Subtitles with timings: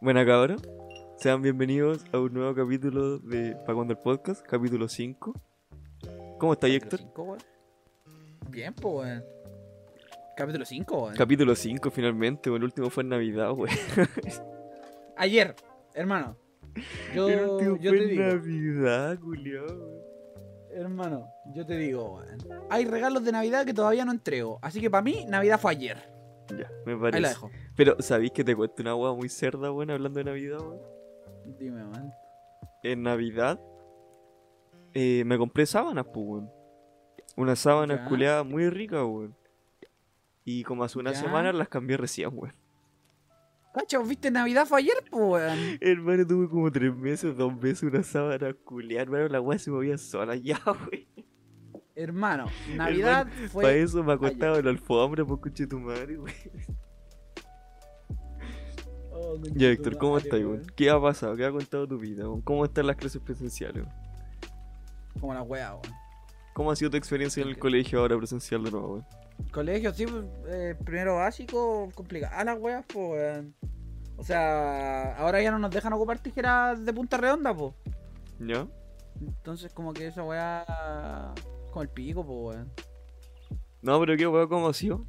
[0.00, 0.60] Buena cabrón.
[1.16, 5.34] Sean bienvenidos a un nuevo capítulo de Pa' cuando el podcast, capítulo 5.
[6.38, 7.00] ¿Cómo está Héctor?
[7.00, 7.38] Cinco, weón.
[8.50, 9.24] Bien, pues, weón.
[10.36, 11.16] Capítulo 5, weón.
[11.16, 13.72] Capítulo 5 finalmente, el último fue en Navidad, güey.
[15.16, 15.56] Ayer,
[15.94, 16.36] hermano.
[17.14, 19.66] Yo, El último yo fue te en digo, Navidad, culiao,
[20.70, 22.38] hermano, yo te digo, weón.
[22.70, 24.60] Hay regalos de Navidad que todavía no entrego.
[24.62, 25.96] Así que para mí, Navidad fue ayer.
[26.50, 27.20] Ya, me Ahí parece.
[27.20, 27.50] la dejo.
[27.78, 30.80] Pero, ¿sabéis que te cuento una hueá muy cerda, weón, hablando de Navidad, weón?
[31.58, 32.10] Dime, weón.
[32.82, 33.60] En Navidad
[34.94, 36.50] eh, me compré sábanas, pues, weón.
[37.36, 38.04] Unas sábanas Ya.
[38.08, 39.36] culeadas muy ricas, weón.
[40.44, 41.20] Y como hace una Ya.
[41.20, 42.52] semana las cambié recién, weón.
[43.72, 44.30] Cacho, ¿viste?
[44.32, 45.58] Navidad fue ayer, pues, weón.
[45.80, 49.96] Hermano, tuve como tres meses, dos meses una sábana culiada, hermano, la weá se movía
[49.98, 50.60] sola ya,
[50.90, 51.06] wey.
[51.94, 53.82] Hermano, Navidad Para fue.
[53.82, 56.34] eso me acostaba en la alfombra, por coche tu madre, wey.
[59.54, 60.66] Ya, Héctor, ¿cómo estás, weón?
[60.76, 61.36] ¿Qué ha pasado?
[61.36, 62.40] ¿Qué ha contado tu vida, weón?
[62.42, 63.94] ¿Cómo están las clases presenciales, weón?
[65.20, 65.94] Como la wea, weón.
[66.54, 69.06] ¿Cómo ha sido tu experiencia en el colegio ahora presencial de nuevo, weón?
[69.52, 73.54] Colegio, sí, pues, eh, primero básico, complicada las weas, pues, weón.
[74.16, 77.74] O sea, ahora ya no nos dejan ocupar tijeras de punta redonda, pues.
[78.40, 78.66] ¿Ya?
[79.20, 81.34] Entonces, como que esa wea.
[81.70, 82.72] Como el pico, pues, weón.
[83.82, 85.04] No, pero qué weón, ¿cómo ha sido?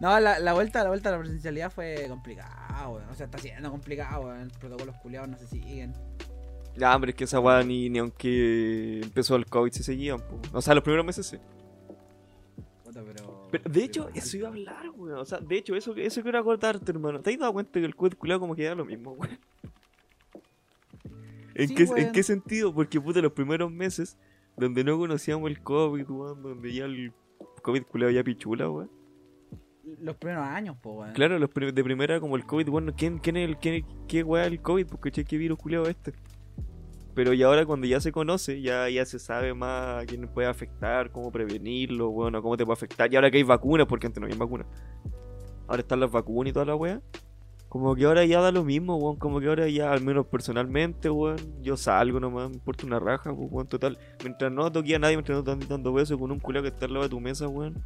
[0.00, 3.08] No, la, la vuelta, la vuelta a la presencialidad fue complicada, weón.
[3.08, 4.48] O sea, está siendo complicado, weón.
[4.48, 5.92] Los protocolos culiados no se siguen.
[6.76, 10.40] Ya, hombre, es que esa weá ni, ni aunque empezó el COVID se seguían, po.
[10.52, 11.36] O sea, los primeros meses sí.
[12.84, 13.48] Puta, pero.
[13.50, 15.18] Pero, de hecho, eso iba a hablar, weón.
[15.18, 17.20] O sea, de hecho, eso, eso quiero acordarte, hermano.
[17.20, 19.38] ¿Te has dado cuenta que el COVID culiado como que da lo mismo, weón?
[21.54, 22.74] ¿En, Sí, qué, ¿En qué sentido?
[22.74, 24.16] Porque, puta, los primeros meses,
[24.56, 27.12] donde no conocíamos el COVID, weón, donde ya el
[27.62, 29.01] COVID culiado ya pichula, weón.
[30.00, 31.12] Los primeros años, pues, weón.
[31.12, 34.22] Claro, los prim- de primera como el COVID, bueno, ¿quién, quién es el, quién, qué
[34.22, 34.86] weá el COVID?
[34.86, 36.12] Porque che, qué virus culiado este.
[37.14, 40.48] Pero y ahora cuando ya se conoce, ya, ya se sabe más a quién puede
[40.48, 43.12] afectar, cómo prevenirlo, bueno, cómo te puede afectar.
[43.12, 44.66] Y ahora que hay vacunas, porque antes no había vacunas.
[45.66, 47.00] Ahora están las vacunas y toda la weá.
[47.68, 49.16] Como que ahora ya da lo mismo, weón.
[49.16, 53.34] Como que ahora ya, al menos personalmente, weón, yo salgo nomás, me importa una raja,
[53.34, 53.98] pues, weón, total.
[54.22, 56.68] Mientras no toque a nadie, mientras no te anden dando besos con un culiao que
[56.68, 57.84] está al lado de tu mesa, weón.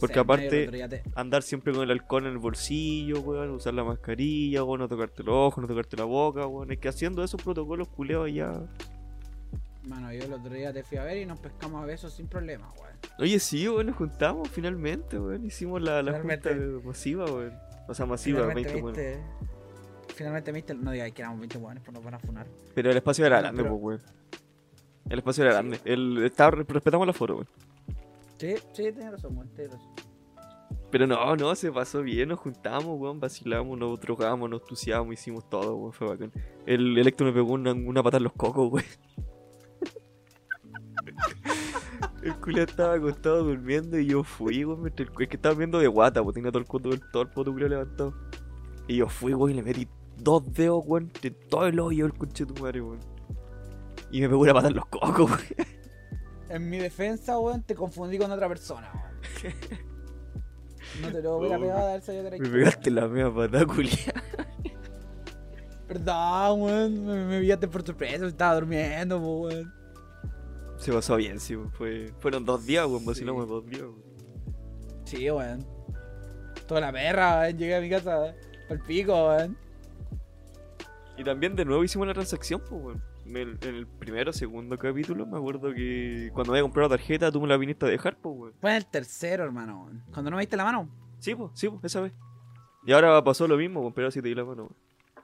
[0.00, 4.64] Porque aparte- te- andar siempre con el alcohol en el bolsillo, weón, usar la mascarilla,
[4.64, 6.72] weón, no tocarte los ojos, no tocarte la boca, weón.
[6.72, 8.60] Es que haciendo esos protocolos culeados ya.
[9.86, 12.26] Mano, yo el otro día te fui a ver y nos pescamos a besos sin
[12.28, 12.94] problema, weón.
[13.18, 15.44] Oye, sí, weón, nos juntamos finalmente, weón.
[15.44, 16.50] Hicimos la, la junta
[16.84, 17.52] masiva, weón.
[17.88, 18.94] O sea, masiva, 20 Finalmente weón.
[18.94, 20.14] viste.
[20.14, 20.74] Finalmente viste.
[20.74, 22.46] No digáis que éramos 20 weones, pues nos van a funar.
[22.74, 24.20] Pero el espacio era grande, pero- pues, weón.
[25.08, 25.56] El espacio era Sí.
[25.58, 25.80] grande.
[25.84, 27.48] El, estaba, respetamos la foro, weón.
[28.40, 29.92] Sí, sí, tienes razón, weón, tienes razón.
[30.90, 35.46] Pero no, no, se pasó bien, nos juntamos, weón, vacilamos, nos drogamos, nos tuciamos, hicimos
[35.50, 36.32] todo, weón, fue bacán.
[36.64, 38.86] El Electro me pegó una, una patada en los cocos, weón.
[42.22, 45.88] El culiao estaba acostado durmiendo y yo fui, weón, el es que estaba viendo de
[45.88, 48.14] guata, pues tenía todo el poto, todo el poto culiao levantado.
[48.88, 49.86] Y yo fui, weón, y le metí
[50.16, 53.00] dos dedos, weón, de todo el hoyo el conche de tu madre, weón.
[54.10, 55.79] Y me pegó una patada en los cocos, weón.
[56.50, 59.54] En mi defensa, weón, te confundí con otra persona, weón.
[61.00, 63.32] No te lo hubiera Oh, pegado a ver si yo te Me pegaste la media
[63.32, 63.96] patada, culiao.
[65.86, 69.72] Perdón, weón, me, me pillaste por sorpresa, estaba durmiendo, weón.
[70.76, 73.06] Se pasó bien, sí, fue, fueron dos días, weón, Sí.
[73.06, 74.02] vacilamos dos días, weón.
[75.04, 75.66] Sí, weón.
[76.66, 78.34] Toda la perra, weón, llegué a mi casa
[78.68, 79.56] al pico, weón.
[81.16, 83.09] Y también de nuevo hicimos la transacción, pues, weón.
[83.30, 87.30] En el, en el primero, segundo capítulo, me acuerdo que cuando había comprado la tarjeta,
[87.30, 88.54] tú me la viniste a dejar, pues, weón.
[88.60, 89.88] Fue en el tercero, hermano.
[90.12, 90.88] Cuando no me diste la mano.
[91.20, 92.12] Sí, pues, sí, pues, esa vez.
[92.84, 94.76] Y ahora pasó lo mismo, pues, pero sí te di la mano, weón.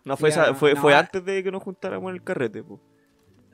[0.04, 2.80] No, fue, esa, fue, no, fue antes de que nos juntáramos en el carrete, pues.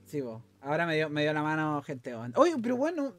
[0.05, 0.43] Sí, po.
[0.61, 2.35] Ahora me dio, me dio la mano gente, weón.
[2.37, 3.15] Oye, pero bueno.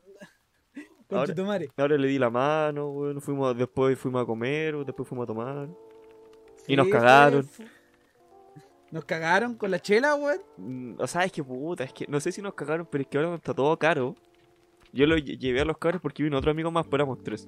[1.10, 1.72] Con Ahora- tu madre.
[1.78, 3.20] Ahora le di la mano, weón.
[3.22, 5.68] Fuimos, después fuimos a comer, después fuimos a tomar.
[6.68, 7.44] Y nos cagaron.
[7.44, 7.74] fue- fue-
[8.94, 10.38] Nos cagaron con la chela, weón.
[10.58, 13.08] Mm, O sea, es que puta, es que no sé si nos cagaron, pero es
[13.08, 14.16] que ahora está todo caro.
[14.92, 17.48] Yo lo lle- llevé a los cabros porque vino otro amigo más, pero éramos tres.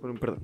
[0.00, 0.40] Bueno, perdón.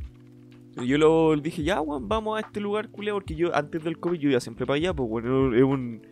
[0.87, 4.19] Yo lo dije, ya, weón, vamos a este lugar, culiao, porque yo antes del COVID
[4.21, 6.03] yo iba siempre para allá, pues, weón, es un...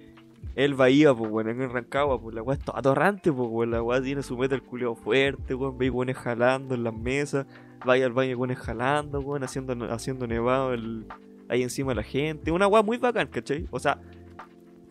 [0.57, 3.83] El Bahía, pues, weón, en Rancagua, pues, la weá es toda atorrante, pues, weón, la
[3.83, 7.47] weá tiene su meta el culiao fuerte, weón, veis weones jalando en las mesas,
[7.85, 11.05] vaya al baño weones jalando, weón, haciendo, haciendo nevado el,
[11.49, 13.67] ahí encima de la gente, una weá muy bacán, ¿cachai?
[13.71, 14.01] O sea,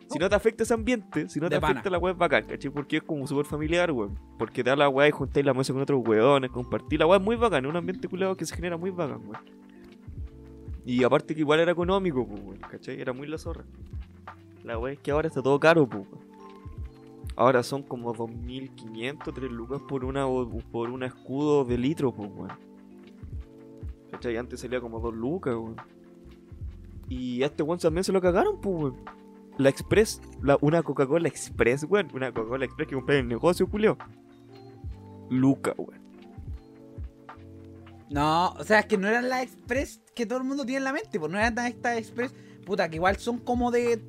[0.10, 1.72] si no te afecta ese ambiente, si no te De pana.
[1.74, 2.70] afecta la weá es bacán, ¿cachai?
[2.72, 4.18] Porque es como súper familiar, weón.
[4.38, 7.00] Porque te da la weá y juntáis la mesa con otros weones, compartir.
[7.00, 9.38] La weá es muy bacán, es un ambiente culiado que se genera muy bacán, weón.
[10.86, 13.00] Y aparte que igual era económico, pues, weón, ¿cachai?
[13.02, 13.64] Era muy la zorra.
[14.64, 16.06] La weá es que ahora está todo caro, pues.
[16.12, 16.24] weón.
[17.36, 20.28] Ahora son como 2.500, 3 lucas por una
[20.72, 22.52] por un escudo de litro, pues, weón.
[24.12, 24.38] ¿Cachai?
[24.38, 25.78] Antes salía como 2 lucas, weón.
[27.14, 28.96] Y a este weón también se lo cagaron, pues, weón.
[29.58, 32.10] La Express, la, una Coca-Cola Express, weón.
[32.14, 33.98] Una Coca-Cola Express que compré en el negocio, culio.
[35.30, 36.02] Luca, weón.
[38.10, 40.84] No, o sea, es que no eran las Express que todo el mundo tiene en
[40.86, 42.34] la mente, pues no eran estas Express,
[42.66, 44.04] puta, que igual son como de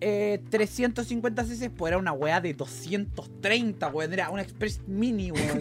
[0.00, 5.60] eh, 350 cc, pues era una weá de 230, weón, era una Express mini, weón.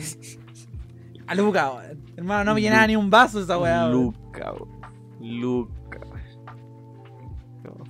[1.27, 2.03] A Luca, weón.
[2.17, 3.91] Hermano, no me llenaba ni un vaso esa weá, weón.
[3.91, 4.79] Luca, weón.
[5.21, 5.78] Luca,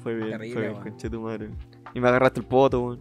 [0.02, 0.84] fue bien, Terrible, fue bien, weón.
[0.84, 1.50] conche tu madre.
[1.94, 3.00] Y me agarraste el poto, weón.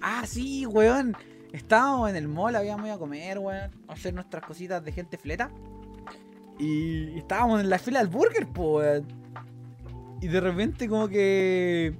[0.00, 1.16] Ah, sí, weón.
[1.52, 3.70] Estábamos en el mall, habíamos ido a comer, weón.
[3.88, 5.50] A hacer nuestras cositas de gente fleta.
[6.58, 9.06] Y estábamos en la fila del burger, po, weón.
[10.20, 11.94] Y de repente como que...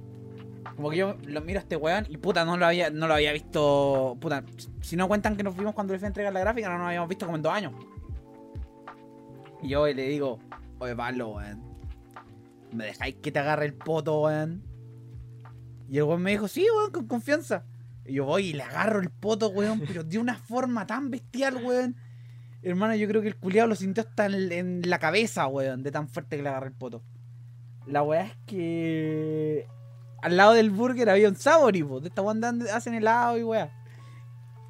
[0.75, 3.13] Como que yo lo miro a este weón y puta, no lo había, no lo
[3.13, 4.17] había visto...
[4.19, 4.43] Puta,
[4.81, 6.87] si no cuentan que nos vimos cuando le fui a entregar la gráfica, no nos
[6.87, 7.73] habíamos visto como en dos años.
[9.61, 10.39] Y yo le digo,
[10.79, 11.68] oye Pablo, weón.
[12.71, 14.63] ¿Me dejáis que te agarre el poto, weón?
[15.89, 17.63] Y el weón me dijo, sí, weón, con confianza.
[18.05, 21.63] Y yo voy y le agarro el poto, weón, pero de una forma tan bestial,
[21.63, 21.95] weón.
[22.61, 26.09] Hermano, yo creo que el culiado lo sintió hasta en, la cabeza, weón, de tan
[26.09, 27.01] fuerte que le agarré el poto.
[27.87, 29.65] La weá es que
[30.21, 32.01] al lado del burger había un Sabori, po.
[32.01, 33.71] De esta donde hacen helado y weá.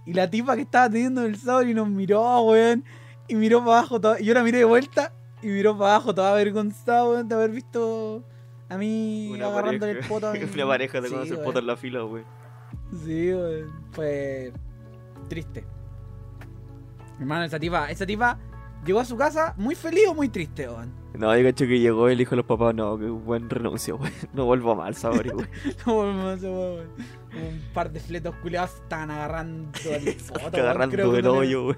[0.05, 2.85] Y la tipa que estaba teniendo el Sabori nos miró, weón.
[3.27, 5.13] Y miró para abajo, toda- y yo la miré de vuelta.
[5.41, 8.23] Y miró para abajo, toda avergonzada, weón, de haber visto
[8.67, 11.45] a mí Una agarrándole pareja, el poto a mi- una pareja de Sí, conocer weón.
[11.45, 12.25] poto en la fila, weón.
[13.05, 13.71] Sí, weón.
[13.91, 14.51] Fue
[15.29, 15.65] triste.
[17.19, 18.37] Hermano, esa tipa, esa tipa
[18.85, 20.93] llegó a su casa muy feliz o muy triste, weón.
[21.17, 23.95] No, yo cacho que llegó y le dijo a los papás, no, que buen renuncio,
[23.97, 24.13] weón.
[24.33, 25.49] No vuelvo mal, sabor, weón.
[25.85, 26.87] No volvemos a ese weón.
[27.31, 30.57] Un par de fletos culiados estaban agarrando el poto.
[30.57, 31.77] Agarrando el hoyo, weón.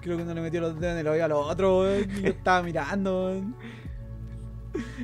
[0.00, 2.10] Creo que no le metió los dedos en el hoyo al otro, weón.
[2.18, 3.56] Y yo estaba mirando, weón.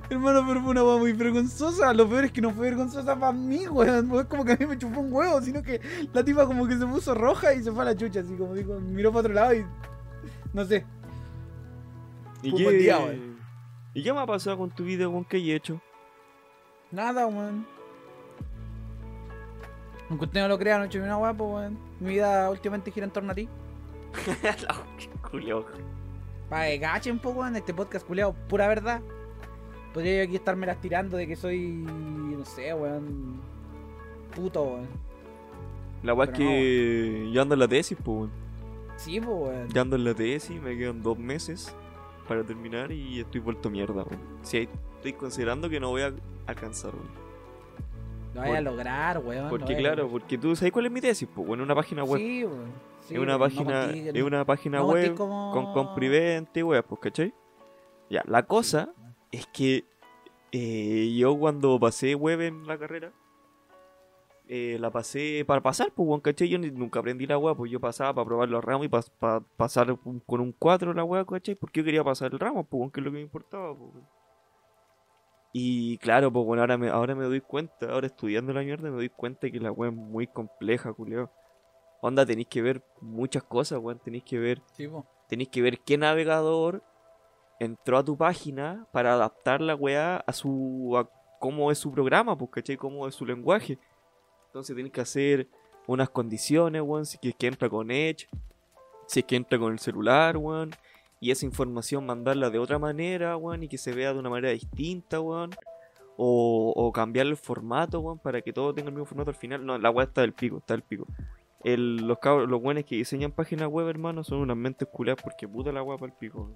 [0.08, 1.92] Hermano, pero fue una weá muy vergonzosa.
[1.92, 4.14] Lo peor es que no fue vergonzosa para mí, weón.
[4.18, 5.80] Es como que a mí me chupó un huevo, sino que
[6.12, 8.54] la tipa como que se puso roja y se fue a la chucha, así como
[8.54, 9.64] dijo, miró para otro lado y.
[10.52, 10.86] No sé.
[12.42, 13.38] ¿Y día, qué, weón.
[13.94, 15.24] ¿Y qué me ha pasado con tu vida, weón?
[15.24, 15.80] ¿Qué hay hecho?
[16.90, 17.66] Nada, weón.
[20.08, 21.78] Aunque usted no lo crea, no he hecho ni una weá, pues, weón.
[22.00, 23.48] Mi vida últimamente gira en torno a ti.
[24.42, 24.84] La
[25.22, 25.66] Julio.
[26.48, 29.02] Para que cachen un poco en este podcast culeado, pura verdad.
[29.92, 33.40] Podría yo aquí estarme las tirando de que soy, no sé, weón,
[34.34, 34.88] puto, weón.
[36.02, 38.30] La weá es que yo ando en la tesis, pues, weón.
[38.96, 39.68] Sí, pues, weón.
[39.68, 41.74] Ya ando en la tesis, me quedan dos meses
[42.26, 44.20] para terminar y estoy vuelto mierda, weón.
[44.42, 46.12] Sí, estoy considerando que no voy a
[46.46, 47.28] alcanzar, weón.
[48.34, 49.48] Lo vaya a lograr, weón.
[49.48, 52.20] Porque a claro, porque tú sabes cuál es mi tesis, pues, bueno, una página web.
[52.20, 52.72] Sí, weón.
[53.08, 56.62] Sí, es una no página, contigo, es una página no web como- con comprivente y
[56.62, 57.34] weas, pues, ¿cachai?
[58.10, 58.92] Ya, la cosa
[59.32, 59.84] es que
[60.52, 63.12] eh, yo cuando pasé web en la carrera,
[64.48, 66.48] eh, la pasé para pasar, pues, weón, ¿cachai?
[66.48, 69.40] Yo ni- nunca aprendí la wea, pues yo pasaba para probar los ramos y para
[69.56, 69.94] pasar
[70.26, 71.54] con un 4 la wea, ¿cachai?
[71.54, 73.90] Porque yo quería pasar el ramo, pues, weón, que es lo que me importaba, pues.
[75.52, 78.96] Y claro, pues bueno, ahora me, ahora me doy cuenta, ahora estudiando la mierda, me
[78.96, 81.30] doy cuenta que la wea es muy compleja, culiao.
[82.00, 84.88] Onda, tenéis que ver muchas cosas, weón, tenéis que ver Sí,
[85.28, 86.82] tenéis que ver qué navegador
[87.58, 91.08] entró a tu página para adaptar la weá a su a
[91.40, 92.76] cómo es su programa, pues, ¿cachai?
[92.76, 93.78] Cómo es su lenguaje.
[94.46, 95.48] Entonces tenéis que hacer
[95.86, 98.28] unas condiciones, weón, si es que entra con Edge,
[99.06, 100.70] si es que entra con el celular, weón,
[101.20, 104.52] y esa información mandarla de otra manera, weón, y que se vea de una manera
[104.52, 105.50] distinta, weón.
[106.20, 109.64] O, o cambiar el formato, weón, para que todo tenga el mismo formato al final.
[109.64, 111.06] No, la weá está del pico, está del pico.
[111.74, 115.46] El, los cabros, los buenos que diseñan páginas web, hermano, son unas mentes culiadas porque
[115.46, 116.50] puta la para el pico.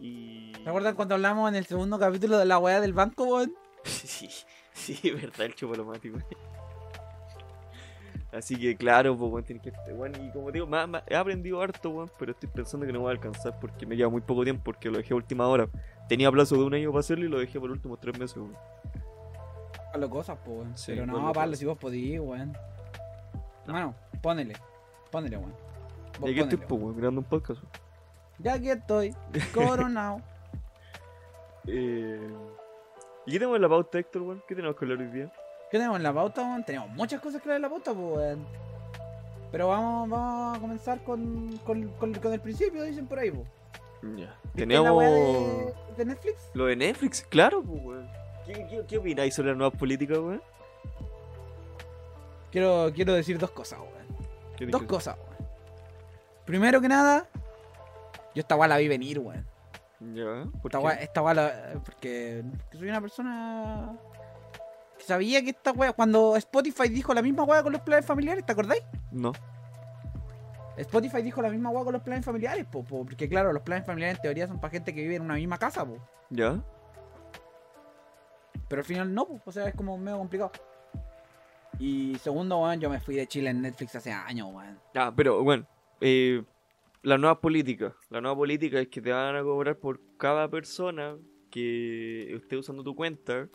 [0.00, 0.52] Y.
[0.52, 3.52] ¿Te acuerdas cuando hablamos en el segundo capítulo de la weá del banco, weón?
[3.84, 4.28] sí,
[4.72, 6.18] sí, verdad, el chupalomático.
[8.32, 9.92] Así que claro, pues weón, tienes que.
[9.92, 13.00] Bueno, y como digo, más- más- he aprendido harto, weón, pero estoy pensando que no
[13.00, 15.68] voy a alcanzar porque me queda muy poco tiempo porque lo dejé a última hora.
[16.08, 18.36] Tenía plazo de un año para hacerlo y lo dejé por los últimos tres meses,
[18.38, 18.56] weón.
[19.92, 20.38] Pablo cosas.
[20.74, 22.56] Sí, Pero no, Pablo si vos podís, weón.
[23.66, 24.54] Hermano, ponele.
[25.10, 25.54] Ponele, weón.
[26.20, 27.60] Vos Y aquí estoy, pues, weón, grabando un podcast.
[27.62, 27.72] weón.
[28.38, 29.14] Ya aquí estoy,
[29.52, 30.20] coronado.
[31.66, 32.20] Eh...
[33.24, 34.42] ¿Y qué tenemos en la pauta, Héctor, weón?
[34.46, 35.32] ¿Qué tenemos que hablar hoy día?
[35.70, 36.62] ¿Qué tenemos en la pauta, weón?
[36.62, 38.46] Tenemos muchas cosas que ver en la pauta, pues, weón.
[39.50, 43.48] Pero vamos, vamos a comenzar con, con, con, con el principio, dicen por ahí, pues.
[44.14, 44.36] Ya.
[44.52, 46.50] ¿Viste la weá Tenemos de, de Netflix?
[46.52, 48.08] lo de Netflix, claro, pues, weón.
[48.44, 50.42] ¿Qué, qué, qué opináis sobre las nuevas políticas, weón?
[52.54, 54.26] Quiero, quiero decir dos cosas, weón.
[54.56, 55.50] ¿Qué Dos cosas, weón.
[56.44, 57.26] Primero que nada,
[58.32, 59.44] yo esta weá la vi venir, weón.
[59.98, 60.84] Ya, ¿por Esta qué?
[60.84, 63.98] weá, esta weá la- porque soy una persona
[64.96, 68.46] que sabía que esta weá, cuando Spotify dijo la misma weá con los planes familiares,
[68.46, 68.84] ¿te acordáis?
[69.10, 69.32] No.
[70.76, 73.84] Spotify dijo la misma weá con los planes familiares, po, po, porque claro, los planes
[73.84, 75.96] familiares en teoría son para gente que vive en una misma casa, po.
[76.30, 76.62] ¿Ya?
[78.68, 80.52] Pero al final no, po, o sea, es como medio complicado.
[81.78, 84.78] Y segundo, weón, yo me fui de Chile en Netflix hace años, weón.
[84.94, 85.66] Ah, pero bueno,
[86.00, 86.42] eh,
[87.02, 87.94] la nueva política.
[88.10, 91.16] La nueva política es que te van a cobrar por cada persona
[91.50, 93.48] que esté usando tu cuenta,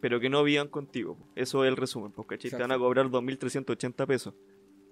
[0.00, 1.16] pero que no vivan contigo.
[1.36, 4.34] Eso es el resumen, porque Te van a cobrar 2.380 pesos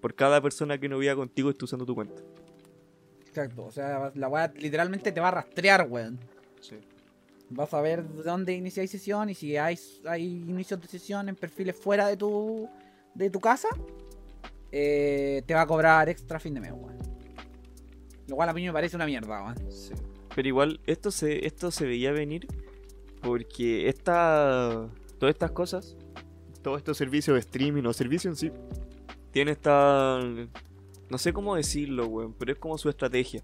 [0.00, 2.22] por cada persona que no viva contigo y esté usando tu cuenta.
[3.20, 6.18] Exacto, o sea, la weá literalmente te va a rastrear, weón.
[6.60, 6.76] Sí.
[7.50, 9.78] Vas a ver dónde iniciáis sesión y si hay,
[10.17, 12.69] inicios de sesión en perfiles fuera de tu,
[13.14, 13.69] de tu casa,
[14.71, 16.99] eh, te va a cobrar extra fin de mes, weón.
[18.26, 19.57] Lo cual a mí me parece una mierda, weón.
[20.35, 22.47] Pero igual, esto se, esto se veía venir
[23.23, 24.88] porque esta,
[25.19, 25.97] todas estas cosas,
[26.62, 28.59] todos estos servicios de streaming o servicios en sí,
[29.31, 30.21] tiene esta.
[31.11, 33.43] No sé cómo decirlo, weón, pero es como su estrategia.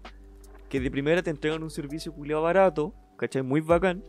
[0.69, 3.41] Que de primera te entregan un servicio culiado barato, ¿cachai?
[3.43, 4.03] Muy bacán.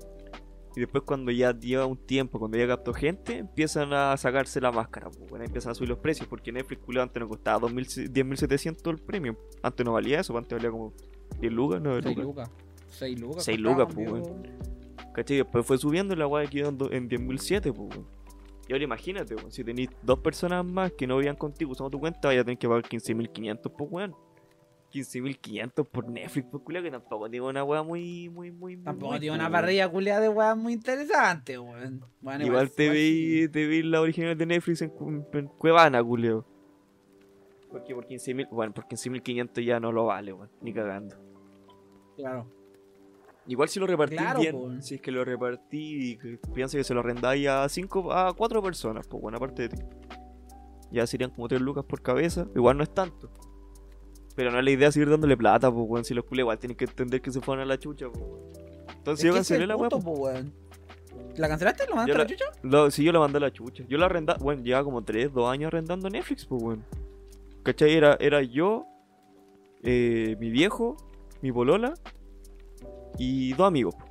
[0.75, 4.71] Y después cuando ya lleva un tiempo, cuando ya captó gente, empiezan a sacarse la
[4.71, 7.87] máscara, pues, bueno, empiezan a subir los precios, porque Netflix culiado antes no costaba 2000
[8.13, 9.37] 10.700 el premium.
[9.63, 10.93] Antes no valía eso, antes valía como
[11.41, 12.27] 10 lucas, 9 6 lucas.
[12.27, 12.51] lucas.
[12.91, 13.45] 6 lucas.
[13.45, 14.43] Seis costaba, lucas, pues, amigo.
[15.15, 15.37] ¿Cachai?
[15.39, 18.07] Después fue subiendo la weá quedó en do- en 10.007, pues, weón.
[18.69, 21.99] Y ahora imagínate, weón, si tenéis dos personas más que no vivan contigo usando tu
[22.01, 24.15] cuenta, vaya a tener que pagar 15.500, pues, weón.
[25.00, 28.76] 15.500 por Netflix, pues, culia, que tampoco tiene una weá muy, muy, muy.
[28.76, 32.05] muy Tampoco buena, tiene pues, una parrilla culiada de weas muy interesante, weón.
[32.21, 34.93] Bueno, Igual te igual vi, te vi la original de Netflix en,
[35.33, 36.47] en Cuevana, culio.
[37.71, 41.17] Porque por 15.000, bueno, por 15.500 ya no lo vale, weón, ni cagando.
[42.17, 42.50] Claro.
[43.49, 44.81] Igual si lo repartís Claro, bien, po.
[44.81, 48.61] si es que lo repartí y piensa que se lo arrendáis a cinco, a cuatro
[48.62, 49.83] personas, pues buena parte de ti.
[50.91, 53.31] Ya serían como 3 lucas por cabeza, igual no es tanto.
[54.37, 56.76] Pero no es la idea seguir dándole plata, pues weón, si los culés igual tienen
[56.76, 58.23] que entender que se fueron a la chucha, pues.
[58.99, 59.90] Entonces Es yo cancelé el la pues.
[60.05, 60.52] po, weón.
[61.37, 61.87] ¿La cancelaste?
[61.88, 62.45] ¿Lo mandaste a la la- chucha?
[62.62, 63.85] Lo- sí, yo la mandé a la chucha.
[63.88, 66.85] Yo la arrendaba, bueno, llevaba como 3, 2 años arrendando Netflix, pues weón.
[67.62, 67.95] ¿Cachai?
[67.95, 68.87] Era, era yo,
[69.83, 70.97] eh, mi viejo,
[71.43, 71.95] mi bolola
[73.19, 73.95] y dos amigos.
[73.95, 74.05] po.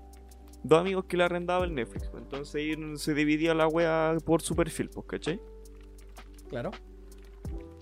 [0.63, 2.07] Dos amigos que le arrendaba el Netflix.
[2.09, 2.23] pues.
[2.23, 5.39] Entonces ahí se dividía la wea por su perfil, pues, ¿cachai?
[6.49, 6.71] Claro.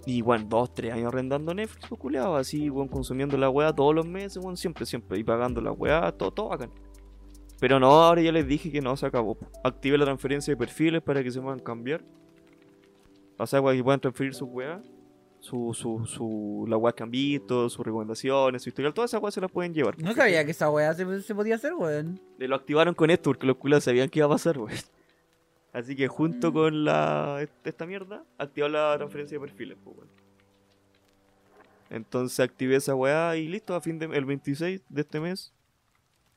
[0.05, 3.95] Y bueno, dos, tres años arrendando Netflix, pues culeado, así, weón, consumiendo la weá todos
[3.95, 6.71] los meses, weón, siempre, siempre, y pagando la weá, todo, todo bacán.
[7.59, 9.37] Pero no, ahora ya les dije que no, se acabó.
[9.63, 12.03] Activé la transferencia de perfiles para que se puedan cambiar.
[13.37, 14.81] O sea, que puedan transferir sus weá,
[15.39, 19.33] su, su, su, la weá que han visto, sus recomendaciones, su historial, todas esas weas
[19.33, 19.97] se las pueden llevar.
[19.97, 22.19] No sabía que esa weá se, se podía hacer, weón.
[22.37, 24.71] Le lo activaron con esto porque los culos sabían que iba a pasar, weón.
[25.73, 26.53] Así que junto Mm.
[26.53, 29.97] con la esta mierda, activar la transferencia de perfiles, pues.
[31.89, 35.53] Entonces activé esa weá y listo, a fin de el 26 de este mes.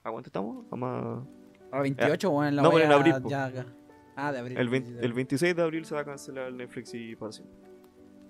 [0.02, 0.64] ¿A cuánto estamos?
[0.70, 1.26] Vamos
[1.72, 3.28] a- A 28, weón, la No, pero en abril, po.
[3.28, 3.66] ya acá.
[4.14, 4.56] Ah, de abril.
[4.58, 7.14] el, sí, 20 sí, el 26 de abril se va a cancelar el Netflix y
[7.16, 7.54] para siempre.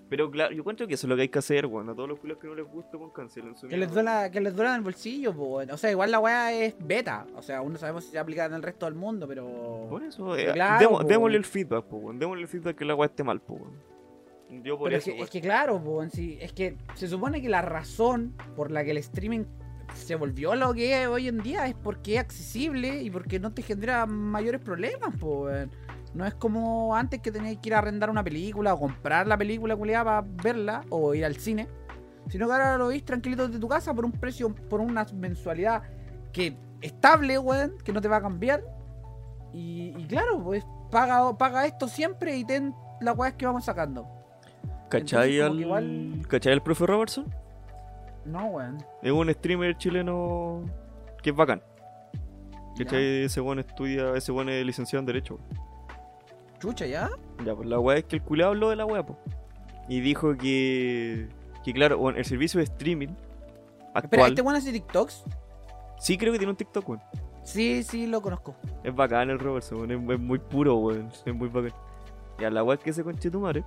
[0.09, 1.89] Pero claro, yo encuentro que eso es lo que hay que hacer, weón.
[1.89, 4.39] A todos los culos que no les gusta, pues cancelen su Que les, duela, que
[4.39, 5.69] les duela en el bolsillo, weón.
[5.71, 7.25] O sea, igual la weá es beta.
[7.35, 9.87] O sea, aún no sabemos si se aplica en el resto del mundo, pero.
[9.89, 12.17] Por eso, eh, claro, démosle el feedback, pues.
[12.17, 13.61] Démosle el feedback que la weá esté mal, pues.
[14.63, 15.23] Yo por Pero eso, es, que, weón.
[15.25, 18.85] es que claro, po, en sí, es que se supone que la razón por la
[18.85, 19.43] que el streaming
[19.93, 23.51] se volvió lo que es hoy en día es porque es accesible y porque no
[23.53, 25.69] te genera mayores problemas, po, weón.
[26.17, 29.37] No es como antes que tenías que ir a arrendar una película o comprar la
[29.37, 31.67] película culiada para verla o ir al cine.
[32.27, 35.83] Sino que ahora lo veis tranquilito desde tu casa por un precio, por una mensualidad
[36.33, 38.63] que estable, weón, que no te va a cambiar.
[39.53, 44.07] Y, y claro, pues paga, paga esto siempre y ten las weas que vamos sacando.
[44.89, 45.59] ¿Cachai Entonces, al.
[45.61, 47.25] igual- ¿Cachai al profe Robertson?
[48.25, 48.77] No, weón.
[49.03, 50.63] Es un streamer chileno
[51.21, 51.61] que es bacán.
[52.77, 53.23] ¿Cachai?
[53.25, 55.39] Ese buen estudia, ese buen es licenciado en Derecho.
[56.59, 57.09] Chucha, ¿ya?
[57.45, 59.17] Ya, pues la weá es que el culeado habló de la weá, pues.
[59.87, 61.29] Y dijo que.
[61.63, 63.09] Que claro, bueno, el servicio de streaming
[63.95, 64.29] Espera, actual.
[64.31, 65.23] ¿este weón hace TikToks?
[65.99, 67.01] Sí, creo que tiene un TikTok, weón.
[67.43, 68.55] Sí, sí, lo conozco.
[68.83, 69.91] Es bacán el Robertson, weón.
[69.91, 71.09] Es, es muy puro, weón.
[71.25, 71.73] Es muy bacán.
[72.39, 73.63] Ya, la weá es que ese conchetumare.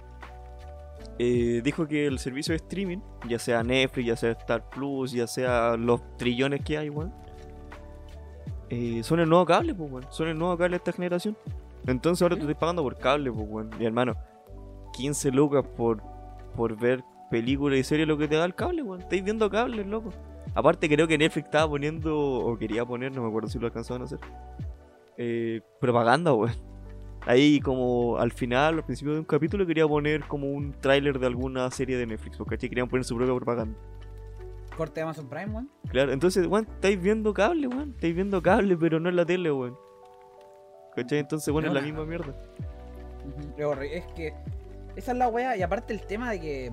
[1.19, 5.27] eh, dijo que el servicio de streaming, ya sea Netflix, ya sea Star Plus, ya
[5.27, 7.13] sea los trillones que hay, weón,
[8.71, 10.07] eh, son el nuevo cable, pues, weón.
[10.11, 11.37] Son el nuevo cable de esta generación.
[11.87, 13.71] Entonces ahora te estoy pagando por cable, pues, weón.
[13.79, 14.15] Mi hermano,
[14.93, 16.03] 15 lucas por,
[16.57, 19.01] por ver películas y series lo que te da el cable, weón.
[19.01, 20.11] Estáis viendo cables, loco.
[20.55, 24.03] Aparte creo que Netflix estaba poniendo, o quería poner, no me acuerdo si lo alcanzaban
[24.03, 24.19] a hacer,
[25.17, 26.55] eh, propaganda, weón.
[27.27, 31.27] Ahí como al final, al principio de un capítulo, quería poner como un tráiler de
[31.27, 33.79] alguna serie de Netflix, porque querían poner su propia propaganda.
[34.77, 35.71] Corte de Amazon Prime, weón.
[35.91, 37.91] Claro, entonces, weón, estáis viendo cable, weón.
[37.91, 39.77] Estáis viendo cable, pero no en la tele, weón.
[41.03, 41.19] ¿Cachai?
[41.19, 42.35] Entonces, bueno, es la misma mierda.
[43.57, 43.93] Es.
[43.93, 44.35] Es que
[44.97, 45.57] esa es la wea.
[45.57, 46.71] Y aparte el tema de que,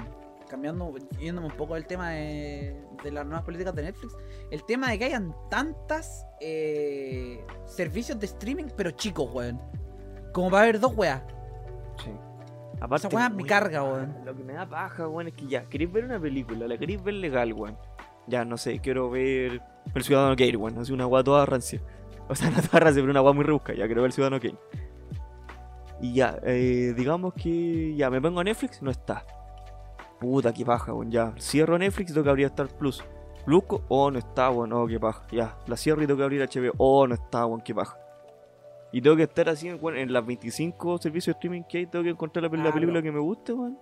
[0.50, 4.16] cambiando, yéndome un poco del tema de, de las nuevas políticas de Netflix,
[4.52, 9.60] el tema de que hayan tantas eh, servicios de streaming, pero chicos, weón.
[10.34, 11.22] Como para ver dos weas.
[12.04, 12.12] Sí.
[12.80, 14.16] Aparte, Esa weá me weón, carga, weón.
[14.26, 17.04] Lo que me da paja, weón, es que ya, queréis ver una película, la queréis
[17.04, 17.78] ver legal, weón.
[18.28, 19.62] Ya, no sé, quiero ver
[19.96, 20.78] El Ciudadano Kane, weón.
[20.78, 21.82] Así una weá toda rancia.
[22.30, 23.74] O sea, no toda rancia, pero una weá muy rebusca.
[23.74, 24.58] Ya, quiero ver El Ciudadano Kane.
[26.02, 29.26] Y ya, eh, digamos que ya me pongo a Netflix, no está.
[30.20, 31.10] Puta, qué paja, weón.
[31.12, 33.04] Ya, cierro Netflix, tengo que abrir Star Plus.
[33.48, 35.26] Busco, oh, no está, weón, oh, qué paja.
[35.32, 37.98] Ya, la cierro y tengo que abrir HBO, oh, no está, weón, qué paja.
[38.92, 42.04] Y tengo que estar así, weón, en las 25 servicios de streaming que hay, tengo
[42.04, 43.04] que encontrar la, la Ah, película bro.
[43.04, 43.80] que me guste, weón.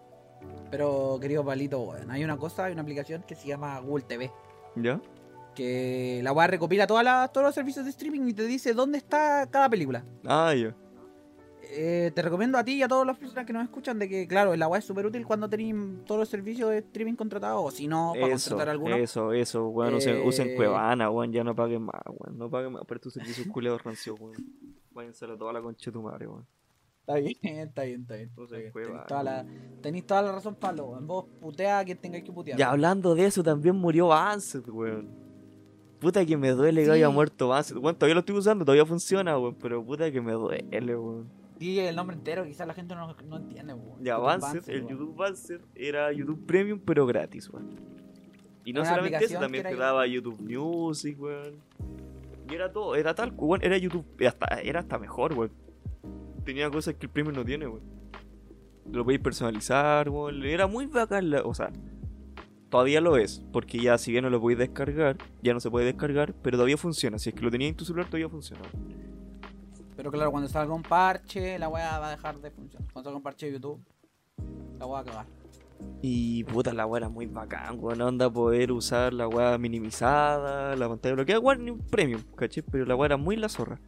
[0.71, 4.31] Pero, querido Palito, weón, hay una cosa, hay una aplicación que se llama Google TV.
[4.75, 4.99] ¿Ya?
[5.55, 8.97] Que la weá recopila todas las- todos los servicios de streaming y te dice dónde
[8.97, 10.03] está cada película.
[10.25, 10.75] Ah, ya.
[11.77, 14.27] Eh, te recomiendo a ti y a todas las personas que nos escuchan de que,
[14.27, 17.71] claro, la web es súper útil cuando tenéis todos los servicios de streaming contratados o
[17.71, 18.95] si no, para Eso, contratar alguno.
[18.97, 19.95] eso, eso, weón.
[19.95, 21.31] Usen, usen Eh, Cuevana, weón.
[21.33, 22.37] Ya no paguen más, weón.
[22.37, 24.35] No paguen más por estos servicios culeados rancios, weón.
[24.91, 26.45] Váyanse a toda la concha de tu madre, weón.
[27.01, 27.35] Está bien,
[27.69, 28.31] está bien, está bien.
[28.37, 28.71] Usen.
[28.71, 28.93] Cuevana.
[28.93, 29.45] Tenéis toda, la,
[29.81, 30.99] tenéis toda la razón, Pablo.
[31.01, 32.57] Vos putea a quien tengáis que putear.
[32.59, 35.24] Ya hablando de eso, también murió Bansett, weón.
[36.05, 36.91] Puta que me duele que Sí.
[36.91, 37.77] haya muerto Bansett.
[37.77, 39.55] Weón, todavía lo estoy usando, todavía funciona, weón.
[39.59, 41.27] Pero puta que me duele, weón.
[41.57, 43.73] Di el nombre entero, quizás la gente no, no entiende.
[43.73, 44.03] weón.
[44.03, 44.87] Ya, Bansett, el weón.
[44.91, 47.71] YouTube Bansett era YouTube Premium, pero gratis, weón.
[48.65, 51.55] Y no Una solamente eso, también te daba YouTube Music, weón.
[52.47, 55.49] Y era todo, era tal, weón, era YouTube, era hasta, era hasta mejor, weón.
[56.43, 57.81] Tenía cosas que el Premium no tiene, weón.
[58.91, 60.43] Lo podéis personalizar, weón.
[60.45, 61.71] Era muy bacán, la- o sea,
[62.69, 65.85] todavía lo es, porque ya si bien no lo podéis descargar, ya no se puede
[65.85, 67.19] descargar, pero todavía funciona.
[67.19, 68.61] Si es que lo tenías en tu celular, todavía funciona.
[69.95, 72.91] Pero claro, cuando salga un parche, la weá va a dejar de funcionar.
[72.91, 73.81] Cuando salga un parche de YouTube,
[74.79, 75.25] la weá va a cagar.
[76.01, 78.01] Y puta, la weá era muy bacán, weón.
[78.01, 82.61] Onda poder usar la weá minimizada, la pantalla bloqueada, weón, ni un premium, ¿caché?
[82.63, 83.79] Pero la weá era muy la zorra.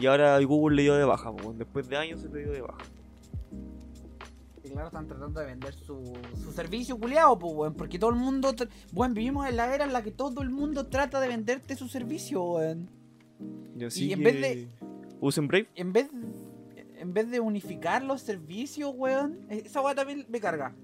[0.00, 1.58] Y ahora Google le dio de baja, weón.
[1.58, 2.78] Después de años se le dio de baja.
[4.72, 7.74] Claro, están tratando de vender su, su servicio culiado, pues, weón.
[7.74, 8.54] Porque todo el mundo.
[8.92, 11.88] Weón, vivimos en la era en la que todo el mundo trata de venderte su
[11.88, 12.90] servicio, weón.
[13.78, 14.68] Y así Y en que vez de-
[15.20, 15.68] Usen Brave.
[15.74, 16.10] En vez,
[16.98, 19.38] en vez de unificar los servicios, weón.
[19.50, 20.74] eh, Esa weá también me carga.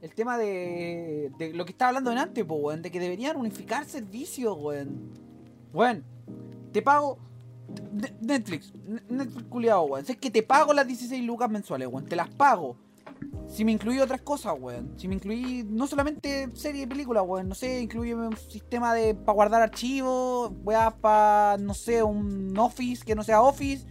[0.00, 2.82] El tema de, de lo que estaba hablando en antes, pues, weón.
[2.82, 5.10] De que deberían unificar servicios, weón.
[5.72, 6.04] Weón,
[6.72, 7.18] te pago.
[7.92, 10.04] Ne- Netflix, Ne- Netflix culiado, weón.
[10.06, 12.04] Es que te pago las 16 lucas mensuales, weón.
[12.06, 12.76] Te las pago.
[13.48, 14.94] Si me incluí otras cosas, weón.
[14.96, 17.48] Si me incluí no solamente serie y película, weón.
[17.48, 23.04] No sé, incluye un sistema de para guardar archivos, weá, para, no sé, un Office
[23.04, 23.86] que no sea Office.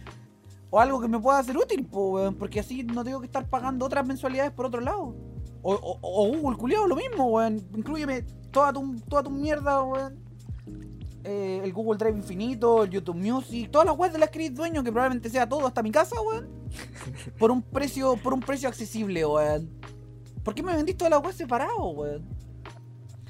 [0.70, 2.34] O algo que me pueda ser útil, po, weón.
[2.34, 5.14] Porque así no tengo que estar pagando otras mensualidades por otro lado.
[5.62, 7.64] O, o, o Google, culiado, lo mismo, weón.
[7.76, 10.21] Incluyeme toda tu, toda tu mierda, weón.
[11.24, 14.54] Eh, el Google Drive infinito, el YouTube Music, todas las webs de las que eres
[14.56, 16.48] dueño, que probablemente sea todo hasta mi casa, weón.
[17.38, 19.70] Por un precio, por un precio accesible, weón.
[20.42, 22.28] ¿Por qué me vendiste todas las webs separado, weón?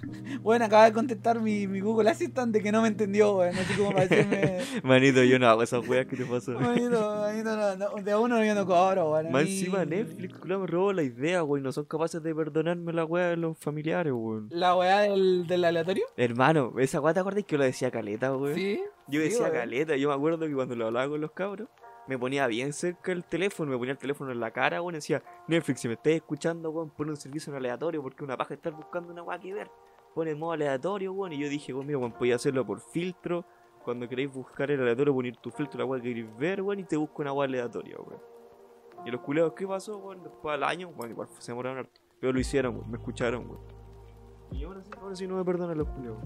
[0.43, 3.57] Bueno, acaba de contestar mi, mi Google Assistant de que no me entendió, weón.
[3.57, 4.59] Así como para decirme.
[4.83, 6.53] Manito, yo no hago esas weas que te pasó.
[6.53, 9.31] Manito, manito, no, no, de a uno yo no cobro, weón.
[9.31, 11.62] Más encima Netflix, culo, me robó la idea, weón.
[11.62, 14.49] No son capaces de perdonarme la wea de los familiares, weón.
[14.51, 16.07] La weá del, del aleatorio.
[16.17, 18.55] Hermano, esa wea te acuerdas que yo lo decía caleta, weón.
[18.55, 18.81] Sí.
[19.09, 21.69] Yo sí, decía caleta, yo me acuerdo que cuando lo hablaba con los cabros,
[22.07, 25.23] me ponía bien cerca el teléfono, me ponía el teléfono en la cara, weón, decía,
[25.49, 28.73] Netflix, si me estás escuchando, weón, pon un servicio en aleatorio, porque una paja estar
[28.73, 29.71] buscando una weá que ver.
[30.14, 33.44] Pon en modo aleatorio, weón, y yo dije, weón, mira, weón, podía hacerlo por filtro.
[33.85, 36.85] Cuando queréis buscar el aleatorio, poner tu filtro, la weá que queréis ver, weón, y
[36.85, 38.20] te busco una weá aleatoria, weón.
[39.05, 40.22] Y los culeados, ¿qué pasó, weón?
[40.22, 42.01] Después al año, bueno, igual se demoraron harto.
[42.20, 43.61] Pero lo hicieron, weón, me escucharon, weón.
[44.53, 46.18] Y ahora sí, ahora sí no me perdonan los culeados.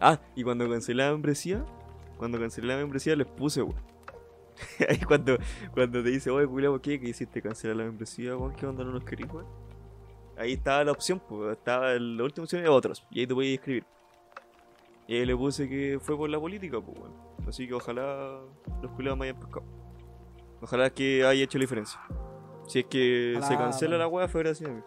[0.00, 1.64] Ah, y cuando cancelé la membresía,
[2.18, 3.80] cuando cancelé la membresía les puse, weón.
[4.88, 5.38] Ahí cuando,
[5.72, 7.00] cuando te dice, oye, culiao, ¿qué?
[7.00, 7.40] ¿Qué hiciste?
[7.40, 8.52] ¿Cancelar la membresía, weón?
[8.54, 8.84] ¿Qué onda?
[8.84, 9.61] ¿No nos querís, weón?
[10.36, 13.54] Ahí estaba la opción, pues, estaba la última opción de otros, y ahí te podías
[13.58, 13.84] escribir.
[15.06, 17.12] Y ahí le puse que fue por la política, pues, weón.
[17.46, 18.40] Así que ojalá
[18.80, 19.64] los culiados me hayan pescado.
[20.60, 22.00] Ojalá que haya hecho la diferencia.
[22.68, 24.04] Si es que Ojalá, se cancela bueno.
[24.04, 24.80] la weá, fue gracias a mí.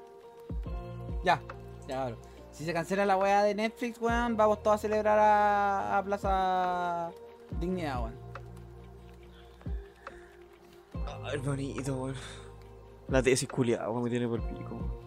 [1.24, 1.42] Ya,
[1.82, 2.18] ya, claro.
[2.52, 7.12] Si se cancela la weá de Netflix, weón, vamos todos a celebrar a, a Plaza
[7.60, 8.16] Dignidad, weón.
[11.26, 12.16] Ay, hermanito, weón.
[13.10, 15.05] La tesis culiada, weón, me tiene por pico.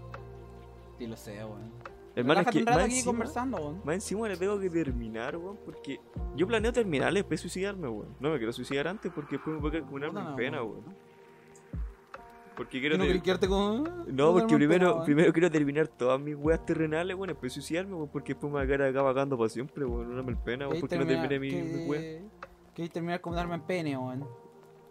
[0.99, 1.73] Sí, lo sé, weón.
[2.17, 3.81] Hermano, es que más aquí encima, conversando, weón.
[3.85, 6.01] más encima le tengo que terminar, weón, porque
[6.35, 8.17] yo planeo terminar después suicidarme, weón.
[8.19, 10.83] No me quiero suicidar antes porque después me voy a acumularme Puta, en pena, weón.
[12.57, 14.05] Porque quiero ¿No quedarte con.?
[14.09, 18.09] No, porque primero, pena, primero quiero terminar todas mis weas terrenales, weón, después suicidarme, weón,
[18.09, 20.17] porque después me voy a quedar acá vagando para siempre, weón.
[20.17, 22.23] No me pena, weón, ¿Querés porque no terminé mi, mi wea.
[22.75, 24.27] ¿Querés terminar con darme en pene, weón?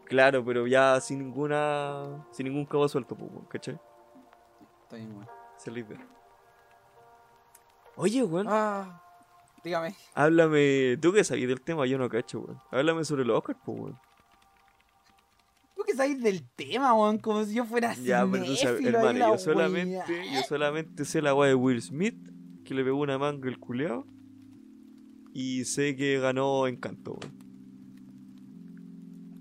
[0.05, 2.25] Claro, pero ya sin ninguna.
[2.31, 3.77] sin ningún cabo suelto, pues, weón, ¿cachai?
[4.83, 5.36] Está bien, weón.
[5.57, 6.07] Esa es la idea.
[7.95, 9.01] Oye, weón, Ah,
[9.63, 9.95] dígame.
[10.13, 10.97] háblame.
[11.01, 12.59] Tú que sabes del tema, yo no cacho, weón.
[12.71, 13.99] Háblame sobre los Oscars, pues, weón.
[15.75, 17.17] ¿Tú que sabes del tema, weón?
[17.17, 21.21] Como si yo fuera Ya, pero tú sabes, hermano, la yo solamente, yo solamente sé
[21.21, 22.17] la weá de Will Smith,
[22.63, 24.05] que le pegó una manga el culeado.
[25.33, 27.37] Y sé que ganó Encanto, weón.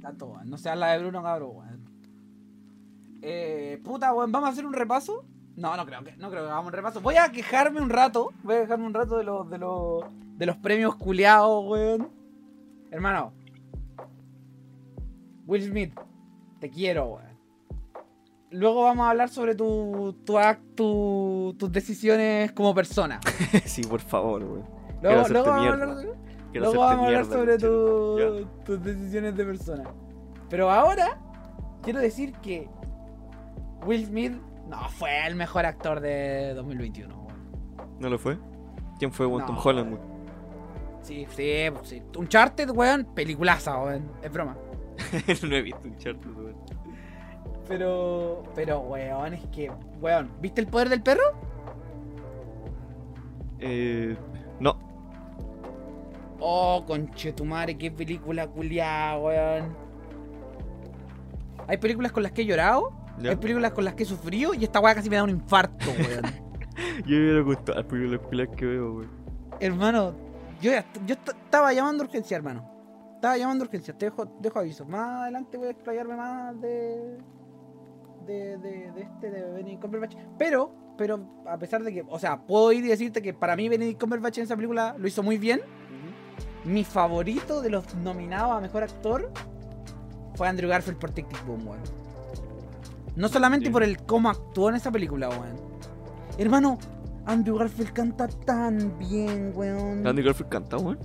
[0.01, 0.49] Tanto, weón.
[0.49, 1.85] No se habla de Bruno Cabro, weón.
[3.23, 5.25] Eh, puta, weón, ¿vamos a hacer un repaso?
[5.57, 7.01] No, no creo que, no creo que hagamos un repaso.
[7.01, 8.31] Voy a quejarme un rato.
[8.43, 10.05] Voy a quejarme un rato de los, de los,
[10.37, 12.11] de los premios culiados, weón.
[12.91, 13.33] Hermano.
[15.47, 15.95] Will Smith,
[16.61, 17.37] te quiero, weón.
[18.51, 23.21] Luego vamos a hablar sobre tu, tu act- tu- tus decisiones como persona.
[23.65, 24.65] sí, por favor, weón.
[25.03, 25.79] Luego, vamos a hablar,
[26.53, 29.85] Quiero luego hacerte vamos a hablar mierda, sobre tu- tus decisiones de persona.
[30.49, 31.19] Pero ahora
[31.83, 32.69] quiero decir que
[33.85, 34.33] Will Smith
[34.69, 37.15] no fue el mejor actor de 2021.
[37.15, 37.99] weón.
[37.99, 38.39] ¿No lo fue?
[38.99, 39.43] ¿Quién fue, weón?
[39.43, 40.17] No, Tom Holland, weón.
[41.03, 42.03] Sí, sí, sí.
[42.17, 44.11] Uncharted, weón, peliculaza, weón.
[44.23, 44.57] Es broma.
[45.49, 46.57] no he visto un charter, weón.
[47.69, 51.23] Pero, pero, weón, es que, weón, ¿viste el poder del perro?
[53.59, 54.17] Eh.
[54.61, 54.79] No.
[56.39, 59.77] Oh, conchetumare, qué película culiada, weón.
[61.69, 63.31] Hay películas con las que he llorado, ¿Ya?
[63.31, 65.87] hay películas con las que he sufrido y esta weá casi me da un infarto,
[65.91, 66.23] weón.
[67.07, 69.11] Yo me hubiera gustado las películas que veo, weón.
[69.61, 70.13] hermano,
[70.61, 70.71] yo,
[71.07, 72.71] yo est- estaba llamando a urgencia, hermano.
[73.15, 74.85] Estaba llamando a urgencia, te dejo, dejo aviso.
[74.85, 77.17] Más adelante voy a explayarme más de.
[78.27, 80.17] de, de, de este, de Benedict Cumberbatch.
[80.39, 83.69] Pero, pero, a pesar de que, o sea, puedo ir y decirte que para mí
[83.69, 85.61] Benedict Cumberbatch en esa película lo hizo muy bien.
[86.65, 89.31] Mi favorito de los nominados a mejor actor
[90.35, 91.81] fue Andrew Garfield por Tic Tic Boom, weón.
[93.17, 95.57] No solamente por el cómo actuó en esa película, weón.
[96.39, 96.79] Hermano,
[97.25, 100.07] Andrew Garfield canta tan bien, weón.
[100.07, 100.99] Andy Garfield canta, weón.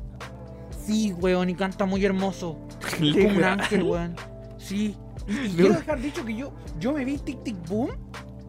[0.86, 2.58] Sí, weón, y canta muy hermoso.
[3.00, 3.60] Como un Legal.
[3.60, 4.15] ángel, weón.
[4.58, 4.95] Sí.
[5.28, 5.56] Y, y No.
[5.56, 7.91] quiero dejar dicho que yo, yo me vi Tic Tic Boom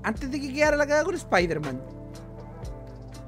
[0.02, 1.80] antes de que quedara la cagada con Spider-Man.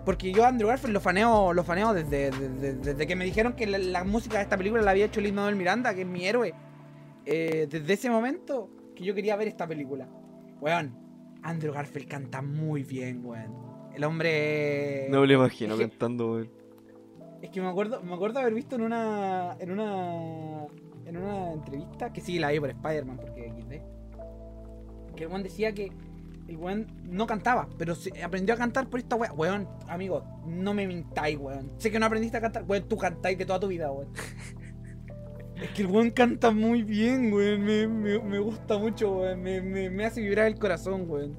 [0.04, 3.54] Porque yo a Andrew Garfield lo faneo, lo faneo desde, desde, desde que me dijeron
[3.54, 6.06] que la, la música de esta película la había hecho Lin Manuel Miranda, que es
[6.06, 6.52] mi héroe.
[7.24, 10.06] Eh, desde ese momento que yo quería ver esta película.
[10.64, 10.96] Weón,
[11.42, 13.52] Andrew Garfield canta muy bien, weón.
[13.94, 15.08] El hombre.
[15.10, 16.50] No me lo imagino es que- cantando, weón.
[17.42, 19.56] es que me acuerdo, me acuerdo haber visto en una.
[19.60, 20.64] en una.
[21.04, 25.14] en una entrevista, que sí la vi por Spider-Man, porque XD.
[25.14, 25.92] Que el weón decía que
[26.48, 29.34] el weón no cantaba, pero se aprendió a cantar por esta weá.
[29.34, 31.72] Weón, amigo, no me mintáis, weón.
[31.76, 34.08] Sé que no aprendiste a cantar, weón, tú cantáis de toda tu vida, weón.
[35.64, 37.64] Es que el weón canta muy bien, weón.
[37.64, 39.42] Me, me, me gusta mucho, weón.
[39.42, 41.34] Me, me, hace vibrar el corazón, weón.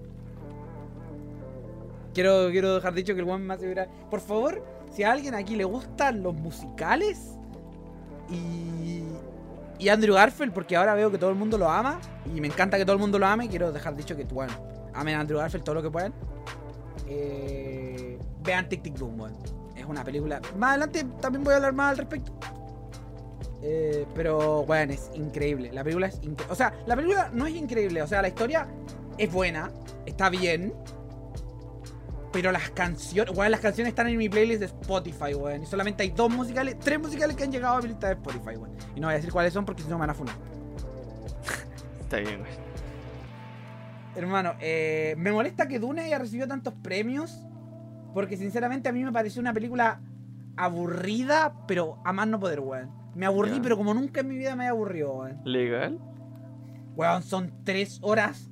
[2.12, 3.88] Quiero, quiero dejar dicho que el weón me hace vibrar.
[4.10, 7.38] Por favor, si a alguien aquí le gustan los musicales
[8.28, 9.04] y,
[9.78, 12.00] y Andrew Garfield, porque ahora veo que todo el mundo lo ama
[12.36, 14.54] y me encanta que todo el mundo lo ame, quiero dejar dicho que, bueno,
[14.96, 16.16] amen a Andrew Garfield todo lo que puedan.
[17.08, 19.34] Eh, vean Tic Tic Boom, weón.
[19.76, 20.42] Es una película.
[20.58, 22.34] Más adelante también voy a hablar más al respecto.
[23.68, 25.72] Eh, pero, bueno, es increíble.
[25.74, 26.46] La película es increíble.
[26.50, 28.04] O sea, la película no es increíble.
[28.04, 28.68] O sea, la historia
[29.18, 29.72] es buena,
[30.06, 30.72] está bien.
[32.32, 35.64] Pero las canciones, weón, las canciones están en mi playlist de Spotify, weón.
[35.64, 38.56] Y solamente hay dos musicales, tres musicales que han llegado a mi lista de Spotify,
[38.56, 38.76] weón.
[38.96, 40.36] Y no voy a decir cuáles son porque si no me van a funar.
[42.02, 42.66] Está bien, weón.
[44.16, 47.42] Hermano, eh, me molesta que Dune haya recibido tantos premios.
[48.14, 50.02] Porque sinceramente a mí me pareció una película
[50.56, 53.05] aburrida, pero a más no poder, weón.
[53.16, 53.62] Me aburrí, Ya.
[53.62, 55.40] pero como nunca en mi vida me he aburrido, weón.
[55.46, 56.00] ¿Legal?
[56.96, 58.50] Weón, son tres horas.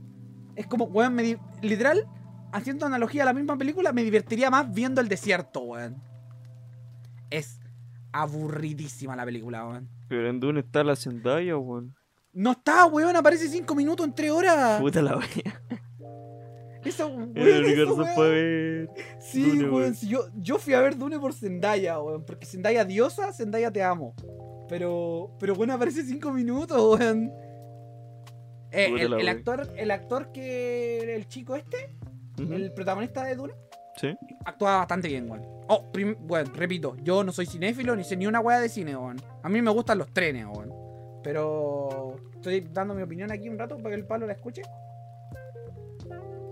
[0.55, 2.07] Es como, weón, me di- literal,
[2.51, 6.01] haciendo analogía a la misma película, me divertiría más viendo el desierto, weón.
[7.29, 7.59] Es
[8.11, 9.89] aburridísima la película, weón.
[10.07, 11.95] Pero en Dune está la Zendaya, weón.
[12.31, 14.79] No está, weón, aparece cinco minutos en tres horas.
[14.79, 15.61] Puta la wea.
[16.83, 18.07] Eso, weón, El eso, weón.
[18.13, 18.89] fue ver.
[19.19, 19.93] Sí, Dune, weón.
[20.01, 22.25] yo, yo fui a ver Dune por Zendaya, weón.
[22.25, 24.13] Porque Zendaya diosa, Zendaya te amo.
[24.69, 27.31] Pero, pero bueno, aparece cinco minutos, weón.
[28.71, 31.15] Eh, el, actor, el actor que.
[31.15, 31.95] El chico este,
[32.37, 33.53] el protagonista de Dune,
[33.95, 34.15] Sí.
[34.45, 35.45] actúa bastante bien, weón.
[35.67, 35.85] Oh,
[36.27, 39.17] weón, repito, yo no soy cinéfilo ni sé ni una weá de cine, weón.
[39.43, 40.73] A mí me gustan los trenes, weón.
[41.23, 44.63] Pero estoy dando mi opinión aquí un rato para que el palo la escuche.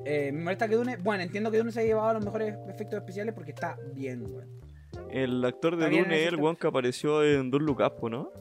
[0.05, 0.97] Eh, me molesta que Dune.
[0.97, 4.60] Bueno, entiendo que Dune se ha llevado los mejores efectos especiales porque está bien, weón.
[5.09, 8.31] El actor de Dune es el weón que apareció en Don't Look Up, ¿o ¿no?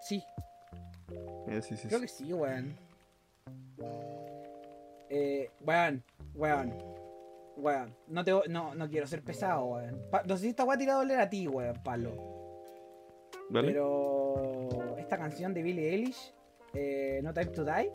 [0.00, 0.22] Sí,
[1.48, 2.06] Eh, sí, sí, creo sí.
[2.06, 2.76] que sí, weón.
[5.10, 6.02] Eh, weón,
[6.34, 6.74] weón.
[7.56, 10.00] Weón, no, te, no, no quiero ser pesado, weón.
[10.10, 12.12] Pa- no sé si esta weá tirado a doler a ti, weón, palo.
[13.50, 13.68] ¿Vale?
[13.68, 16.32] Pero esta canción de Billie Eilish,
[16.74, 17.90] eh, No Time to Die,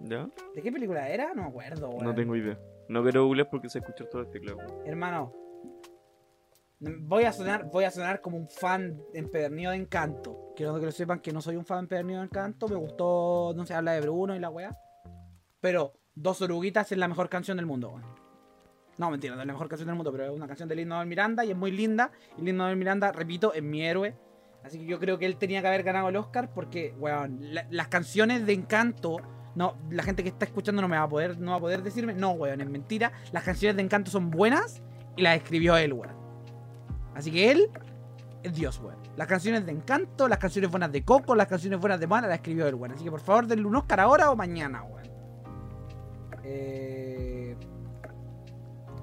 [0.00, 0.28] ¿Ya?
[0.54, 1.34] ¿de qué película era?
[1.34, 2.04] No me acuerdo, weón.
[2.04, 2.58] No tengo idea.
[2.88, 4.60] No quiero googlear porque se escucha todo este clavo.
[4.84, 5.32] Hermano,
[6.80, 10.52] voy a sonar, voy a sonar como un fan empedernido de Encanto.
[10.56, 12.68] Quiero que lo sepan que no soy un fan empedernido de Encanto.
[12.68, 14.76] Me gustó, no se habla de Bruno y la weá.
[15.60, 18.04] Pero Dos Oruguitas es la mejor canción del mundo, weón.
[18.96, 20.88] No, mentira, no es la mejor canción del mundo, pero es una canción de Lin
[20.88, 22.10] Manuel Miranda y es muy linda.
[22.36, 24.16] Y Lin Manuel Miranda, repito, es mi héroe.
[24.64, 27.66] Así que yo creo que él tenía que haber ganado el Oscar porque, weón, la-
[27.70, 29.18] las canciones de Encanto.
[29.54, 31.82] No, la gente que está escuchando no me va a poder, no va a poder
[31.84, 32.14] decirme.
[32.14, 33.12] No, weón, es mentira.
[33.30, 34.82] Las canciones de Encanto son buenas
[35.16, 36.16] y las escribió él, weón.
[37.18, 37.68] Así que él
[38.44, 38.96] es Dios, weón.
[39.16, 42.36] Las canciones de Encanto, las canciones buenas de Coco, las canciones buenas de Mana las
[42.36, 42.92] escribió él, weón.
[42.92, 45.08] Así que por favor denle un Oscar ahora o mañana, weón.
[46.44, 47.56] Eh...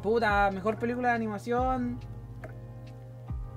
[0.02, 2.00] Puta, mejor película de animación.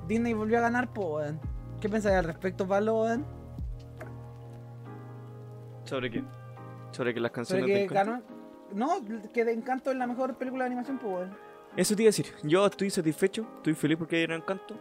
[0.09, 1.38] Disney volvió a ganar, po, weón.
[1.81, 3.25] ¿Qué pensáis al respecto, Pablo, weón?
[5.85, 6.25] ¿Sobre qué?
[6.90, 8.11] Sobre que las Sobre canciones que de Encanto?
[8.11, 8.23] ganó.
[8.75, 11.48] No, que de Encanto es la mejor película de animación, po, weón.
[11.79, 12.27] Eso te iba a decir.
[12.43, 14.75] Yo estoy satisfecho, estoy feliz porque hay un encanto.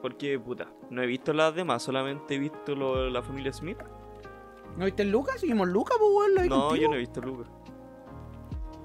[0.00, 3.78] Porque, puta, no he visto las demás, solamente he visto lo- la familia Smith.
[4.76, 5.40] ¿No viste el Lucas?
[5.40, 6.76] ¿Seguimos Lucas, vi No, contigo?
[6.82, 7.48] yo no he visto Lucas.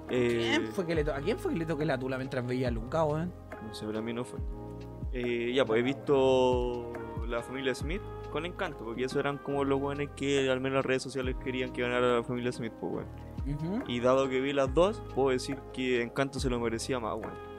[0.09, 2.45] Eh, ¿Quién fue que le to- ¿A quién fue que le toqué la tula mientras
[2.47, 3.31] veía a Lucas, weón?
[3.67, 4.39] No sé, pero a mí no fue.
[5.13, 6.93] Eh, ya, pues he visto
[7.27, 10.85] la familia Smith con encanto, porque esos eran como los buenos que al menos las
[10.85, 13.28] redes sociales querían que ganara la familia Smith, pues, weón.
[13.87, 17.49] Y dado que vi las dos, puedo decir que Encanto se lo merecía más, weón.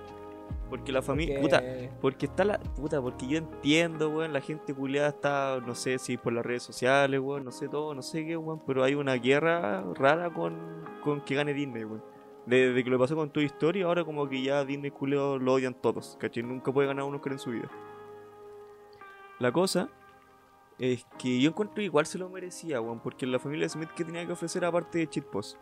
[0.69, 1.41] Porque la familia.
[1.41, 1.63] Puta,
[2.01, 2.59] Porque- está la.
[2.61, 4.33] Puta, porque yo entiendo, weón.
[4.33, 7.45] La gente culiada está, no sé si por las redes sociales, weón.
[7.45, 8.63] No sé todo, no sé qué, weón.
[8.67, 12.05] Pero hay una guerra rara con, con que gane Disney, weón.
[12.47, 15.75] Desde que lo pasó con tu historia, ahora como que ya Disney culeo lo odian
[15.75, 16.43] todos, ¿cachai?
[16.43, 17.69] Nunca puede ganar un Oscar en su vida.
[19.39, 19.89] La cosa
[20.79, 23.01] es que yo encuentro igual se lo merecía, weón.
[23.01, 25.57] Porque la familia Smith que tenía que ofrecer aparte de Cheat Post.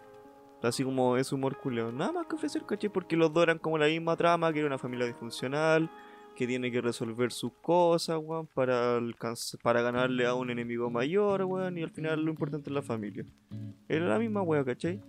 [0.62, 1.92] Así como es humor culeo.
[1.92, 2.90] Nada más que ofrecer, ¿cachai?
[2.90, 5.88] Porque los dos eran como la misma trama, que era una familia disfuncional,
[6.34, 9.00] que tiene que resolver sus cosas, weón, para,
[9.62, 13.24] para ganarle a un enemigo mayor, weón, y al final lo importante es la familia.
[13.88, 15.00] Era la misma weón, ¿cachai?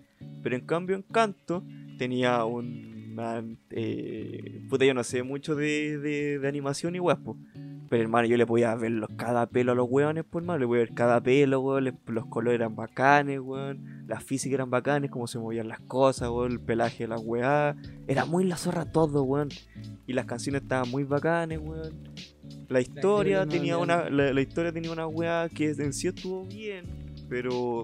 [0.44, 1.64] Pero en cambio Encanto
[1.98, 3.16] tenía un...
[3.72, 7.38] eh, puta, yo no sé mucho de, de, de animación y weón, po.
[7.90, 10.68] Pero hermano, yo le podía ver los, cada pelo a los weones, pues hermano, le
[10.68, 15.26] podía ver cada pelo, weón, los colores eran bacanes, weón, las físicas eran bacanes, cómo
[15.28, 17.76] se movían las cosas, weón, el pelaje de las weá.
[18.08, 19.50] Era muy la zorra todo, weón.
[20.06, 22.10] Y las canciones estaban muy bacanes, weón.
[22.68, 24.10] La historia tenía una.
[24.10, 26.86] La, la historia tenía una weá que en sí estuvo bien.
[27.28, 27.84] Pero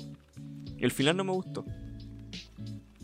[0.78, 1.66] el final no me gustó.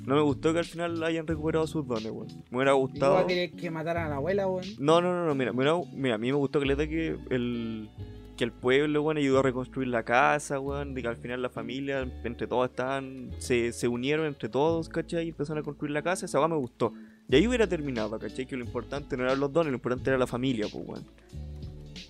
[0.06, 2.28] No me gustó que al final hayan recuperado sus dones, weón.
[2.50, 3.14] Me hubiera ¿Y tú gustado.
[3.16, 4.66] vas a querer que mataran a la abuela, weón?
[4.80, 7.90] No, no, no, no, mira, mira, mira, a mí me gustó que le que el
[8.38, 11.50] que el pueblo, weón, ayudó a reconstruir la casa, weón, de que al final la
[11.50, 15.26] familia, entre todos estaban, se, se unieron entre todos, ¿cachai?
[15.26, 16.92] Y empezaron a construir la casa, esa weá me gustó.
[17.30, 18.48] Y ahí hubiera terminado, ¿cachai?
[18.48, 21.06] Que lo importante no eran los dones, lo importante era la familia, pues, weón.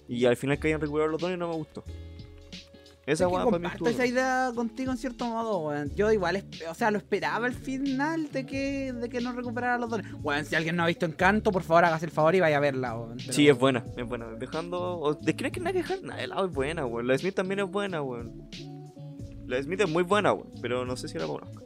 [0.08, 1.84] Y al final que hayan recuperado los dones no me gustó.
[3.06, 3.90] Esa weá para mí estuvo...
[3.90, 5.90] esa idea contigo en cierto modo, weón.
[5.96, 9.90] Yo igual, o sea, lo esperaba al final de que, de que no recuperara los
[9.90, 10.06] dones.
[10.22, 12.60] Weón, si alguien no ha visto Encanto, por favor hágase el favor y vaya a
[12.60, 13.18] verla, weón.
[13.18, 14.28] Pero- Sí, es buena, es buena.
[14.40, 15.00] Dejando.
[15.00, 16.02] o- ¿De crees que nada que dejar?
[16.04, 17.08] Nada, de lado es buena, weón.
[17.08, 18.48] La Smith también es buena, weón.
[19.48, 20.52] La Smith es muy buena, weón.
[20.62, 21.62] Pero no sé si la conozco.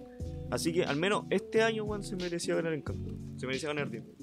[0.52, 3.14] Así que al menos este año, weón, se merecía ganar Encanto.
[3.38, 4.16] Se merecía ganar Disney.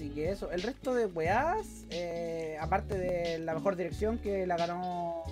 [0.00, 4.56] Así que eso, el resto de weás, eh, aparte de la mejor dirección que la
[4.56, 5.24] ganó.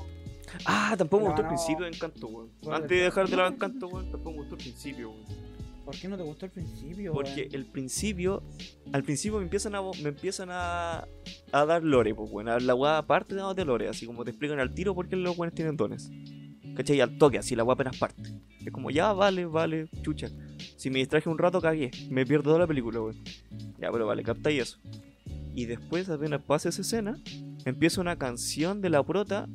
[0.66, 2.50] Ah, tampoco me gustó el principio de Encanto, weón.
[2.70, 3.48] Antes de dejar de lado.
[3.48, 5.24] Encanto, weón, tampoco me gustó el principio, weón.
[5.86, 7.14] ¿Por qué no te gustó el principio?
[7.14, 8.42] Porque el principio,
[8.92, 11.08] al principio me empiezan a, me empiezan a,
[11.50, 14.60] a dar lore, pues bueno, la weá aparte de, de lore, así como te explican
[14.60, 16.10] al tiro por qué los weones tienen dones.
[16.78, 17.00] ¿Cachai?
[17.00, 18.22] Al toque, así la weá apenas parte.
[18.64, 20.28] Es como, ya, vale, vale, chucha.
[20.76, 21.90] Si me distraje un rato, cagué.
[22.08, 23.16] Me pierdo toda la película, weón.
[23.80, 24.78] Ya, pero vale, captáis eso.
[25.56, 27.18] Y después, apenas pasa esa escena,
[27.64, 29.48] empieza una canción de la prota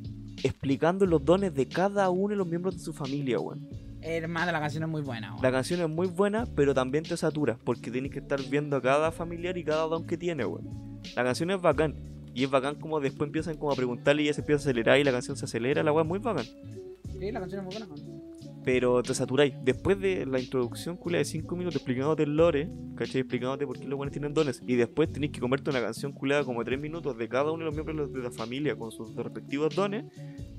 [0.44, 3.70] explicando los dones de cada uno de los miembros de su familia, weón.
[4.02, 5.44] Hermano, la canción es muy buena, weón.
[5.44, 8.82] La canción es muy buena, pero también te satura, porque tienes que estar viendo a
[8.82, 11.00] cada familiar y cada don que tiene, weón.
[11.16, 11.96] La canción es bacán,
[12.34, 15.00] y es bacán como después empiezan como a preguntarle y ya se empieza a acelerar
[15.00, 16.46] y la canción se acelera, la weá es muy bacán.
[16.46, 18.24] Sí, la canción es muy buena.
[18.66, 19.54] Pero te saturáis.
[19.62, 23.22] Después de la introducción culia de 5 minutos explicándote el lore, ¿cachai?
[23.22, 24.62] Explicándote por qué los buenos tienen dones.
[24.66, 27.66] Y después tenés que comerte una canción culiada como 3 minutos de cada uno de
[27.66, 30.06] los miembros de la familia con sus respectivos dones,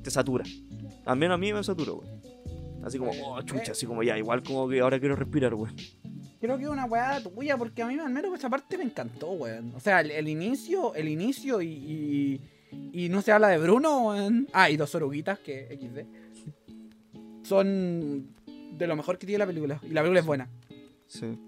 [0.02, 0.44] te satura.
[1.06, 2.20] Al menos a mí me satura, weón.
[2.84, 3.70] Así como, Eh, oh, chucha, eh.
[3.72, 5.74] así como ya, igual como que ahora quiero respirar, weón.
[6.44, 9.30] Creo que es una weá tuya, porque a mí al menos esa parte me encantó,
[9.30, 9.72] weón.
[9.74, 12.40] O sea, el, el inicio, el inicio y, y,
[12.92, 14.46] y no se habla de Bruno, weón.
[14.52, 17.46] Ah, y dos oruguitas, que XD.
[17.46, 18.28] Son
[18.76, 19.80] de lo mejor que tiene la película.
[19.83, 20.48] Y la película es buena.
[21.07, 21.38] Sí.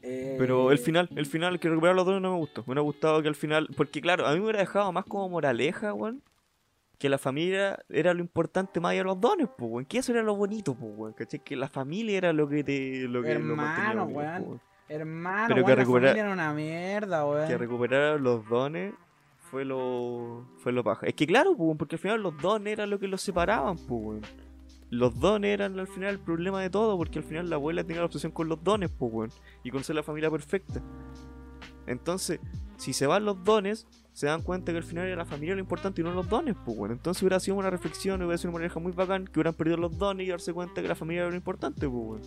[0.00, 2.62] Eh, Pero el final, el final, que recuperar los dones no me gustó.
[2.62, 3.68] Me hubiera gustado que al final.
[3.76, 6.22] Porque claro, a mí me hubiera dejado más como moraleja, weón.
[6.98, 9.84] Que la familia era lo importante más allá de los dones, pues, weón.
[9.84, 11.12] Que eso era lo bonito, pues, weón.
[11.12, 11.40] ¿Cachai?
[11.40, 13.06] Que la familia era lo que te.
[13.08, 14.60] Lo que lo mantenía Hermano, unido, weón.
[14.88, 17.48] Hermano, Pero que weón, la recuperar- familia era una mierda, weón.
[17.48, 18.94] Que recuperar los dones
[19.50, 20.46] fue lo.
[20.58, 21.06] Fue lo paja.
[21.06, 23.88] Es que claro, pues, porque al final los dones eran lo que los separaban, pues,
[24.04, 24.20] weón.
[24.88, 28.00] Los dones eran al final el problema de todo, porque al final la abuela tenía
[28.02, 29.30] la obsesión con los dones, pues, weón.
[29.64, 30.80] Y con ser la familia perfecta.
[31.86, 32.40] Entonces,
[32.76, 35.60] si se van los dones, se dan cuenta que al final era la familia lo
[35.60, 36.92] importante y no los dones, pues, weón.
[36.92, 39.98] Entonces hubiera sido una reflexión, hubiera sido una maneja muy bacán que hubieran perdido los
[39.98, 42.20] dones y darse cuenta que la familia era lo importante, pues, weón.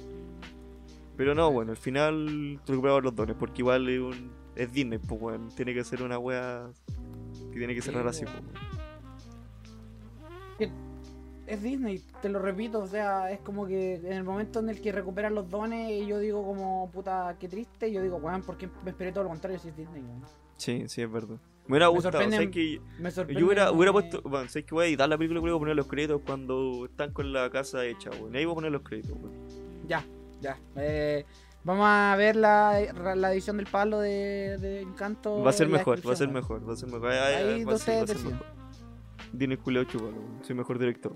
[1.17, 5.21] Pero no, bueno, al final recuperaban los dones, porque igual es, un, es Disney, pues,
[5.21, 5.49] weón.
[5.55, 6.69] Tiene que ser una wea
[7.51, 8.43] que tiene que Sí, cerrar así, pues.
[11.49, 14.79] Es Disney, te lo repito, o sea, es como que en el momento en el
[14.81, 18.69] que recuperan los dones, yo digo como, puta, qué triste, yo digo, weón, ¿por qué
[18.83, 20.21] me esperé todo lo contrario si es Disney, weón?
[20.57, 21.37] Sí, sí, es verdad.
[21.65, 23.33] Me hubiera Me gustado, sorprende- ¿sabes que Me.
[23.39, 25.57] Yo hubiera, hubiera puesto, bueno, ¿sabes que voy a editar la película y voy a
[25.59, 28.35] poner los créditos cuando están con la casa hecha, weón.
[28.35, 29.33] Ahí voy a poner los créditos, weón.
[29.87, 30.03] Ya,
[30.41, 30.57] ya.
[30.75, 31.25] Eh,
[31.63, 32.79] vamos a ver la,
[33.15, 35.41] la edición del palo de, de Encanto.
[35.43, 37.11] Va a ser mejor, va a ser mejor, va a ser mejor.
[37.11, 38.45] Ay, Ahí ay, va va a ser mejor.
[39.31, 40.39] Dine Julio Chupalo, weón.
[40.43, 41.13] Soy mejor director.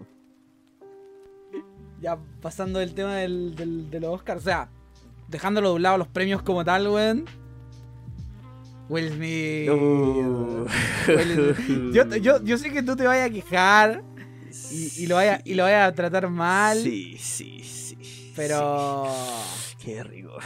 [2.04, 4.70] Ya pasando del tema del, del- de los Oscars, o sea,
[5.30, 7.26] dejándolo de un lado los premios como tal, weón.
[8.90, 9.70] Will Smith.
[9.70, 10.68] Uh.
[11.08, 11.94] Will Smith.
[11.94, 14.04] Yo, yo, yo sé que tú te vayas a quejar
[14.70, 18.34] y, y lo vayas y lo vayas a tratar mal, Sí, sí, sí.
[18.36, 19.08] pero.
[19.70, 19.76] sí.
[19.86, 20.38] Qué rico.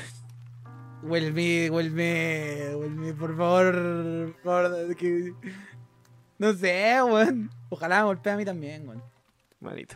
[1.04, 5.34] Will Smith, Will Smith, Will Smith, por favor, por favor, que...
[6.38, 7.50] No sé, weón.
[7.70, 9.04] Ojalá me golpee a mí también, weón.
[9.60, 9.96] Manito.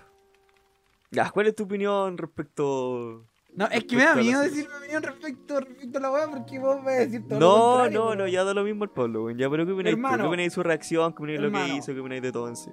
[1.11, 5.03] Ya, ¿cuál es tu opinión respecto No, es que me da miedo decir mi opinión
[5.03, 7.99] respecto, respecto a la weá porque vos me vas a decir todo lo No, contrario,
[7.99, 9.37] no, no, ya da lo mismo el Pablo, weón.
[9.37, 9.95] Ya, pero ¿qué opináis.
[9.95, 11.13] ¿Qué opináis de su reacción?
[11.13, 11.93] ¿Qué opináis de lo que hizo?
[11.93, 12.71] ¿Qué opináis de todo en sí?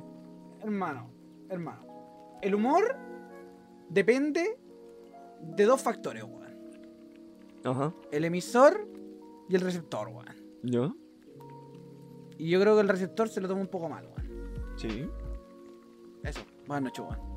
[0.63, 1.11] Hermano,
[1.49, 2.39] hermano.
[2.41, 2.97] El humor
[3.89, 4.57] depende
[5.43, 6.39] de dos factores, weón.
[7.65, 7.93] Ajá.
[8.13, 8.87] El emisor
[9.49, 10.27] y el receptor, weón.
[10.63, 10.93] ¿Ya?
[12.39, 14.77] Y yo creo que el receptor se lo toma un poco mal, weón.
[14.77, 15.11] Sí.
[16.23, 17.28] Eso, buenas noches, weón.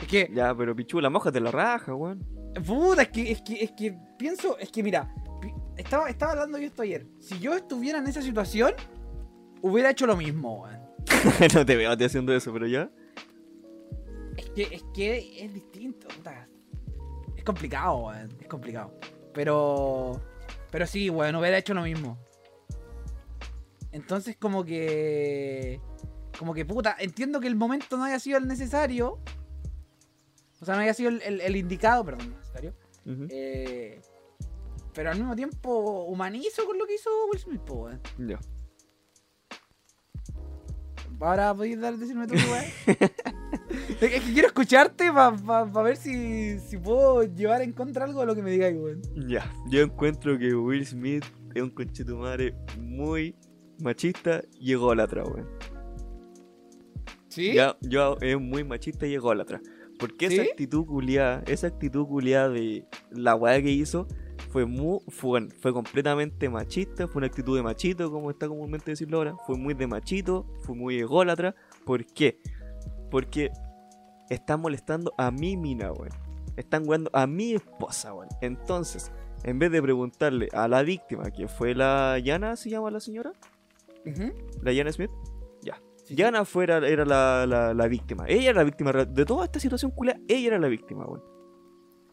[0.00, 2.26] Es que, Ya, pero pichula, mojate la raja, weón.
[2.66, 5.12] puta, es que, es que, es que pienso, es que mira,
[5.76, 7.06] estaba, estaba hablando yo esto ayer.
[7.20, 8.72] Si yo estuviera en esa situación,
[9.62, 10.80] hubiera hecho lo mismo, weón.
[11.54, 12.90] no te veo a ti haciendo eso, pero ya.
[14.36, 16.48] Es que, es que es distinto, puta.
[17.36, 18.36] Es complicado, weón.
[18.40, 18.98] Es complicado.
[19.32, 20.20] Pero.
[20.70, 22.18] Pero sí, weón, hubiera hecho lo mismo.
[23.92, 25.80] Entonces, como que.
[26.38, 29.20] Como que, puta, entiendo que el momento no haya sido el necesario.
[30.60, 32.74] O sea, no haya sido el, el- el indicado, perdón, necesario.
[33.30, 34.00] Eh,
[34.94, 38.00] pero al mismo tiempo humanizo con lo que hizo Will Smith, po, weón.
[38.18, 38.38] Ya.
[41.20, 42.64] Ahora podéis dar, decirme tú, weón.
[44.00, 48.34] es que quiero escucharte para ver si, si puedo llevar en contra algo de lo
[48.34, 49.00] que me digáis, weón.
[49.28, 49.50] Ya.
[49.70, 53.34] Yo encuentro que Will Smith es un conchetumare muy
[53.80, 55.48] machista y ególatra, weón.
[57.28, 57.52] ¿Sí?
[57.54, 59.60] Ya, yo es muy machista y ególatra.
[59.98, 60.50] Porque esa ¿Sí?
[60.50, 64.06] actitud culiada, esa actitud culiada de la weá que hizo,
[64.50, 69.18] fue muy, fue, fue completamente machista, fue una actitud de machito, como está comúnmente decirlo
[69.18, 71.54] ahora, fue muy de machito, fue muy ególatra.
[71.84, 72.40] ¿Por qué?
[73.10, 73.50] Porque
[74.30, 76.10] están molestando a mi mina, weón.
[76.56, 78.28] Están jugando a mi esposa, weón.
[78.40, 79.12] Entonces,
[79.44, 83.32] en vez de preguntarle a la víctima, que fue la Yana, ¿se llama la señora?
[84.62, 85.10] La Yana Smith.
[86.08, 88.24] Yana fuera, era la, la- víctima.
[88.28, 90.18] Ella era la víctima de toda esta situación culea.
[90.28, 91.22] Ella era la víctima, weón.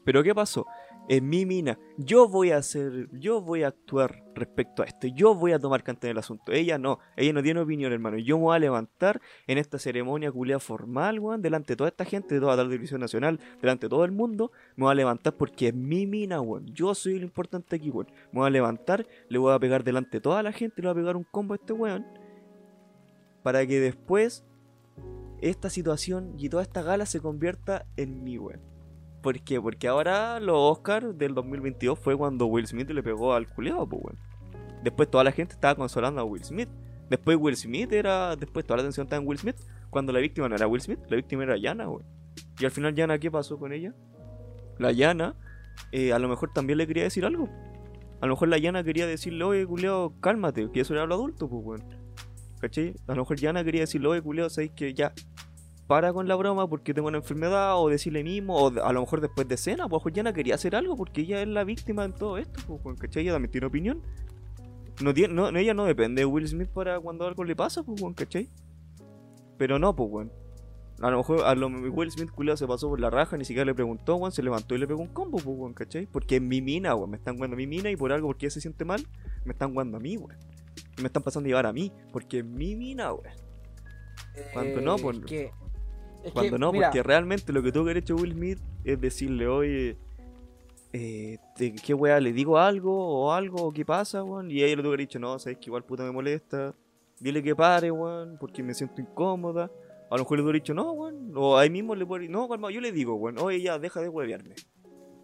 [0.04, 0.66] Pero ¿qué pasó?
[1.10, 5.08] En mi mina, yo voy a hacer, yo voy a actuar respecto a esto.
[5.08, 6.54] Yo voy a tomar canta en el asunto.
[6.54, 8.18] Ella no, ella no tiene opinión, hermano.
[8.18, 12.06] Yo me voy a levantar en esta ceremonia culea formal, weón, delante de toda esta
[12.06, 14.52] gente, de toda la televisión nacional, delante de todo el mundo.
[14.78, 16.68] Me voy a levantar porque es mi mina, weón.
[16.74, 18.08] Yo soy lo importante aquí, weón.
[18.32, 20.92] Me voy a levantar, le voy a pegar delante de toda la gente, le voy
[20.94, 22.06] a pegar un combo a este weón
[23.44, 24.44] para que después
[25.42, 28.62] esta situación y toda esta gala se convierta en mi weón.
[29.22, 29.60] ¿Por qué?
[29.62, 34.02] Porque ahora los Oscars del 2022 fue cuando Will Smith le pegó al culiado, pues
[34.04, 34.18] weón.
[34.84, 36.70] Después toda la gente estaba consolando a Will Smith.
[37.10, 38.36] Después Will Smith era.
[38.36, 39.56] Después toda la atención estaba en Will Smith.
[39.90, 42.06] Cuando la víctima no era Will Smith, la víctima era Yana, weón.
[42.60, 43.94] Y al final Yana, ¿qué pasó con ella?
[44.80, 45.36] La Yana,
[45.92, 47.48] eh, a lo mejor también le quería decir algo.
[48.20, 51.50] A lo mejor la Yana quería decirle, oye, culiado, cálmate, que eso era lo adulto,
[51.50, 52.03] pues weón.
[52.64, 52.96] ¿Cachai?
[53.08, 55.12] A lo mejor Yana quería decirle, oye, culiao, sabéis que ya
[55.86, 59.20] para con la broma porque tengo una enfermedad, o decirle mismo, o a lo mejor
[59.20, 62.38] después de cena, pues Yana quería hacer algo porque ella es la víctima en todo
[62.38, 63.24] esto, pues, ¿cachai?
[63.24, 64.02] Ella también tiene opinión.
[65.02, 68.02] No tiene, no, ella no depende de Will Smith para cuando algo le pasa, pues,
[68.16, 68.48] ¿cachai?
[69.58, 70.32] Pero no, pues, weón.
[71.02, 73.66] A lo mejor a lo, Will Smith, culiao, se pasó por la raja, ni siquiera
[73.66, 76.06] le preguntó, weón, se levantó y le pegó un combo, pues, weón, ¿cachai?
[76.06, 78.46] Porque es mi mina, weón, me están jugando a mi mina y por algo, porque
[78.46, 79.06] ella se siente mal,
[79.44, 80.53] me están jugando a mí, weón.
[80.98, 83.34] Me están pasando a llevar a mí, porque es mi mina, weón.
[84.54, 85.52] Cuando no, Es que, es
[86.24, 89.00] que, Cuando no, mira, porque realmente lo que tuvo que haber hecho Will Smith es
[89.00, 89.98] decirle, oye,
[90.92, 92.20] eh, ¿de ¿qué weá?
[92.20, 93.64] ¿Le digo algo o algo?
[93.64, 94.52] ¿O ¿Qué pasa, weón?
[94.52, 96.76] Y ella le tuvo que haber dicho, no, sabes que igual puta me molesta.
[97.20, 99.72] Dile que pare, weón, porque me siento incómoda.
[100.10, 101.32] A lo mejor le tuvo que haber dicho, no, weón.
[101.36, 104.02] O ahí mismo le puede decir, no, calma, yo le digo, weón, oye, ya, deja
[104.02, 104.56] de huevearme.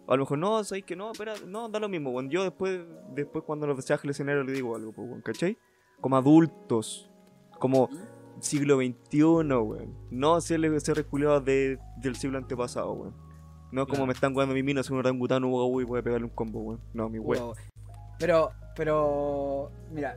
[0.08, 2.30] A lo mejor, no, sabes que no, espera, no, da lo mismo, weón.
[2.30, 2.80] Yo después,
[3.14, 5.56] después cuando lo viaje al escenario le digo algo, pues, weón, ¿cachai?
[6.00, 7.10] Como adultos.
[7.58, 7.88] Como
[8.40, 9.94] siglo XXI, weón.
[10.10, 13.14] No ser, ser reculeado de, del siglo antepasado, weón.
[13.72, 14.06] No como Claro.
[14.06, 16.80] me están jugando mi mina, soy un orangutano, uy, voy a pegarle un combo, weón.
[16.92, 17.44] No, mi weón.
[17.44, 17.54] Wow.
[18.18, 20.16] Pero, pero, mira,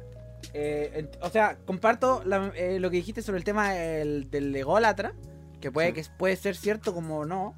[0.54, 5.14] eh, o sea, comparto la- eh, lo que dijiste sobre el tema del, del ególatra,
[5.62, 5.94] que puede, Sí.
[5.94, 7.54] que puede ser cierto como no,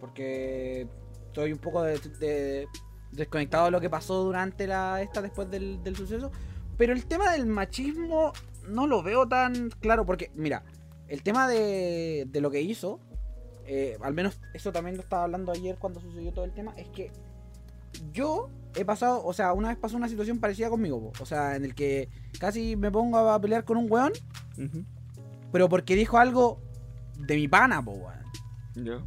[0.00, 0.88] porque
[1.34, 2.68] estoy un poco de- de-
[3.10, 6.30] desconectado de lo que pasó durante la esta después del, del suceso,
[6.78, 8.32] pero el tema del machismo
[8.68, 10.62] no lo veo tan claro, porque mira,
[11.08, 13.00] el tema de, de lo que hizo,
[13.66, 16.86] eh, al menos eso también lo estaba hablando ayer cuando sucedió todo el tema, es
[16.88, 17.10] que
[18.12, 21.22] yo he pasado, o sea, una vez pasó una situación parecida conmigo, po.
[21.22, 22.08] o sea, en el que
[22.38, 24.12] casi me pongo a pelear con un weón,
[25.52, 26.60] pero porque dijo algo
[27.18, 28.23] de mi pana, po, weón.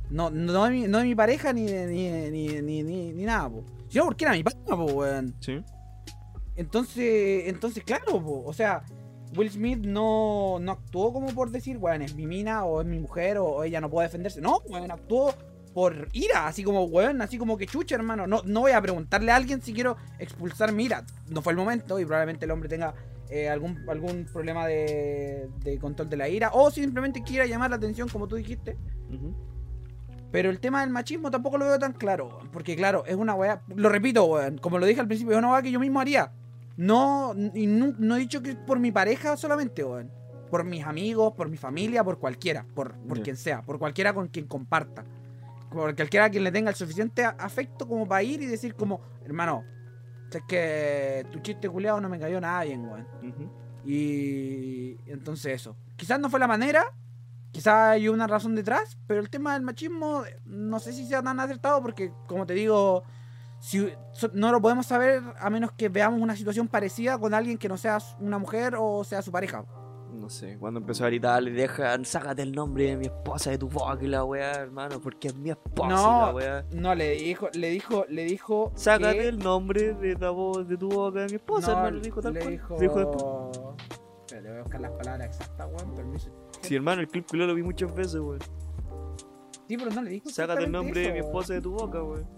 [0.10, 3.24] No, no, de mi, no de mi pareja ni, de- ni, ni, ni, ni, ni
[3.24, 3.64] nada, po.
[3.90, 5.36] Sino porque era mi pana, po, weón.
[5.40, 5.62] Sí.
[6.56, 8.84] Entonces, entonces, claro, po, o sea,
[9.36, 13.00] Will Smith no, no actuó como por decir, weón, es mi mina o es mi
[13.00, 14.42] mujer o, o ella no puede defenderse.
[14.42, 15.34] No, weón, actuó
[15.74, 18.26] por ira, así como, weón, así como que chucha, hermano.
[18.26, 21.06] No, no voy a preguntarle a alguien si quiero expulsar mi ira.
[21.30, 22.96] No fue el momento y probablemente el hombre tenga
[23.30, 27.76] eh, algún, algún problema de, de control de la ira o simplemente quiera llamar la
[27.76, 28.76] atención, como tú dijiste.
[30.32, 33.62] Pero el tema del machismo tampoco lo veo tan claro, porque claro, es una weá,
[33.76, 36.32] lo repito, weón, como lo dije al principio, es una weá que yo mismo haría.
[36.76, 40.12] No, y nu- no, he dicho que por mi pareja solamente, weón.
[40.52, 44.28] Por mis amigos, por mi familia, por cualquiera, por, por quien sea, por cualquiera con
[44.28, 45.04] quien comparta.
[45.72, 49.02] Por cualquiera a quien le tenga el suficiente afecto como para ir y decir como,
[49.26, 49.64] hermano,
[50.32, 53.08] es que tu chiste culeado no me cayó nada bien, weón.
[53.24, 53.50] Ujú.
[53.86, 55.76] Y entonces eso.
[55.96, 56.86] Quizás no fue la manera,
[57.58, 61.40] quizás hay una razón detrás, pero el tema del machismo no sé si sea tan
[61.40, 63.04] acertado porque, como te digo,
[63.60, 63.92] si,
[64.34, 67.76] no lo podemos saber a menos que veamos una situación parecida con alguien que no
[67.76, 69.66] sea una mujer o sea su pareja.
[70.12, 73.68] No sé, cuando empezó a gritarle, deja, sácate el nombre de mi esposa de tu
[73.70, 76.66] boca y la weá, hermano, porque es mi esposa y la No, weá.
[76.74, 78.72] no, le dijo, le dijo, le dijo.
[78.76, 81.96] Sácate que- el nombre de, la voz de tu boca de mi esposa, no, hermano,
[81.98, 82.52] le dijo tal le cual.
[82.52, 82.78] dijo.
[82.80, 83.60] Dijo después.
[84.28, 86.30] Espera, le voy a buscar las palabras exactas, weón, permiso.
[86.62, 88.40] Sí, hermano, el clip lo vi muchas veces, weón.
[89.68, 90.30] Sí, pero no le dijo.
[90.30, 92.37] Sácate el nombre de mi esposa de tu boca, weón.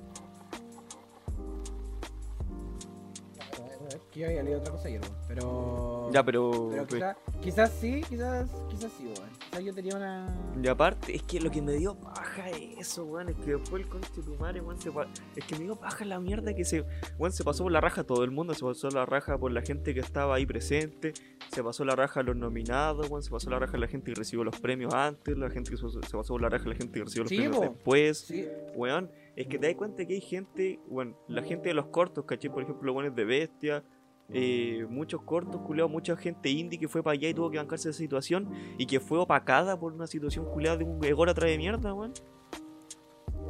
[4.19, 6.09] Que yo había leído otra cosa ayer, weón, pero.
[6.11, 6.67] Ya, pero.
[6.71, 9.29] Pero pues, quizás, quizás sí, quizás, quizás sí, weón.
[9.39, 10.35] Quizás yo tenía una.
[10.61, 13.29] Y aparte, es que lo que me dio paja paja eso, weón.
[13.29, 15.07] Es que después el conche de tu madre, weón, se pa-
[15.37, 16.83] Es que me dio paja la mierda que se.
[17.17, 18.53] Weón, se pasó por la raja a todo el mundo.
[18.53, 21.13] Se pasó la raja por la gente que estaba ahí presente.
[21.53, 23.23] Se pasó la raja a los nominados, weón.
[23.23, 25.37] Se pasó la raja a la gente que recibió los premios antes.
[25.37, 27.23] La gente que se pasó, se pasó por la raja a la gente que recibió
[27.23, 27.61] los Sí, premios po.
[27.63, 28.17] después.
[28.17, 28.45] Sí,
[28.75, 32.25] Weón, es que te das cuenta que hay gente, bueno, la gente de los cortos,
[32.25, 32.51] ¿cachai?
[32.51, 33.83] Por ejemplo, buenos de Bestia,
[34.31, 37.89] eh, muchos cortos, culeados, mucha gente indie que fue para allá y tuvo que bancarse
[37.89, 41.93] esa situación y que fue opacada por una situación culeada de un ególatra de mierda,
[41.93, 42.13] weón.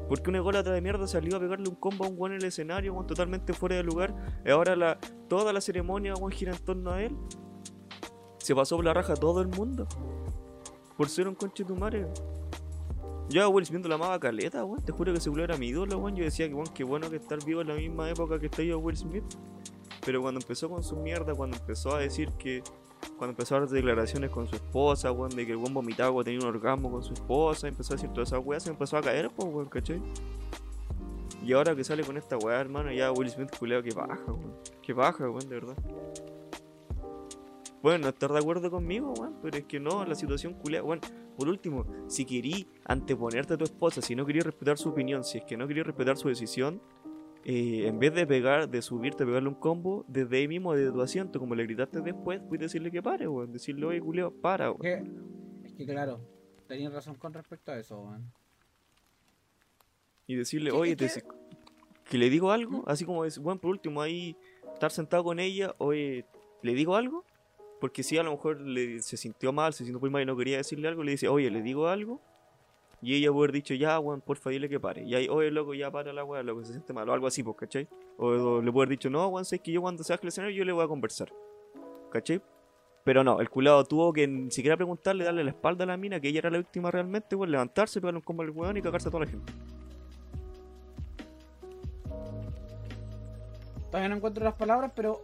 [0.08, 2.48] Porque un ególatra de mierda salió a pegarle un combo a un weón en el
[2.48, 4.16] escenario, weón, totalmente fuera de lugar.
[4.46, 7.16] Y ahora la, toda la ceremonia, weón, gira en torno a él.
[8.38, 9.86] Se pasó por la raja todo el mundo.
[10.96, 12.08] Por ser un conche tu madre.
[13.30, 14.84] Yo a Will Smith la amaba caleta, weón.
[14.84, 16.16] Te juro que ese culo era mi ídolo, weón.
[16.16, 18.64] Yo decía que, weón, qué bueno que estar vivo en la misma época que está
[18.64, 19.26] yo Will Smith.
[20.06, 22.64] Pero cuando empezó con su mierda, cuando empezó a decir que.
[23.18, 26.26] Cuando empezó a dar declaraciones con su esposa, weón, de que el weón vomitaba cuando
[26.26, 29.02] tenía un orgasmo con su esposa, empezó a decir todas esas weas, se empezó a
[29.02, 30.02] caer, pues, weón, ¿cachai?
[31.46, 34.54] Y ahora que sale con esta weá, hermano, ya Will Smith culeo que baja, weón.
[34.82, 35.78] Que baja, weón, de verdad.
[37.82, 41.00] Bueno, no estar de acuerdo conmigo, weón, pero es que no, la situación culea, weón.
[41.38, 45.38] Por último, si querí anteponerte a tu esposa, si no querías respetar su opinión, si
[45.38, 46.82] es que no querías respetar su decisión,
[47.52, 51.02] eh, en vez de pegar, de subirte, pegarle un combo, desde ahí mismo, desde tu
[51.02, 53.52] asiento, como le gritaste después, puedes decirle que pare, weón.
[53.52, 55.62] Decirle, oye, culeo, para, weón.
[55.66, 56.20] es que claro,
[56.68, 58.32] tenías razón con respecto a eso, weón.
[60.28, 61.24] Y decirle, ¿Qué- oye, te-
[62.06, 64.36] que le digo algo, así como es, bueno, por último, ahí
[64.74, 66.26] estar sentado con ella, oye,
[66.62, 67.26] ¿le digo algo?
[67.82, 70.36] Porque si a lo mejor le, se sintió mal, se sintió muy mal y no
[70.38, 72.22] quería decirle algo, le dice, oye, ¿le digo algo?
[73.02, 75.04] Y ella puede haber dicho, ya, weón, porfa, dile que pare.
[75.04, 77.44] Y ahí, oye, loco, ya para la weá, loco, se siente mal, o algo así,
[77.44, 77.88] pues, ¿cachai?
[78.18, 80.66] O, le puede haber dicho, no, weón, sé que yo cuando se el escenario yo
[80.66, 81.32] le voy a conversar.
[82.12, 82.42] ¿Cachai?
[83.06, 86.20] Pero no, el culado tuvo que ni siquiera preguntarle, darle la espalda a la mina,
[86.20, 89.08] que ella era la víctima realmente, weón, levantarse, pegarle un combo al weón y cagarse
[89.08, 89.54] a toda la gente.
[93.90, 95.24] Todavía no encuentro las palabras, pero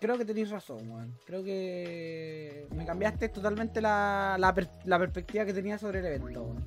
[0.00, 1.14] creo que tenéis razón, weón.
[1.26, 6.42] Creo que me cambiaste totalmente la, la, per- la perspectiva que tenía sobre el evento,
[6.42, 6.64] weón.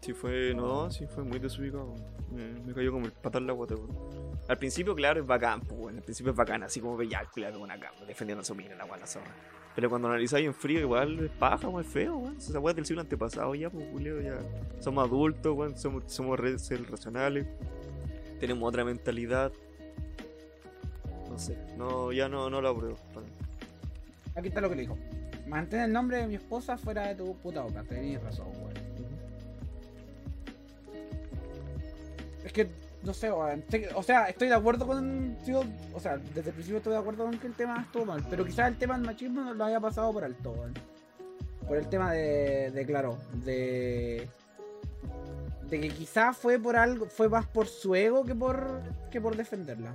[0.00, 1.94] Sí fue, no, sí fue muy desubicado.
[2.32, 4.38] Me, me cayó como el patar la guata, weón.
[4.48, 5.94] Al principio, claro, es bacán, pues.
[5.96, 8.86] Al principio es bacán, así como veía culiado con acá, defendiendo a su mina, la
[8.86, 9.30] la zorra.
[9.76, 12.36] Pero cuando analizáis en frío, igual es paja, weón, es feo, weón.
[12.38, 14.38] Esa weá del siglo antepasado ya, pues, culiado, ya.
[14.80, 17.46] Somos adultos, weón, somos, somos racionales.
[18.40, 19.52] Tenemos otra mentalidad.
[21.40, 22.98] No sé, no, ya no, no lo apruebo.
[24.36, 24.98] Aquí está lo que le dijo.
[25.46, 27.82] Mantén el nombre de mi esposa fuera de tu puta boca.
[27.82, 28.74] Tenías razón, weón.
[32.44, 32.68] Es que,
[33.02, 33.64] no sé, weón.
[33.94, 35.36] O sea, estoy de acuerdo con.
[35.44, 35.64] sigo-
[35.94, 38.22] o sea, desde el principio estoy de acuerdo con que el tema estuvo mal.
[38.28, 40.74] Pero quizás el tema del machismo no lo había pasado por alto, weón.
[41.66, 44.28] Por el tema de, de claro, de.
[45.70, 47.06] De que quizás fue por algo.
[47.06, 48.82] Fue más por su ego que por.
[49.10, 49.94] que por defenderla.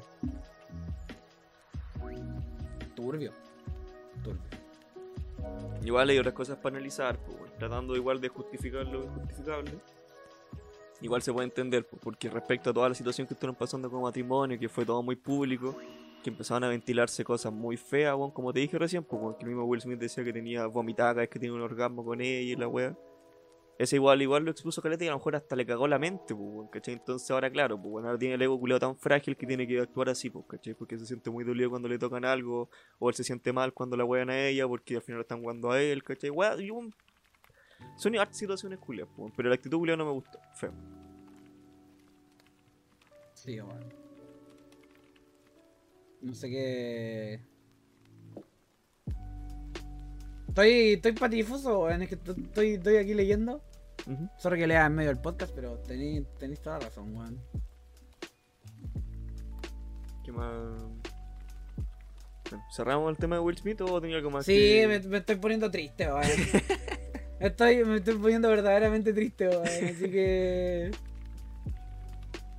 [2.95, 3.31] Turbio.
[4.23, 4.65] Turbio.
[5.83, 9.71] Igual hay otras cosas para analizar, pues, tratando igual de justificar lo injustificable.
[11.01, 14.01] Igual se puede entender, pues, porque respecto a toda la situación que estuvieron pasando con
[14.01, 15.75] matrimonio, que fue todo muy público,
[16.23, 19.65] que empezaban a ventilarse cosas muy feas, como te dije recién, pues, que el mismo
[19.65, 22.97] Will Smith decía que tenía vomitada que tenía un orgasmo con ella y la wea.
[23.77, 26.33] Ese igual, igual lo expuso Caleta y a lo mejor hasta le cagó la mente,
[26.33, 26.93] pues, ¿cachai?
[26.93, 29.79] Entonces ahora, claro, pues, bueno, ahora tiene el ego culiado tan frágil que tiene que
[29.81, 30.73] actuar así, pues, ¿cachai?
[30.75, 32.69] Porque se siente muy dolido cuando le tocan algo,
[32.99, 35.71] o él se siente mal cuando la wean a ella, porque al final están jugando
[35.71, 36.29] a él, ¿cachai?
[36.29, 36.93] Wea, y un-
[37.97, 40.71] Son hartas situaciones culiadas, pues, pero la actitud culiada no me gustó, feo.
[43.33, 43.59] Sí.
[46.21, 47.39] No sé qué.
[50.47, 52.01] Estoy, estoy patidifuso, weón.
[52.03, 53.61] Es que estoy, estoy aquí leyendo.
[54.07, 54.29] Ujú.
[54.37, 56.25] Sorry que lea en medio del podcast, pero tenéis
[56.61, 57.39] toda la razón, weón.
[60.23, 60.51] ¿Qué más?
[62.49, 65.17] Bueno, ¿Cerramos el tema de Will Smith o tenía algo más Sí, que- me, me
[65.17, 66.21] estoy poniendo triste, weón.
[67.39, 69.65] estoy, me estoy poniendo verdaderamente triste, weón.
[69.65, 70.91] Así que.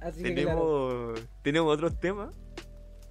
[0.00, 1.12] Así que claro.
[1.14, 2.34] tenemos, tenemos otros temas,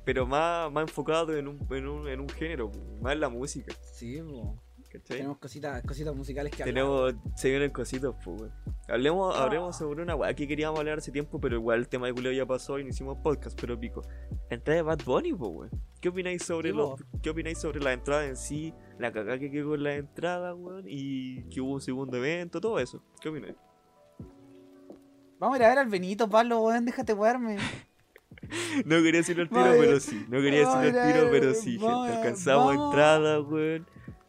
[0.05, 2.71] pero más, más enfocados en un, en, un, en un género,
[3.01, 4.57] más en la música, Sí, po.
[4.97, 5.17] ¿Cachai?
[5.17, 6.73] Tenemos cositas, cositas musicales que hablar.
[6.73, 8.53] Tenemos, se vienen cositos, pues, weón.
[8.87, 9.43] Hablemos, Ah.
[9.45, 12.31] hablemos sobre una weá que queríamos hablar hace tiempo, pero igual el tema de culeo
[12.31, 14.01] ya pasó y no hicimos podcast, pero pico.
[14.49, 15.71] Entrada de Bad Bunny, pues, weón.
[16.01, 17.19] ¿Qué opináis sobre Sí, los, po.
[17.21, 18.73] ¿Qué opináis sobre la entrada en sí?
[18.99, 22.79] La cagada que quedó con la entrada, weón, y que hubo un segundo evento, todo
[22.79, 23.03] eso.
[23.21, 23.55] ¿Qué opináis?
[25.39, 26.85] Vamos a ir a ver al Benito, Pablo, weón.
[26.85, 27.57] Déjate wearme.
[28.85, 30.23] No quería decirlo al tiro, pero sí.
[30.29, 31.87] No quería decirlo al tiro, pero sí, gente.
[32.15, 32.85] Alcanzamos vamos.
[32.93, 33.87] entrada, weón.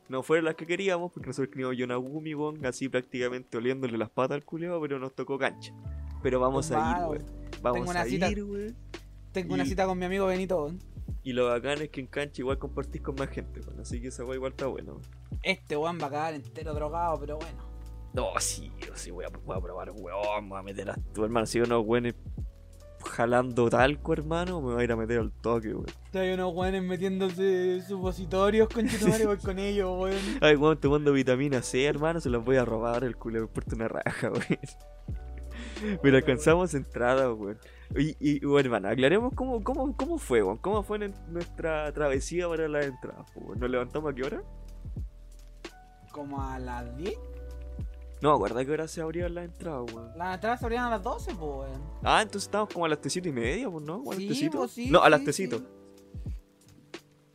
[0.08, 4.36] No fueron las que queríamos, porque nosotros queríamos Yonagumi, weón, así prácticamente oliéndole las patas
[4.36, 5.72] al culeo, pero nos tocó cancha.
[6.22, 7.24] Pero vamos a ir, weón.
[7.62, 8.76] Vamos tengo una a cita- ir, weón.
[9.32, 10.62] Tengo una cita con mi amigo Benito.
[10.62, 10.78] weón.
[11.22, 13.80] Y lo bacán es que en cancha igual compartís con más gente, weón.
[13.80, 14.92] Así que esa weá igual está bueno.
[14.92, 15.02] weón.
[15.42, 17.76] Este weón va a quedar entero drogado, pero bueno.
[18.14, 20.48] No, sí, sí, voy a, voy a probar, weón.
[20.48, 21.46] Voy a meter a tu hermano.
[21.46, 22.14] Si unos weones
[23.06, 25.86] jalando talco, hermano, me voy a ir a meter al toque, weón.
[26.14, 30.20] Hay unos weones metiéndose supositorios con madre voy con ellos, weón.
[30.40, 33.04] Ay, weón, tomando vitamina C, hermano, se los voy a robar.
[33.04, 36.00] El culo me porta una raja, weón.
[36.02, 37.58] Pero alcanzamos entrada, weón.
[37.96, 40.58] Y, y bueno, hermano, aclaremos cómo, cómo, cómo fue, weón.
[40.58, 40.98] ¿Cómo fue
[41.28, 43.58] nuestra travesía para la entrada, weón?
[43.60, 44.42] ¿Nos levantamos a qué hora?
[46.12, 47.14] Como a las 10.
[48.22, 50.10] No, acuerda que hora se abrían las entradas, weón.
[50.16, 51.82] Las entradas se abrían a las 12, pues, weón.
[52.02, 53.96] Ah, entonces estábamos como a las tecito y media, pues, ¿no?
[53.96, 54.58] ¿O a las Sí, tecito?
[54.58, 55.60] pues, sí, no, a las sí, tecito.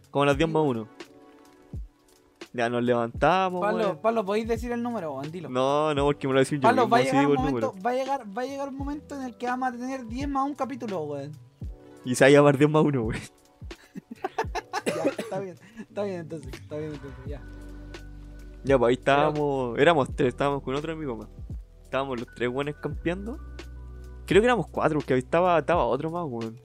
[0.10, 0.78] Como a las 10 Sí, más weón.
[0.80, 0.88] 1.
[2.54, 3.98] Ya nos levantamos, Pablo, weón.
[4.02, 5.32] Pablo, ¿podéis decir el número, weón?
[5.32, 5.50] Dilo.
[5.50, 7.94] No, no, porque me lo voy a decir yo Pablo, va a, si va, a
[7.94, 10.56] llegar, va a llegar un momento en el que vamos a tener 10 más un
[10.56, 11.32] capítulo, weón.
[12.04, 13.22] Y se va a llamar 10 más 1, weón.
[14.86, 17.42] Ya, está bien, está bien entonces, está bien entonces, ya.
[18.64, 19.78] Ya, pues ahí estábamos.
[19.80, 21.28] Éramos tres, estábamos con otro amigo más.
[21.84, 23.38] Estábamos los tres buenos campeando.
[24.26, 26.56] Creo que éramos cuatro, porque ahí estaba, estaba otro más, weón.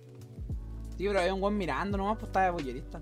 [0.96, 3.00] Sí, pero había un weón mirando nomás, pues estaba de bollerista.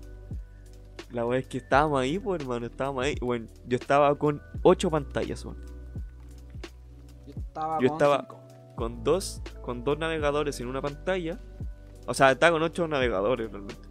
[1.11, 3.15] La weá es que estábamos ahí, pues hermano, estábamos ahí.
[3.21, 5.57] Bueno, yo estaba con ocho pantallas, weón.
[7.27, 8.41] Yo estaba Yo con estaba- cinco.
[8.75, 11.39] Con dos, con dos navegadores en una pantalla.
[12.07, 13.87] O sea, estaba con ocho navegadores realmente.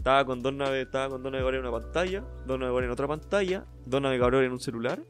[0.00, 3.06] Estaba con dos nave, estaba con dos navegadores en una pantalla, dos navegadores en otra
[3.06, 5.02] pantalla, dos navegadores en un celular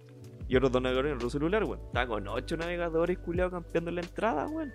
[0.48, 1.78] y otros dos navegadores en otro celular, weón.
[1.86, 4.72] Estaba con ocho navegadores culiados campeando en la entrada, weón.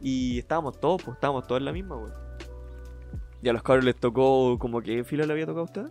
[0.00, 2.12] Y estábamos todos, pues estábamos todos en la misma, weón.
[3.42, 5.86] Y a los cabros les tocó como que fila le había tocado a usted?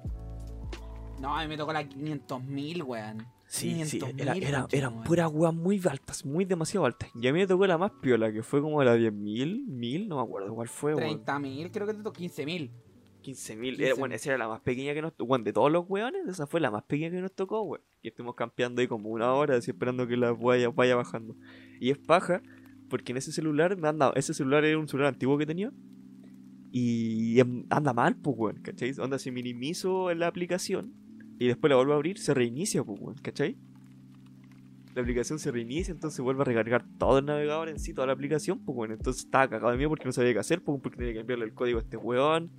[1.21, 3.27] No, a mí me tocó la 500.000, weón.
[3.45, 7.11] Sí, sí, 500.000, era, era- concha, eran puras weas muy altas, muy demasiado altas.
[7.13, 10.15] Y a mí me tocó la más piola, que fue como la 10.000, 1000, no
[10.15, 11.23] me acuerdo cuál fue, weón.
[11.23, 12.71] 30.000, creo que te tocó 15.000.
[13.23, 13.77] 15.000.
[13.77, 13.81] 15.000.
[13.81, 15.27] Era, bueno, esa era la más pequeña que nos tocó.
[15.27, 17.81] Bueno, de todos los weones, esa fue la más pequeña que nos tocó, weón.
[18.01, 21.35] Y estuvimos campeando ahí como una hora, así esperando que la vaya, vaya bajando.
[21.79, 22.41] Y es paja,
[22.89, 25.71] porque en ese celular me anda, ese celular era un celular antiguo que tenía.
[26.71, 28.93] Y em- anda mal, pues, weón, ¿cachai?
[28.99, 30.93] Onda, si minimizo en la aplicación
[31.39, 33.57] y después la vuelvo a abrir, se reinicia, pues, weón, ¿cachai?
[34.95, 38.13] La aplicación se reinicia, entonces vuelve a recargar todo el navegador en sí, toda la
[38.13, 38.93] aplicación, pues, bueno.
[38.93, 41.45] Entonces estaba cagado de mí porque no sabía qué hacer, pues, porque tenía que cambiarle
[41.45, 42.51] el código a este weón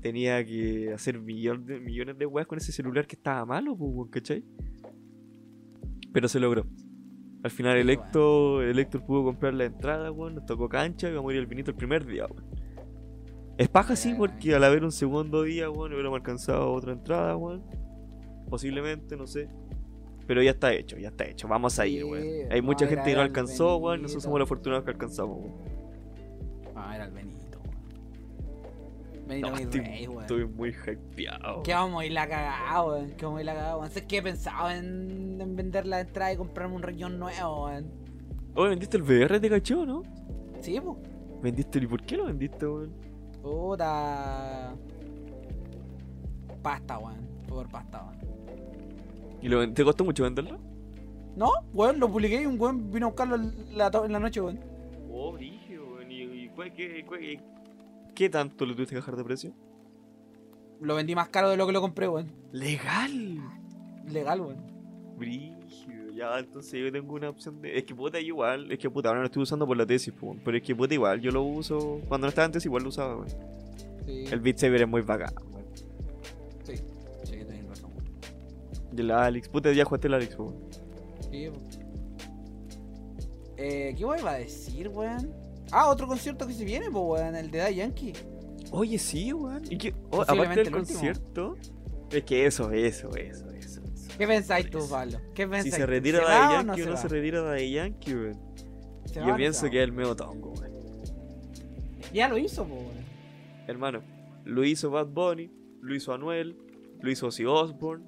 [0.00, 4.10] tenía que hacer millón de, millones de weas con ese celular que estaba malo, pues,
[4.10, 4.44] ¿cachai?
[6.12, 6.66] Pero se logró.
[7.42, 11.14] Al final el Héctor, el Héctor pudo comprar la entrada, weón, nos tocó cancha y
[11.14, 12.44] vamos a ir al vinito el primer día, weón.
[13.56, 17.62] Es paja sí, porque al haber un segundo día, weón, hubiéramos alcanzado otra entrada, weón.
[18.48, 19.48] Posiblemente, no sé.
[20.26, 21.46] Pero ya está hecho, ya está hecho.
[21.46, 22.50] Vamos a ir, weón.
[22.50, 24.02] Hay mucha gente que no al alcanzó, weón.
[24.02, 25.54] Nosotros somos los afortunados que alcanzamos, weón.
[26.74, 27.12] Ah, era el
[29.26, 30.20] Benito, No, mi estoy, rey, weón.
[30.22, 31.62] estoy muy hypeado.
[31.62, 33.10] Que vamos a ir la cagada, weón.
[33.12, 33.88] Que vamos a ir la cagada, weón.
[33.88, 37.90] ¿Sabes qué he pensado en, en vender la entrada y comprarme un riñón nuevo, weón?
[38.54, 40.02] Oye, ¿vendiste el VR de cachó, no?
[40.60, 40.96] Sí, pues.
[41.42, 42.92] ¿Vendiste y por qué lo vendiste, weón?
[43.42, 44.74] Puta.
[46.62, 47.28] Pasta, weón.
[47.48, 48.18] Por pasta, weón.
[49.42, 50.58] ¿Y lo, te costó mucho venderlo?
[51.36, 54.40] No, weón, lo publiqué y un weón vino a buscarlo en la, en la noche,
[54.40, 54.60] weón.
[55.12, 56.10] Oh, brígido, weón.
[56.10, 57.20] ¿Y, y cuál- qué, cuál-
[58.14, 59.52] qué- tanto le tuviste que bajar de precio?
[60.80, 62.32] Lo vendí más caro de lo que lo compré, weón.
[62.52, 63.40] ¡Legal!
[64.10, 64.56] Legal, weón.
[65.16, 67.78] Brígido, ya, entonces yo tengo una opción de...
[67.78, 70.40] Es que puta, igual, es que puta, ahora lo estoy usando por la tesis, weón,
[70.44, 72.00] pero es que puta, igual, yo lo uso...
[72.08, 73.28] Cuando no estaba antes igual lo usaba, weón.
[74.06, 75.64] Sí, El Beat Saber es muy bacán, weón.
[76.64, 76.74] sí,
[77.22, 77.90] sí, tenés razón.
[78.96, 80.54] Y el Alex, puta, ya jugaste el Alex, weón.
[81.30, 81.60] Sí, po.
[83.56, 85.32] Eh, ¿qué weón iba a decir, weón?
[85.70, 88.12] Ah, otro concierto que se viene, pues, weón, el de Da Yankee.
[88.70, 89.62] Oye, sí, weón.
[89.70, 89.94] ¿Y qué?
[90.10, 90.78] oh, aparte del último.
[90.78, 91.56] concierto...
[92.10, 93.80] Es que eso, eso, eso, eso.
[93.82, 94.12] eso.
[94.16, 94.78] ¿Qué pensáis tú.
[94.88, 95.18] Pablo?
[95.34, 98.40] ¿Qué pensáis Si se retira Daddy o Yankee o no se retira Daddy Yankee, weón.
[99.06, 100.72] ¿Se va Yo pienso se que es el medio tongo, weón.
[102.12, 103.04] Ya lo hizo, pues, weón.
[103.66, 104.02] Hermano,
[104.44, 105.50] lo hizo Bad Bunny,
[105.80, 106.56] lo hizo Anuel,
[107.00, 108.04] lo hizo Ozzy Osbourne.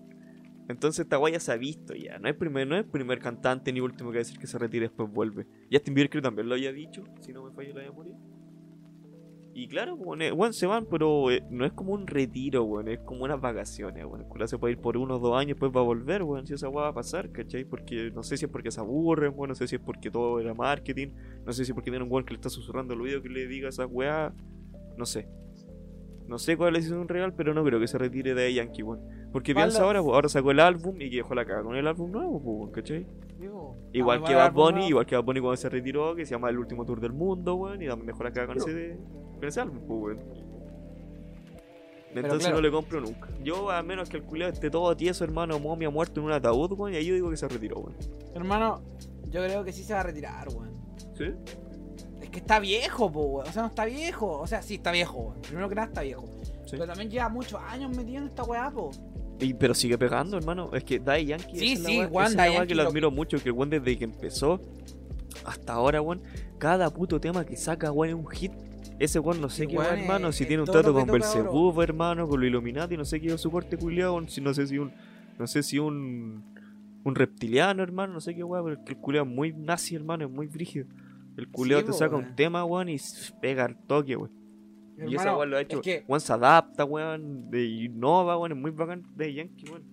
[0.68, 2.18] Entonces esta guaya se ha visto ya.
[2.18, 4.86] No es, primer, no es primer cantante ni último que a decir que se retira
[4.86, 5.46] y después vuelve.
[5.70, 8.16] Justin Bieber también lo había dicho, si no me falla la memoria.
[9.58, 12.88] Y claro, weón, eh, weón, se van, pero eh, no es como un retiro, weón,
[12.88, 14.20] es como unas vacaciones, weón.
[14.20, 16.52] El culo se puede ir por unos dos años, después va a volver, weón, si
[16.52, 17.64] esa va a pasar, ¿cachai?
[17.64, 20.40] Porque no sé si es porque se aburren, weón, no sé si es porque todo
[20.40, 21.08] era marketing,
[21.46, 23.30] no sé si es porque tiene un weón que le está susurrando el oído que
[23.30, 24.34] le diga esa weá,
[24.98, 25.26] no sé.
[26.28, 29.00] No sé cuál es decisión real, pero no creo que se retire de Yankee, weón.
[29.36, 32.10] Porque piensa ahora, ahora sacó el álbum y que dejó la caga con el álbum
[32.10, 33.06] nuevo, ¿cachai?
[33.38, 36.30] Digo, Igual vamos que Bad Bunny, igual que Bad Bunny cuando se retiró, que se
[36.30, 38.96] llama El Último Tour del Mundo, weón, y también dejó la caga con ese,
[39.34, 40.20] con ese álbum, weón.
[42.14, 42.56] Entonces claro.
[42.56, 43.28] no le compro nunca.
[43.44, 46.72] Yo, a menos que el culiado esté todo tieso, hermano, momia muerto en un ataúd,
[46.72, 47.96] weón, y ahí yo digo que se retiró, weón.
[48.34, 48.80] Hermano,
[49.28, 50.70] yo creo que sí se va a retirar, weón.
[51.14, 51.24] ¿Sí?
[52.22, 53.48] Es que está viejo, po, weón.
[53.50, 54.38] O sea, no está viejo.
[54.38, 55.42] O sea, sí, está viejo, weón.
[55.42, 56.24] Primero que nada está viejo.
[56.64, 56.70] Sí.
[56.70, 58.90] Pero también lleva muchos años metido en esta weá, po.
[59.40, 60.70] Y- pero sigue pegando, hermano.
[60.72, 61.58] Es que Daddy Yankee.
[61.58, 64.04] Sí, es sí, es la que lo lo- admiro mucho, que el weón desde que
[64.04, 64.60] empezó
[65.44, 66.22] hasta ahora, weón,
[66.58, 68.52] cada puto tema que saca, weón, es un hit.
[68.98, 70.94] Ese weón no sé Sí, qué weón, hermano, es- si es tiene un trato lo
[70.94, 74.66] con Belzebub, hermano, con los Illuminati, no sé qué su corte culiado, si no sé
[74.66, 74.90] si un,
[75.38, 76.42] no sé si un,
[77.04, 80.30] un reptiliano, hermano, no sé qué weón, pero el culiado es muy nazi, hermano, es
[80.30, 80.86] muy brígido.
[81.36, 82.30] El culiado Sí, te saca weón.
[82.30, 82.96] un tema, weón, y
[83.42, 84.30] pega al toque, weón.
[84.96, 85.80] Y esa weón lo ha es hecho.
[85.82, 89.84] que- Weón se adapta, weón, de innova, weón, es muy bacán de Yankee, weón.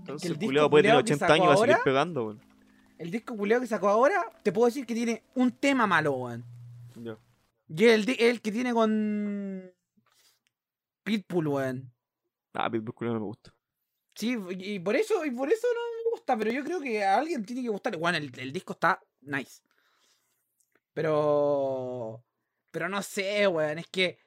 [0.00, 2.24] Entonces el culiado puede tener culiao que 80 sacó años y va a seguir pegando,
[2.26, 2.40] weón.
[2.98, 6.44] El disco culiao que sacó ahora, te puedo decir que tiene un tema malo, weón.
[6.96, 7.16] Ya.
[7.68, 9.72] Y el, el que tiene con.
[11.04, 11.92] Pitbull, weón.
[12.54, 13.54] Ah, Pitbull culiao no me gusta.
[14.14, 17.16] Sí, y por eso, y por eso no me gusta, pero yo creo que a
[17.18, 17.96] alguien tiene que gustar.
[17.96, 19.62] Bueno, el, el disco está nice.
[20.92, 22.22] Pero.
[22.70, 23.78] Pero no sé, weón.
[23.78, 24.18] Es que.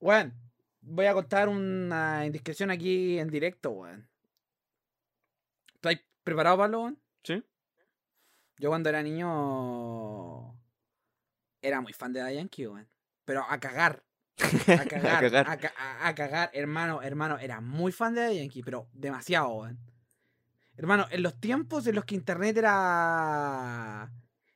[0.00, 0.34] Weón.
[0.80, 4.08] Voy a contar una indiscreción aquí en directo, weón.
[5.74, 7.02] ¿Estás preparado, Pablo, weón?
[7.24, 7.42] ¿Sí?
[8.58, 10.54] Yo cuando era niño.
[11.60, 12.88] Era muy fan de Daddy Yankee, weón.
[13.24, 14.02] Pero a cagar.
[14.38, 15.16] A cagar.
[15.16, 15.50] A cagar.
[15.50, 16.50] A, ca- a- a cagar.
[16.54, 19.78] Hermano, hermano, era muy fan de Daddy Yankee, pero demasiado, weón.
[20.76, 24.10] Hermano, en los tiempos en los que internet era.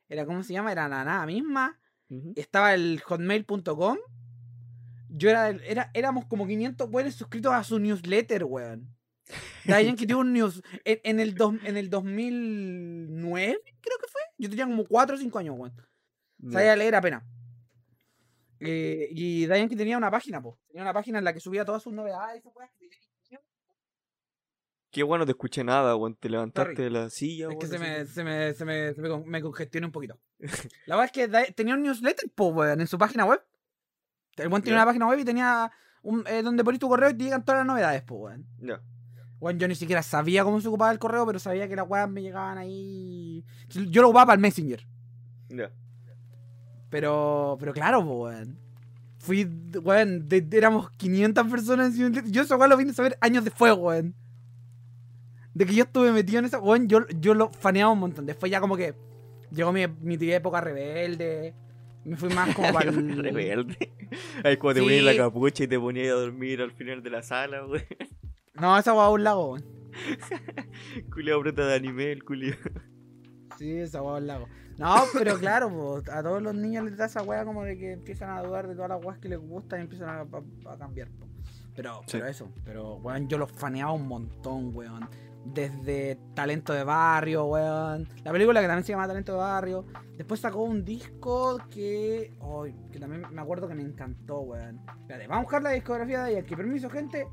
[0.07, 0.71] Era, ¿cómo se llama?
[0.71, 1.79] Era la nada misma.
[2.35, 3.97] Estaba el hotmail.com.
[5.15, 5.91] Yo era, era.
[5.93, 8.95] Éramos como 500 weones suscritos a su newsletter, weón.
[9.65, 10.61] Daddy Yankee tuvo un news.
[10.83, 14.21] En, en el dos- en el 2009, creo que fue.
[14.37, 15.73] Yo tenía como 4 o 5 años, weón.
[16.51, 17.23] Sabía leer apenas.
[18.59, 20.59] Eh, y Daddy Yankee tenía una página, po.
[20.67, 22.41] Tenía una página en la que subía todas sus novedades.
[22.41, 22.49] que
[23.29, 23.41] tenía.
[24.91, 26.15] Qué bueno, te escuché nada, weón.
[26.15, 26.83] Te levantaste Sorry.
[26.83, 29.41] de la silla, Es que weón, se me, se me, se me, se me, me
[29.41, 30.19] congestioné un poquito.
[30.85, 33.41] La verdad es que tenía un newsletter, po, weón, en su página web.
[34.37, 34.81] El buen tenía Ya.
[34.83, 35.71] una página web y tenía
[36.01, 38.45] un, eh, donde ponís tu correo y te llegan todas las novedades, po, weón.
[38.59, 38.81] Ya.
[39.39, 42.09] Weón, yo ni siquiera sabía cómo se ocupaba el correo, pero sabía que las weas
[42.09, 43.43] me llegaban ahí.
[43.69, 44.87] Yo lo ocupaba para el Messenger.
[45.49, 45.69] Ya.
[46.89, 48.57] Pero, pero claro, po, weón.
[49.19, 49.45] Fui,
[49.81, 52.13] weón, de- de- éramos 500 personas en.
[52.31, 54.15] Yo esa weón lo vine a saber años después, weón.
[55.53, 58.25] De que yo estuve metido en esa, weón, yo, yo lo faneaba un montón.
[58.25, 58.95] Después ya como que
[59.51, 61.53] llegó mi, mi época rebelde.
[62.05, 63.17] Me fui más como para el...
[63.23, 63.91] Rebelde.
[64.43, 65.17] Ahí cuando te ponías la Sí.
[65.17, 67.83] capucha y te ponías a dormir al final de la sala, weón.
[68.55, 69.65] No, esa weá a un lago, weón.
[71.11, 72.57] Culiao preta de anime, el culiao.
[73.57, 74.47] Sí, esa weá a un lago.
[74.77, 77.91] No, pero claro, po, a todos los niños les da esa weá como de que
[77.93, 80.77] empiezan a dudar de todas las weas que les gustan y empiezan a, a- a
[80.77, 81.09] cambiar.
[81.75, 82.17] Pero, Sí.
[82.17, 85.07] pero eso, pero weón, yo los faneaba un montón, weón.
[85.45, 88.07] Desde Talento de Barrio, weón.
[88.23, 89.85] La película que también se llama Talento de Barrio.
[90.17, 92.31] Después sacó un disco que.
[92.39, 94.79] ay, que también me acuerdo que me encantó, weón.
[95.01, 96.55] Espérate, vamos a buscar la discografía de Yankee.
[96.55, 97.27] Permiso, gente.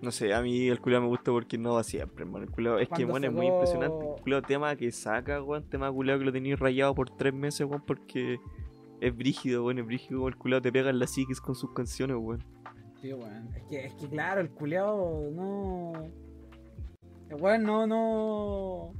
[0.00, 2.44] No sé, a mí el culiao me gusta porque no va siempre, hermano.
[2.44, 4.06] El culiao, es que, bueno, es muy impresionante.
[4.16, 5.68] El culiao tema que saca, weón.
[5.68, 8.38] Tema culiao que lo tenías rayado por tres meses, weón, porque
[9.00, 9.78] es brígido, weón.
[9.78, 12.44] Es brígido el culiao te pega en la psiquis con sus canciones, weón.
[13.00, 13.48] Sí, weón.
[13.54, 15.92] Es que, es que claro, el culeado no.
[17.28, 18.92] El weón no, no.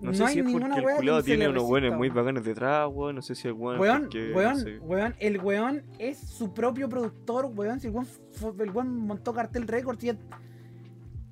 [0.00, 0.84] No, sé hay si es ninguna porque el
[1.22, 3.16] se tiene unos weones muy bacanes detrás, weón.
[3.16, 3.78] No sé si el weón.
[3.78, 4.78] Weón, porque, weón, no sé.
[4.78, 7.80] weón, el weón es su propio productor, weón.
[7.80, 10.16] Si el weón, fu- el weón montó Cartel es,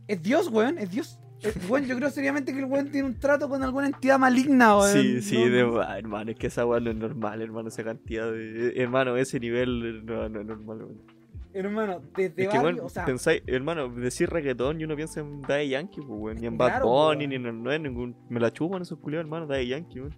[0.07, 1.19] es Dios, weón, es Dios.
[1.69, 4.93] Weón, yo creo seriamente que el weón tiene un trato con alguna entidad maligna, weón.
[4.93, 7.69] Sí, sí, No- de no- ah, hermano, es que esa weá no es normal, hermano,
[7.69, 8.73] esa cantidad de.
[8.77, 11.03] Hermano, ese nivel no, no es normal, weón.
[11.55, 15.21] Hermano, desde Es que, barrio, bueno, o sea, pensáis, hermano, decir reggaetón y uno piensa
[15.21, 16.37] en Daddy Yankee, pues, weón.
[16.41, 16.83] Ni en Claro, Bad
[17.15, 17.43] Bunny, weón.
[17.43, 18.17] ni en no es ningún.
[18.29, 20.15] Me la chupan esos culiados, hermano, Daddy Yankee, weón.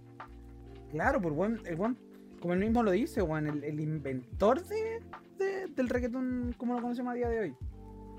[0.91, 1.97] claro, por weón, el weón,
[2.39, 5.01] como él mismo lo dice, weón, el, el inventor de,
[5.37, 7.53] de- del reggaetón como lo conocemos a día de hoy.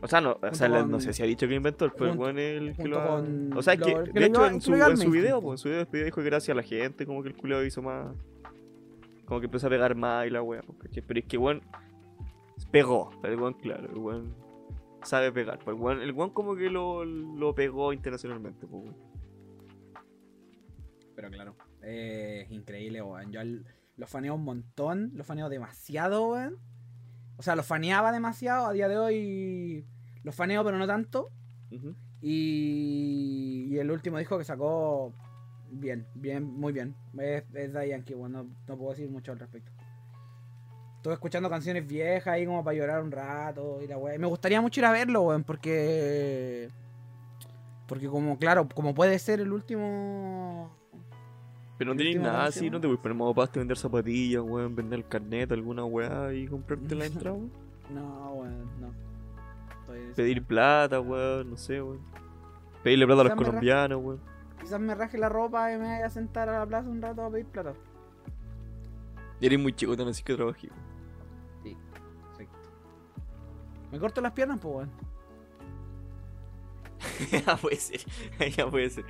[0.03, 2.39] O sea, no, o sea, no sé si ha dicho que inventor, pero el junto-
[2.41, 3.25] es el que lo ha-
[3.57, 5.79] O sea, es que, de hecho, en su, en su video, pues, en su video
[5.81, 8.15] despedida dijo que gracias a la gente, como que el culiado hizo más.
[9.27, 11.03] Como que empezó a pegar más y la weá, pues, ¿cachai?
[11.07, 11.63] Pero es que, weón.
[12.71, 14.35] Pegó, el weón, claro, el weón
[15.05, 15.59] sabe pegar.
[15.61, 18.97] pues, el, weón, el weón como que lo, lo pegó internacionalmente, pues, weón.
[21.15, 23.31] Pero claro, es increíble, weón.
[23.33, 23.65] Yo al-
[23.97, 26.59] lo faneo un montón, lo faneo demasiado, weón.
[27.43, 28.67] O sea, los faneaba demasiado.
[28.67, 29.85] A día de hoy
[30.23, 31.29] los faneo, pero no tanto.
[32.21, 35.13] Y, y el último disco que sacó,
[35.69, 36.95] bien, bien, muy bien.
[37.19, 39.73] Es, es Daddy Yankee, bueno, no, no puedo decir mucho al respecto.
[40.99, 44.17] Estuve escuchando canciones viejas ahí como para llorar un rato y la wea.
[44.21, 46.69] Me gustaría mucho ir a verlo, weón, porque.
[47.89, 50.71] Porque como, claro, como puede ser el último.
[51.79, 54.43] Pero no ¿El tenéis nada así, no te voy a poner modo pasto, vender zapatillas,
[54.43, 57.53] weón, vender el carnet, alguna weá y comprarte la entrada, weón.
[57.93, 58.93] No, weón, no.
[59.79, 62.01] Estoy Pedir plata, weón, no sé, weón.
[62.83, 64.21] Pedirle plata a los colombianos, weón.
[64.61, 67.23] Quizás me raje la ropa y me vaya a sentar a la plaza un rato
[67.25, 67.75] a pedir plata.
[69.41, 70.93] Y eres muy chico, tan así que trabajé, weón.
[73.91, 74.91] Me corto las piernas, pues, weón.
[77.47, 78.01] ya puede ser,
[78.57, 79.05] ya puede ser.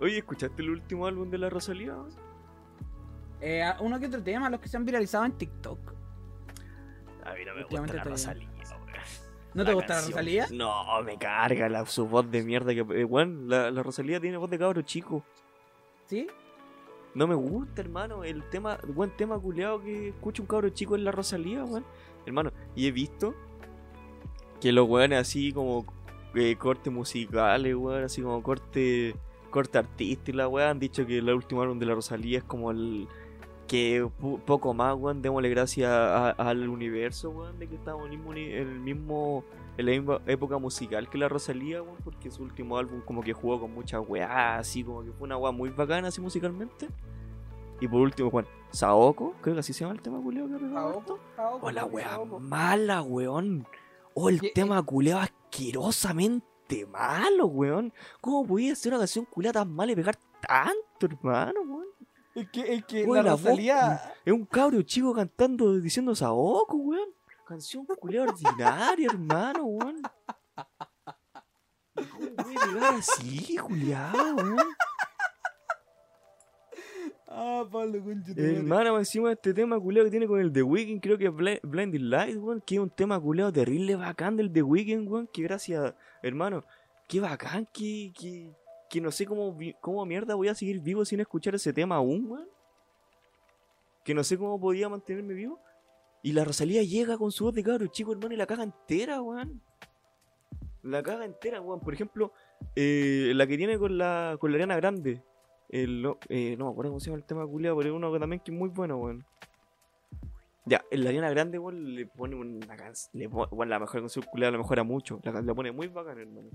[0.00, 1.96] Oye, ¿escuchaste el último álbum de la Rosalía?
[3.40, 5.92] Eh, uno que otro tema, los que se han viralizado en TikTok.
[7.24, 8.86] A mí no me gusta la Rosalía, weón.
[9.54, 10.00] ¿No te gusta la.
[10.02, 10.46] Rosalía?
[10.52, 12.80] No, me carga la, su voz de mierda que...
[12.80, 15.24] Eh, weón, la, la Rosalía tiene voz de cabro chico.
[16.06, 16.26] ¿Sí?
[17.14, 18.22] No me gusta, hermano.
[18.22, 21.86] El tema, buen tema culeado que escucha un cabro chico en la Rosalía, weón.
[22.26, 23.34] Hermano, y he visto
[24.60, 25.86] que los weones así como
[26.34, 29.16] eh, cortes musicales, weón, así como corte,
[29.56, 32.44] corte artista y la weón, han dicho que el último álbum de la Rosalía es
[32.44, 33.08] como el
[33.66, 34.08] que
[34.46, 38.68] poco más, weón, démosle gracias al universo, weón, de que estamos en el mismo, en
[38.68, 39.44] el mismo
[39.78, 43.32] en la misma época musical que la Rosalía, weón, porque su último álbum como que
[43.32, 46.88] jugó con muchas weá, así como que fue una weá muy bacana así musicalmente.
[47.80, 50.90] Y por último, Juan, Saoko, creo que así se llama el tema culeo que pegaba
[50.92, 51.18] harto.
[51.60, 53.66] Oh, la weá mala, weón.
[54.14, 56.46] Oh, el ¿Qué- tema culeo asquerosamente
[56.86, 57.92] malo, weón.
[58.20, 61.86] ¿Cómo podía hacer una canción culeada tan mala y pegar tanto, hermano, weón?
[62.34, 64.14] Es que, es que Oye, la la voz, Rosalía.
[64.24, 67.08] Es un cabro chico cantando, diciendo Saoko, weón.
[67.46, 70.02] Canción culeada ordinaria, hermano, weón.
[71.94, 74.76] ¿Cómo puede pegar así, culeado, weón?
[77.28, 78.32] Ah, Pablo, concha.
[78.36, 81.32] Hermano, encima de este tema culeado que tiene con el The Weeknd, creo que es
[81.32, 85.26] Bl- Blinding Light, weón, que es un tema culeado terrible bacán del The Weeknd, weón,
[85.32, 86.64] que gracias, hermano,
[87.08, 88.52] qué bacán, que, que,
[88.88, 92.26] que no sé cómo, cómo mierda voy a seguir vivo sin escuchar ese tema aún,
[92.30, 92.48] weón.
[94.04, 95.58] Que no sé cómo podía mantenerme vivo.
[96.22, 99.20] Y la Rosalía llega con su voz de cabro chico, hermano, y la caga entera,
[99.20, 99.60] weón.
[100.84, 101.80] La caga entera, weón.
[101.80, 102.32] Por ejemplo,
[102.76, 105.22] eh, la que tiene con la, con la Ariana Grande.
[105.68, 108.18] El, no- eh, no me acuerdo cómo se llama el tema culiado, pero es uno
[108.18, 109.24] también que es muy bueno, weón.
[110.64, 113.30] Ya, en la Ariana Grande, weón, le pone una canción.
[113.50, 115.20] Bueno, la mejor canción culiada la mejora mucho.
[115.22, 116.48] La, pone muy bacana, hermano.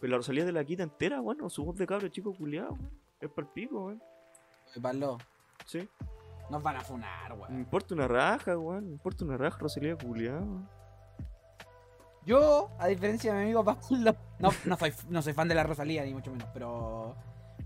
[0.00, 1.48] Pero la Rosalía de la quita entera, weón.
[1.50, 2.90] Su voz de cabro chico culiado, weón.
[3.20, 4.02] Es para pico, weón.
[4.70, 5.18] Oye, Pablo,
[5.66, 5.88] Sí.
[6.50, 7.58] nos van a funar, Me weón.
[7.58, 8.84] importa una raja, weón.
[8.86, 10.68] Me importa una raja, Rosalía culiada, weón.
[12.26, 15.62] Yo, a diferencia de mi amigo Pablo, no, no, soy, no soy fan de la
[15.62, 17.14] Rosalía, ni mucho menos, pero.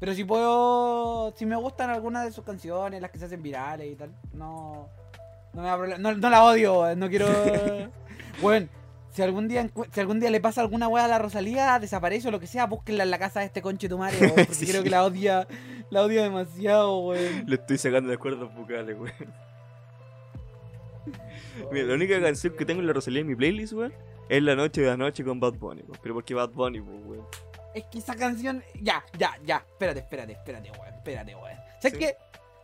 [0.00, 1.34] Pero si puedo.
[1.36, 4.88] Si me gustan algunas de sus canciones, las que se hacen virales y tal, no.
[5.52, 5.98] No me da.
[5.98, 7.26] No, no la odio, no quiero.
[8.40, 8.68] Bueno,
[9.10, 12.30] si algún día si algún día le pasa alguna weá a la Rosalía, desaparece o
[12.30, 14.64] lo que sea, búsquenla en la casa de este conche tu madre, porque Sí.
[14.64, 15.48] creo que la odia.
[15.90, 17.44] La odia demasiado, weón.
[17.46, 19.34] Le estoy sacando de cuerdas vocales, weón.
[21.72, 23.92] Mira, la única canción que tengo en la Rosalía en mi playlist, weón,
[24.28, 25.98] es La Noche de la Noche con Bad Bunny, weón.
[26.00, 27.26] Pero porque Bad Bunny, weón.
[27.78, 28.62] Es que esa canción.
[28.80, 29.64] Ya, ya, ya.
[29.68, 30.94] Espérate, espérate, espérate, weón.
[30.94, 31.56] Espérate, weón.
[31.80, 31.98] ¿Sabes Sí.
[31.98, 32.16] qué?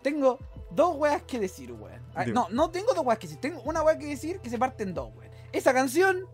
[0.03, 0.39] Tengo
[0.71, 2.03] dos weas que decir, weón.
[2.15, 2.25] Ah.
[2.27, 3.41] No, no tengo dos weas que decir.
[3.41, 5.31] Tengo una wea que decir que se parte en dos, weón.
[5.53, 6.25] Esa canción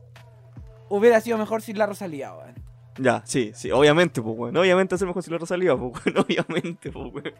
[0.88, 2.54] hubiera sido mejor sin la Rosalía, weón.
[2.98, 4.56] Ya, sí, sí, obviamente, pues, weón.
[4.56, 6.18] Obviamente hacer mejor si la Rosalía, pues, weón.
[6.26, 7.34] Obviamente, pues, weón.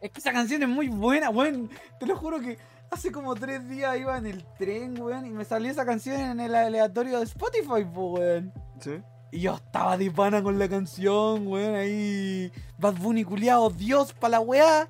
[0.00, 1.68] Es que esa canción es muy buena, weón.
[1.98, 2.56] Te lo juro que
[2.90, 6.40] hace como tres días iba en el tren, weón, y me salió esa canción en
[6.40, 8.52] el aleatorio de Spotify, po, weón.
[8.80, 9.00] ¿Sí?
[9.32, 12.52] Y yo estaba de pana con la canción, weón, ahí.
[12.78, 14.88] Bad Bunny culiado, Dios pa' la weá.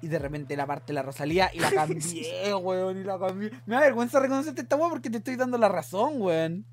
[0.00, 3.50] Y de repente la parte de la Rosalía y la cambié, weón, y la cambié.
[3.66, 6.64] Me da vergüenza reconocerte esta weá porque te estoy dando la razón, weón.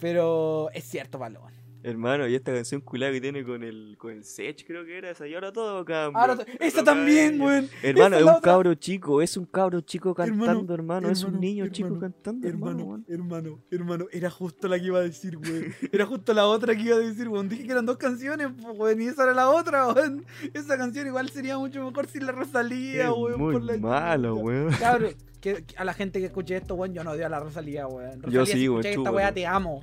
[0.00, 1.53] Pero es cierto, Palón.
[1.84, 5.10] Hermano, y esta canción culada que tiene con el, con el Sech, creo que era
[5.10, 6.18] esa, y ahora todo cambia.
[6.18, 7.68] Ahora, esa Todo también, weón.
[7.82, 11.68] Hermano, es un cabro chico, es un cabro chico cantando, hermano, es un hermano, niño
[11.68, 15.74] chico hermano, cantando, hermano, Hermano, hermano, hermano, era justo la que iba a decir, weón.
[15.92, 17.50] Era justo la otra que iba a decir, weón.
[17.50, 20.24] Dije que eran dos canciones, weón, y esa era la otra, weón.
[20.54, 23.38] Esa canción igual sería mucho mejor sin la Rosalía, weón.
[23.38, 24.72] muy por la malo, weón.
[24.80, 27.40] Cabrón, que, que a la gente que escuche esto, weón, yo no odio a la
[27.40, 28.22] Rosalía, weón.
[28.22, 29.82] Rosalía, Yo sí, si weón, esta weá, te amo.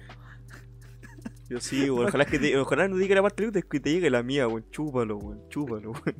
[1.52, 2.08] Yo sí, weón.
[2.08, 4.64] Ojalá, que te, ojalá no diga la parte de que te llegue la mía, weón.
[4.72, 5.50] Chúpalo, weón.
[5.50, 6.16] Chúpalo, weón.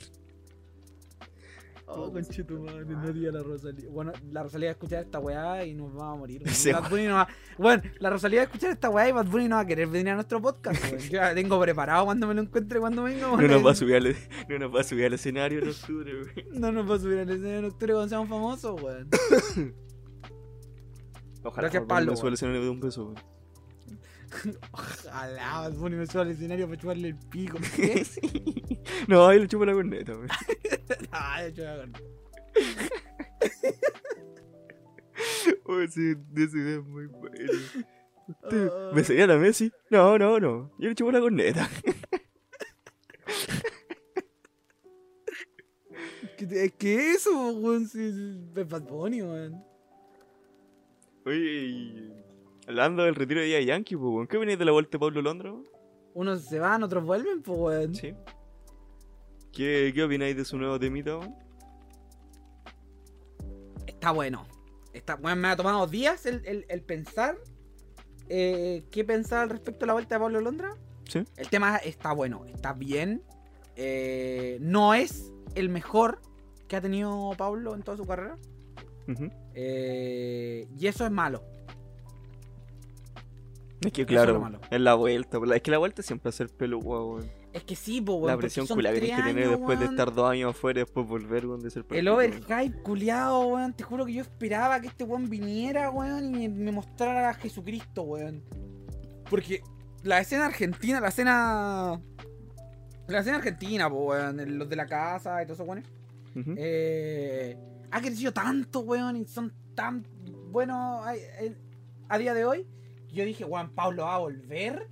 [1.86, 3.90] Oh, conchetumadre, no diga la Rosalía.
[3.90, 6.42] Bueno, la Rosalía va a escuchar esta weá y nos vamos a morir.
[6.44, 6.54] weón.
[6.54, 9.28] Sí, Bad Bunny no va- Bueno, la Rosalía va a escuchar esta weá y Bad
[9.28, 10.84] Bunny no va a querer venir a nuestro podcast.
[10.84, 11.00] weón.
[11.00, 13.28] Yo ya tengo preparado cuando me lo encuentre, cuando venga.
[13.28, 13.52] No weón.
[13.52, 14.16] nos va a subir al,
[14.50, 16.60] no nos va a subir al escenario en octubre, weón.
[16.60, 19.08] No nos va a subir al escenario en octubre cuando seamos famosos, weón.
[21.44, 23.16] Ojalá Gracias, Pablo, al escenario de un weón.
[24.72, 27.58] Ojalá Bad Bunny me suba al escenario para chuparle el pico.
[27.76, 28.06] ¿Qué?
[29.08, 30.28] No, ahí le chupo la corneta, weón.
[31.12, 31.94] Ay, yo voy a con-
[35.66, 37.52] Oye, sí, ese video es muy bueno.
[38.28, 38.92] ¿Usted Ah.
[38.94, 39.72] besaría a la Messi?
[39.90, 40.72] No, no, no.
[40.78, 41.70] Yo le chupo la corneta.
[46.38, 47.88] ¿Qué te- Es que eso, weón.
[47.88, 49.64] Sí, sí, es Bad Bunny, weón.
[51.26, 52.12] Oye.
[52.68, 54.28] Hablando del retiro de Día Yankee, pues, weón.
[54.28, 55.68] ¿Qué venís de la vuelta de Pablo Londra, weón?
[56.14, 57.96] Unos se van, otros vuelven, pues, weón.
[57.96, 58.14] Sí.
[59.52, 61.36] ¿Qué, qué opináis de su nuevo temita, weón?
[63.88, 64.46] Está bueno.
[64.94, 67.38] Está, bueno, me ha tomado días el, el- el pensar
[68.30, 70.76] eh, qué pensar al respecto de la vuelta de Pablo Londra.
[71.08, 71.24] Sí.
[71.38, 73.24] El tema está bueno, está bien.
[73.76, 76.22] Eh, no es el mejor
[76.68, 78.38] que ha tenido Pablo en toda su carrera.
[79.54, 81.44] Eh, y eso es malo.
[83.82, 85.40] Es que Eso es claro, es la vuelta.
[85.56, 87.30] Es que la vuelta siempre hacer pelo, weón.
[87.52, 89.94] Es que sí, po, weón, La presión culia que tienes que tener después de weón.
[89.96, 92.32] estar dos años afuera y después volver, weón, de ser El weón.
[92.32, 93.74] overhype culiado, weón.
[93.74, 98.04] Te juro que yo esperaba que este weón viniera, weón, y me, mostrara a Jesucristo,
[98.04, 98.44] weón.
[99.30, 99.62] Porque
[100.04, 102.00] la escena argentina, la escena.
[103.08, 104.58] La escena argentina, po, weón.
[104.60, 105.86] Los de la casa y todos esos weones.
[106.36, 106.54] Ujú.
[106.56, 107.58] eh,
[107.90, 110.06] ha crecido tanto, weón, y son tan
[110.52, 111.14] buenos a,
[112.10, 112.68] a día de hoy.
[113.12, 114.88] Yo dije, weón, Pablo va a volver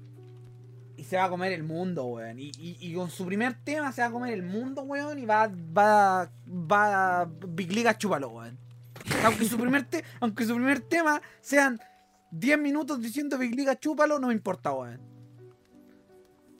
[0.98, 2.38] y se va a comer el mundo, weón.
[2.40, 5.26] Y, y- y con su primer tema se va a comer el mundo, weón, y
[5.26, 5.48] va,
[5.78, 8.58] va, va, Big Liga chúpalo, weón.
[9.24, 11.80] Aunque su primer, te- aunque su primer tema sean
[12.32, 15.00] 10 minutos diciendo Big Liga chúpalo, no me importa, weón.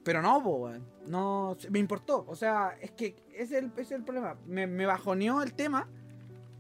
[0.04, 0.88] Pero no, weón.
[1.08, 2.26] No, me importó.
[2.28, 4.38] O sea, es que ese es el, es el problema.
[4.46, 5.88] Me, me bajoneó el tema.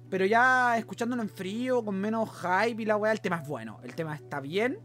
[0.09, 3.79] Pero ya escuchándolo en frío, con menos hype y la weá, el tema es bueno.
[3.83, 4.79] El tema está bien.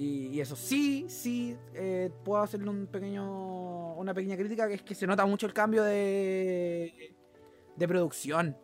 [0.00, 4.82] Y, y eso sí, sí, eh, puedo hacerle un pequeño, una pequeña crítica, que es
[4.82, 7.14] que se nota mucho el cambio de,
[7.76, 8.56] de producción.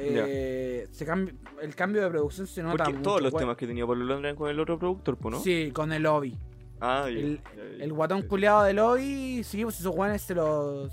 [0.00, 3.02] Eh, se cambia, el cambio de producción se nota Porque mucho.
[3.02, 5.40] todos los temas que tenía Pablo Londra con el otro productor, ¿no?
[5.40, 6.34] Sí, con el lobby.
[6.80, 10.90] Ah, ya, El- guatón culiado de lobby, sí, pues esos guanes se los.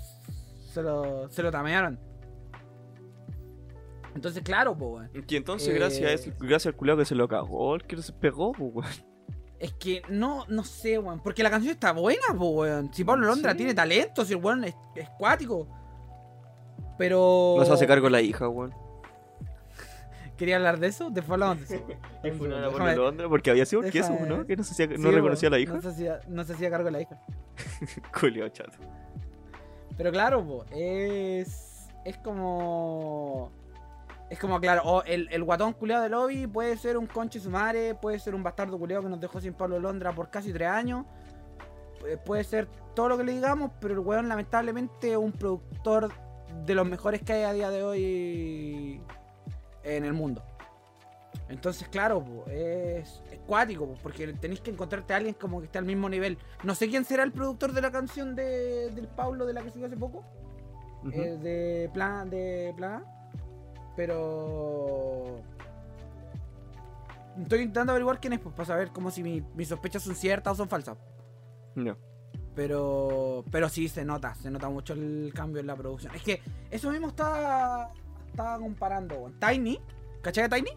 [0.74, 1.98] Se lo, se lo tamearon.
[4.16, 5.26] Entonces, claro, pues, weón.
[5.26, 8.02] Que entonces, Eh, gracias a ese- gracias al culiao que se lo cagó, el que
[8.02, 8.90] se pegó, pues, weón.
[9.58, 11.22] Es que no, no sé, weón.
[11.22, 12.92] Porque la canción está buena, pues, weón.
[12.92, 13.58] Si Pablo Londra Sí.
[13.58, 15.66] tiene talento, si el weón es, es cuático.
[16.98, 17.54] Pero.
[17.58, 18.74] No se hace cargo la hija, weón.
[20.36, 21.10] ¿Quería hablar de eso?
[21.10, 24.46] De fue una segundo, Pablo Londra porque había sido un queso, ¿no?
[24.46, 25.72] Que no, se hacía- no Sí, reconocía a la hija.
[25.74, 27.18] No se, hacía, no se hacía cargo de la hija.
[28.20, 28.78] Culiao chato.
[29.96, 31.88] Pero claro, po, es.
[32.04, 33.50] Es como.
[34.28, 37.48] Es como, claro, o el, el guatón culeado de lobby puede ser un conche su
[37.48, 40.68] madre, puede ser un bastardo culeado que nos dejó sin Pablo Londra por casi tres
[40.68, 41.04] años.
[42.00, 46.10] pu- Puede ser todo lo que le digamos, pero el weón, lamentablemente, es un productor
[46.64, 49.00] de los mejores que hay a día de hoy
[49.84, 50.42] en el mundo.
[51.48, 55.66] Entonces, claro, po, es, es cuático, po, porque tenéis que encontrarte a alguien como que
[55.66, 56.36] esté al mismo nivel.
[56.64, 59.70] No sé quién será el productor de la canción de, del Pablo de la que
[59.70, 60.24] salió hace poco,
[61.12, 63.04] eh, de Plan de Plan
[63.96, 65.40] pero
[67.40, 70.52] estoy intentando averiguar quién es, pues, para saber como si mi- mis sospechas son ciertas
[70.52, 70.96] o son falsas.
[71.74, 71.96] No.
[72.54, 76.14] Pero, pero sí se nota, se nota mucho el cambio en la producción.
[76.14, 76.40] Es que
[76.70, 77.90] eso mismo estaba,
[78.30, 79.78] estaba comparando con Tiny.
[80.22, 80.70] ¿Cachai a Tiny?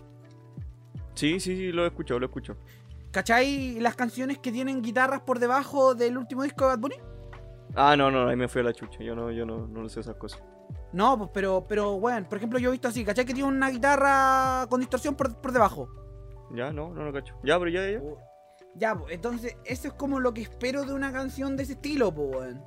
[1.14, 2.60] Sí, sí, sí, lo he escuchado, lo he escuchado.
[3.12, 6.96] ¿Cachai las canciones que tienen guitarras por debajo del último disco de Bad Bunny?
[7.76, 9.00] Ah, no, no, ahí me fui a la chucha.
[9.02, 10.44] Yo no, yo no, no sé esas cosas.
[10.92, 13.26] No, pues, pero, pero, bueno, por ejemplo, yo he visto así, ¿cachai?
[13.26, 15.88] Que tiene una guitarra con distorsión por, por debajo.
[16.56, 17.36] Ya, no, no lo cacho.
[17.44, 18.02] Ya, pero ya, ya.
[18.76, 22.12] Ya, pues, entonces, eso es como lo que espero de una canción de ese estilo,
[22.14, 22.64] pues, weón.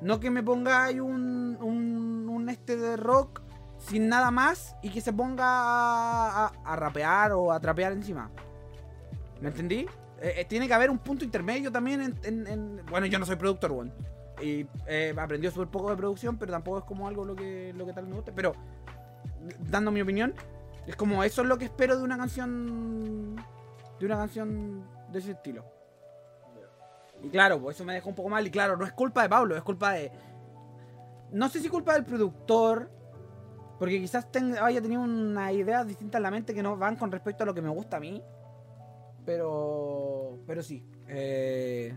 [0.00, 3.40] No que me pongáis un, un, un este de rock
[3.78, 8.30] sin nada más y que se ponga a, a- a rapear o a trapear encima.
[9.40, 9.86] ¿Me entendí?
[10.20, 12.18] Eh, eh, tiene que haber un punto intermedio también en...
[12.22, 13.94] en- en- Bueno, yo no soy productor, weón.
[14.42, 17.86] Y he aprendido súper poco de producción, pero tampoco es como algo lo que, lo
[17.86, 18.32] que tal me gusta.
[18.34, 18.54] Pero,
[19.70, 20.34] dando mi opinión,
[20.86, 23.36] es como eso es lo que espero de una canción
[23.98, 25.64] de una canción de ese estilo.
[27.22, 28.46] Y claro, pues eso me dejó un poco mal.
[28.46, 30.12] Y claro, no es culpa de Pablo, es culpa de.
[31.32, 32.90] no sé si culpa del productor,
[33.78, 37.10] porque quizás tenga, haya tenido una idea distinta en la mente que no van con
[37.10, 38.22] respecto a lo que me gusta a mí.
[39.24, 40.84] Pero, pero sí.
[41.08, 41.96] eh,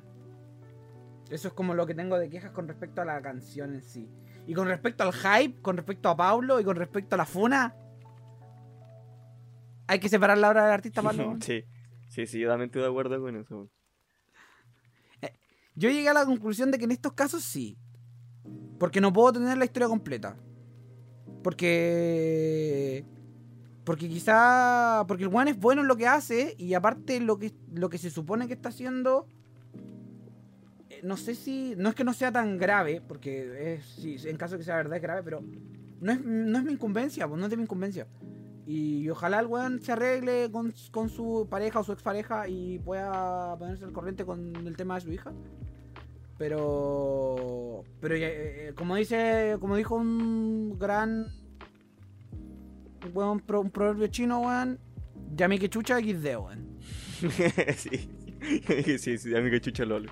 [1.30, 4.10] eso es como lo que tengo de quejas con respecto a la canción en sí.
[4.46, 7.76] Y con respecto al hype, con respecto a Pablo y con respecto a la funa.
[9.88, 11.38] Hay que separar la obra del artista, Pablo.
[11.42, 11.64] sí,
[12.10, 13.56] sí, sí, yo también estoy de acuerdo con eso.
[13.56, 13.78] weón.
[15.78, 17.78] Yo llegué a la conclusión de que en estos casos sí.
[18.80, 20.36] Porque no puedo tener la historia completa.
[21.44, 23.06] Porque.
[23.84, 25.06] Porque quizá.
[25.08, 26.56] Porque el one es bueno en lo que hace.
[26.58, 29.28] Y aparte lo que, lo que se supone que está haciendo.
[30.98, 31.74] Eh, No sé si.
[31.78, 33.02] No es que no sea tan grave.
[33.08, 35.22] Porque sí, en caso de que sea verdad es grave.
[35.24, 35.42] Pero.
[36.02, 37.28] No es, no es mi incumbencia.
[37.28, 38.08] Pues no es de mi incumbencia.
[38.66, 42.48] Y ojalá el weón se arregle con, con su pareja o su expareja.
[42.48, 45.32] Y pueda ponerse al corriente con el tema de su hija.
[46.38, 47.84] Pero.
[48.00, 49.58] Pero ya, eh, como dice.
[49.60, 51.28] Como dijo un gran.
[53.14, 54.80] Weón pro- un proverbio chino, weón.
[55.36, 56.78] Llame que chucha XD, weón.
[57.76, 60.10] sí, sí, sí, amigo chucha LOL.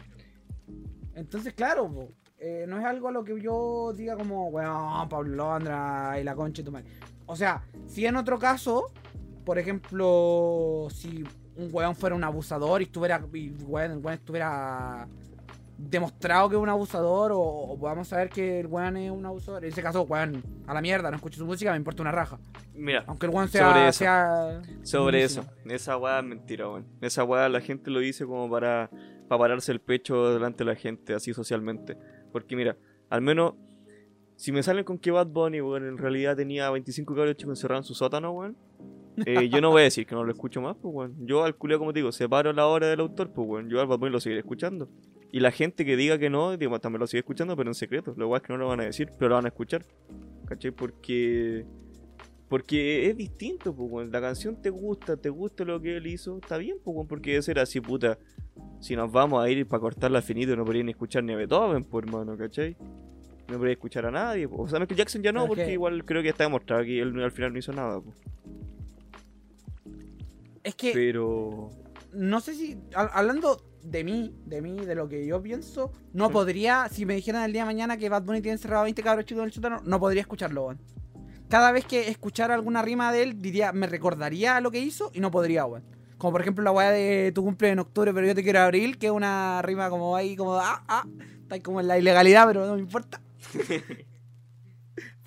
[1.15, 5.35] Entonces, claro, po, eh, no es algo a lo que yo diga como, weón, Pablo
[5.35, 6.87] Londra y la concha de tu madre.
[7.25, 8.91] O sea, si en otro caso,
[9.45, 11.23] por ejemplo, si
[11.55, 15.07] un weón fuera un abusador y estuviera, y weón, el weón estuviera
[15.77, 19.63] demostrado que es un abusador o, o podamos saber que el weón es un abusador,
[19.65, 22.37] en ese caso, weón, a la mierda, no escucho su música, me importa una raja.
[22.73, 23.87] Mira, Aunque el weón Sobre sea...
[23.89, 23.97] eso.
[23.99, 26.85] sea sobre eso, esa weá es mentira, weón.
[27.01, 28.89] Esa weá la gente lo dice como para,
[29.27, 31.97] para pararse el pecho delante de la gente, así socialmente.
[32.31, 32.77] Porque mira,
[33.09, 33.53] al menos,
[34.35, 37.85] si me salen con que Bad Bunny, weón, en realidad tenía 25 cabros chicos encerrados
[37.85, 38.57] en su sótano, weón.
[39.25, 41.15] eh, yo no voy a decir que no lo escucho más, pues, weón.
[41.25, 43.69] Yo al culeo, como te digo, separo la hora del autor, pues, weón.
[43.69, 44.89] Yo al Bad Bunny lo seguiré escuchando.
[45.31, 48.13] Y la gente que diga que no, digo, también lo sigue escuchando, pero en secreto.
[48.15, 49.85] Lo igual es que no lo van a decir, pero lo van a escuchar.
[50.45, 50.71] ¿Cachai?
[50.71, 51.65] Porque.
[52.47, 54.09] Porque es distinto, pues.
[54.09, 56.95] La canción te gusta, te gusta lo que él hizo, está bien, pues.
[57.09, 58.17] Porque eso era así, puta.
[58.79, 62.05] Si nos vamos a ir para cortarla finito, no podrían escuchar ni a Beethoven, pues,
[62.05, 62.77] hermano, ¿cachai?
[63.47, 64.47] No podría escuchar a nadie.
[64.47, 64.59] pues.
[64.61, 67.19] O sea, Michael Jackson ya no, porque que- igual creo que está demostrado que él
[67.21, 68.15] al final no hizo nada, pues.
[70.63, 70.91] Es que...
[70.93, 71.69] Pero.
[72.13, 76.31] no sé si hab- hablando de mí, de mí, de lo que yo pienso, no
[76.31, 79.03] podría, si me dijeran el día de mañana que Bad Bunny tiene encerrado a 20
[79.03, 80.79] cabros chicos en el sótano, no podría escucharlo, weón.
[81.49, 85.19] Cada vez que escuchara alguna rima de él, diría, me recordaría lo que hizo y
[85.19, 85.83] no podría, weón.
[86.17, 88.97] Como por ejemplo la weá de tu cumple en octubre, pero yo te quiero abril,
[88.97, 91.05] que es una rima como ahí, como, ah, ah,
[91.41, 93.21] está como en la ilegalidad, pero no me importa.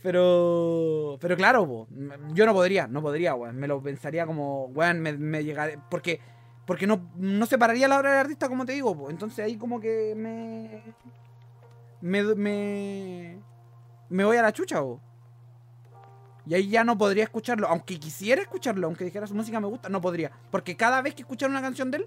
[0.01, 1.89] Pero, pero claro, po,
[2.33, 3.57] yo no podría, no podría, weón.
[3.57, 5.79] Me lo pensaría como, weón, me, me llegaré.
[5.91, 6.21] Porque,
[6.67, 9.11] porque no, no separaría la obra del artista, como te digo, po.
[9.11, 10.95] Entonces ahí como que me.
[12.01, 13.43] Me, me,
[14.09, 15.01] me voy a la chucha, po.
[16.49, 17.69] Y ahí ya no podría escucharlo.
[17.69, 20.33] Aunque quisiera escucharlo, aunque dijera su música me gusta, no podría.
[20.51, 22.07] Porque cada vez que escuchara una canción de él,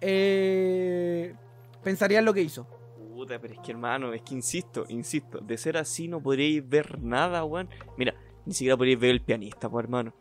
[0.00, 1.34] eh,
[1.84, 2.66] pensaría en lo que hizo.
[3.14, 7.00] Puta, pero es que hermano, es que insisto, insisto, de ser así no podríais ver
[7.00, 7.68] nada, weón.
[7.96, 8.14] Mira,
[8.44, 10.12] ni siquiera podríais ver el pianista, pues hermano.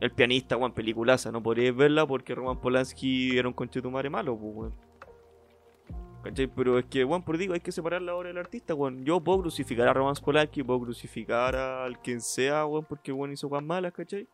[0.00, 4.52] El pianista, weón, peliculaza, no podríais verla porque Roman Polanski era un conchetumare malo, pues
[4.54, 4.89] weón.
[6.22, 6.46] ¿Cachai?
[6.48, 9.04] Pero es que, weón, por digo, hay que separar la obra del artista, weón.
[9.04, 13.48] Yo puedo crucificar a Roman Polanski, puedo crucificar al quien sea, weón, porque weón hizo
[13.48, 14.28] cosas malas, ¿cachai?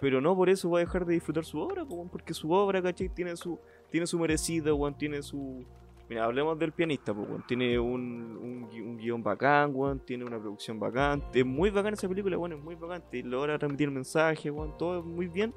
[0.00, 2.80] Pero no por eso voy a dejar de disfrutar su obra, weón, porque su obra,
[2.80, 3.08] ¿cachai?
[3.10, 3.58] Tiene su,
[3.90, 5.66] tiene su merecido, weón, tiene su,
[6.08, 7.44] Mira, hablemos del pianista, weón.
[7.46, 10.00] Tiene un, un, un guion bacán, weón.
[10.00, 11.22] Tiene una producción bacán.
[11.34, 12.54] Es muy bacán esa película, weón.
[12.54, 13.04] Es muy bacán.
[13.10, 14.76] Te logra transmitir mensajes, weón.
[14.78, 15.52] Todo es muy bien.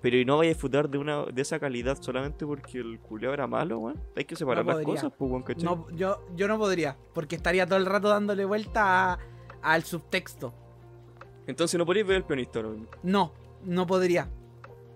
[0.00, 3.32] Pero y no vaya a disfrutar de una de esa calidad solamente porque el culiao
[3.32, 4.00] era malo, weón.
[4.16, 5.64] Hay que separar No las cosas, pues, weón, ¿cachai?
[5.64, 9.18] No, yo, yo no podría, porque estaría todo el rato dándole vuelta a-
[9.62, 10.54] al subtexto.
[11.48, 12.76] Entonces no podéis ver el pianista, ¿no?
[13.02, 13.32] No,
[13.64, 14.28] no podría.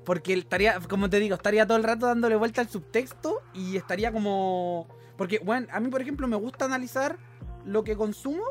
[0.05, 4.12] Porque estaría, como te digo, estaría todo el rato dándole vuelta al subtexto y estaría
[4.12, 4.87] como...
[5.16, 7.19] Porque, bueno, a mí, por ejemplo, me gusta analizar
[7.65, 8.43] lo que consumo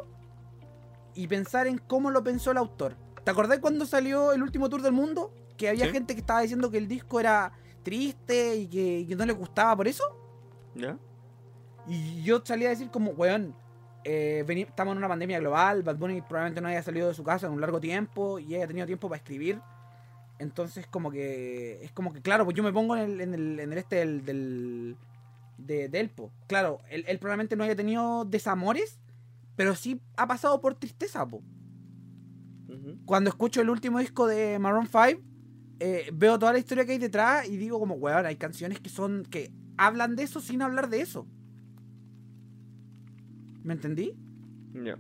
[1.14, 2.95] y pensar en cómo lo pensó el autor.
[3.23, 5.34] ¿Te acordás cuando salió el último tour del mundo?
[5.61, 5.91] Que había Sí.
[5.91, 7.51] gente que estaba diciendo que el disco era
[7.83, 10.03] triste y que, y que no le gustaba por eso.
[10.73, 10.97] ¿Ya?
[11.88, 13.53] Y yo salí a decir como, weón,
[14.03, 17.45] eh, estamos en una pandemia global, Bad Bunny probablemente no haya salido de su casa
[17.45, 19.61] en un largo tiempo y haya tenido tiempo para escribir.
[20.39, 23.59] Entonces como que, es como que, claro, pues yo me pongo en el, en el,
[23.59, 24.97] en el este del, del
[25.59, 26.31] de, de él, po.
[26.47, 28.99] Claro, él, él probablemente no haya tenido desamores,
[29.55, 31.43] pero sí ha pasado por tristeza, po.
[33.05, 35.21] Cuando escucho el último disco de Maroon 5,
[35.84, 38.90] eh, veo toda la historia que hay detrás y digo como, weón, hay canciones que
[38.90, 41.26] son, que hablan de eso sin hablar de eso.
[43.64, 44.16] ¿Me entendí?
[44.74, 44.98] Ya.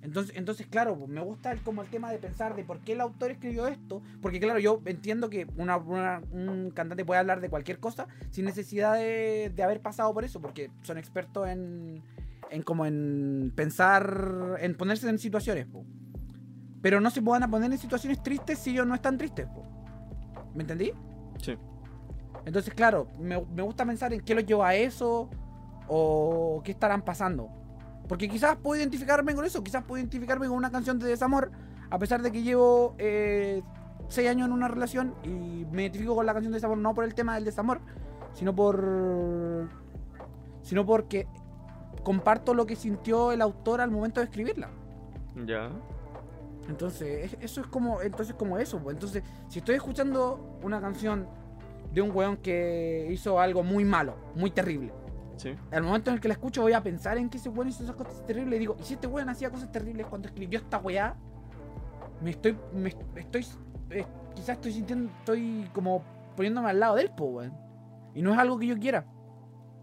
[0.00, 2.92] Entonces, entonces claro, pues, me gusta el, como el tema de pensar de por qué
[2.92, 4.02] el autor escribió esto.
[4.22, 8.44] Porque claro, yo entiendo que una, una- un cantante puede hablar de cualquier cosa sin
[8.44, 12.02] necesidad de, de haber pasado por eso, porque son expertos en,
[12.50, 15.66] en como en pensar, en ponerse en situaciones.
[15.66, 15.84] po.
[16.80, 19.46] Pero no se puedan a poner en situaciones tristes si ellos no están tristes.
[19.46, 19.66] po.
[20.58, 20.92] ¿Me entendí?
[21.40, 21.56] Sí.
[22.44, 25.30] Entonces, claro, me, me gusta pensar en qué los lleva a eso
[25.86, 27.48] o qué estarán pasando.
[28.08, 31.52] Porque quizás puedo identificarme con eso, quizás puedo identificarme con una canción de desamor,
[31.90, 33.62] a pesar de que llevo eh,
[34.08, 37.04] seis años en una relación y me identifico con la canción de desamor no por
[37.04, 37.80] el tema del desamor,
[38.32, 39.68] sino por.
[40.62, 41.28] sino porque
[42.02, 44.70] comparto lo que sintió el autor al momento de escribirla.
[45.46, 45.70] Ya.
[46.68, 48.78] Entonces, es- eso es como, entonces como eso.
[48.78, 48.94] pues.
[48.94, 51.26] Entonces, si estoy escuchando una canción
[51.92, 54.92] de un weón que hizo algo muy malo, muy terrible,
[55.36, 55.54] Sí.
[55.70, 57.82] al momento en el que la escucho voy a pensar en que ese weón hizo
[57.84, 60.78] esas cosas terribles y digo, ¿y si este weón hacía cosas terribles cuando escribió esta
[60.78, 61.16] weá?
[62.20, 63.46] Me estoy, me estoy,
[63.90, 64.04] eh,
[64.34, 66.02] quizás estoy sintiendo, estoy como
[66.36, 67.52] poniéndome al lado de él, po, weón.
[68.14, 69.06] Y no es algo que yo quiera.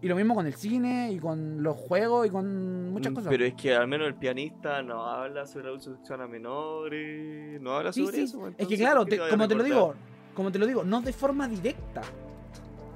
[0.02, 3.30] Y lo mismo con el cine y con los juegos y con muchas Mm, cosas.
[3.30, 7.72] Pero es que al menos el pianista no habla sobre abuso sexual a menores, no
[7.72, 8.22] habla Sí, sobre sí.
[8.24, 8.48] eso.
[8.58, 9.94] Es que claro, ¿por qué te- vaya a como te lo digo,
[10.34, 12.02] como te lo digo, no de forma directa.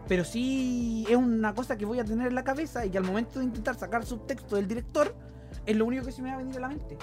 [0.08, 3.04] Pero sí es una cosa que voy a tener en la cabeza y que al
[3.04, 5.14] momento de intentar sacar subtexto del director,
[5.64, 6.98] es lo único que se me va a venir a la mente.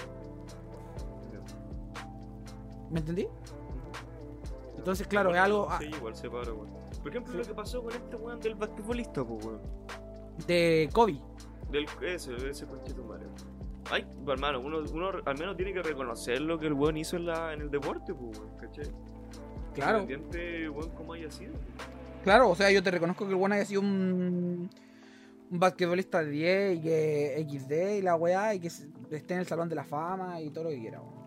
[2.91, 3.27] ¿Me entendí?
[4.77, 6.76] Entonces, claro, es algo ah, Sí, igual se para, weón.
[7.01, 9.61] Por ejemplo, lo que pasó con este weón del basquetbolista, pues, weón.
[10.45, 11.17] de Kobe.
[11.71, 13.27] Del, ese, ese conchito madre.
[13.89, 17.15] Ay, pues, hermano, uno, uno al menos tiene que reconocer lo que el weón hizo
[17.17, 18.85] en, la, en el deporte, pues, weón, ¿cachai?
[19.73, 21.53] Claro, Independiente, weón, como haya sido.
[22.23, 24.69] claro, o sea, yo te reconozco que el bueno haya sido un,
[25.51, 29.45] un basquetbolista de 10 y que XD y la weá y que esté en el
[29.47, 31.26] Salón de la Fama y todo lo que quiera, weón.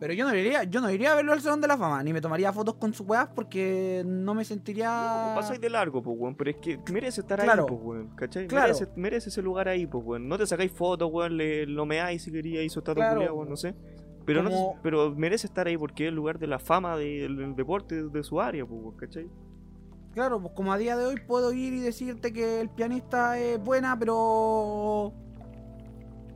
[0.00, 2.12] Pero yo no iría, yo no iría a verlo al Salón de la Fama, ni
[2.12, 4.88] me tomaría fotos con su weá porque no me sentiría.
[5.30, 7.62] No, pasáis de largo, pues, weón, pero es que merece estar Claro.
[7.62, 8.46] ahí, pues, weón, ¿cachai?
[8.48, 8.66] Claro.
[8.74, 10.28] Merece, merece ese lugar ahí, pues, weón.
[10.28, 13.16] No te sacáis fotos, weón, le lo meáis si queríais, hizo estatua Claro.
[13.20, 13.74] culiao, weón, no sé.
[14.26, 17.54] Pero, no, Como- pero merece estar ahí porque es el lugar de la fama del,
[17.54, 19.28] deporte de su área, pues, weón, ¿cachai?
[20.12, 23.62] Claro, pues como a día de hoy puedo ir y decirte que el pianista es
[23.62, 25.12] buena, pero.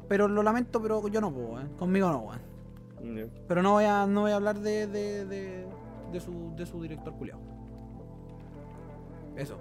[0.08, 1.68] Pero lo lamento, pero yo no puedo, weón.
[1.76, 2.47] Conmigo no, weón.
[3.46, 5.66] Pero no voy a, no voy a hablar de, de, de,
[6.12, 7.40] de su, de su director culiao.
[9.36, 9.56] Eso.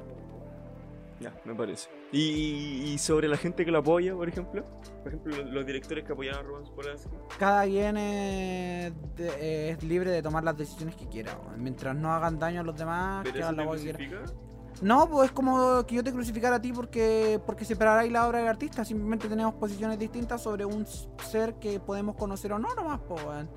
[1.19, 1.89] Ya, me parece.
[2.11, 4.64] Y, y sobre la gente que lo apoya, por ejemplo.
[5.01, 7.09] Por ejemplo, los, directores que apoyaron a Roman Polanski.
[7.39, 11.38] Cada quien es, es libre de tomar las decisiones que quiera.
[11.57, 14.46] Mientras no hagan daño a los demás, que ¿Pero eso hagan la que quieran.
[14.81, 17.65] No, pues es como que yo te crucificara a ti porque, porque
[18.09, 18.85] la obra del artista.
[18.85, 23.49] Simplemente tenemos posiciones distintas sobre un ser que podemos conocer o no, nomás, pues, weón.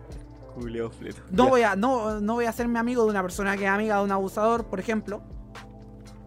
[0.55, 1.23] Juliao Fleto.
[1.31, 3.99] No voy a, no, no voy a hacerme amigo de una persona que es amiga
[3.99, 5.23] de un abusador, por ejemplo.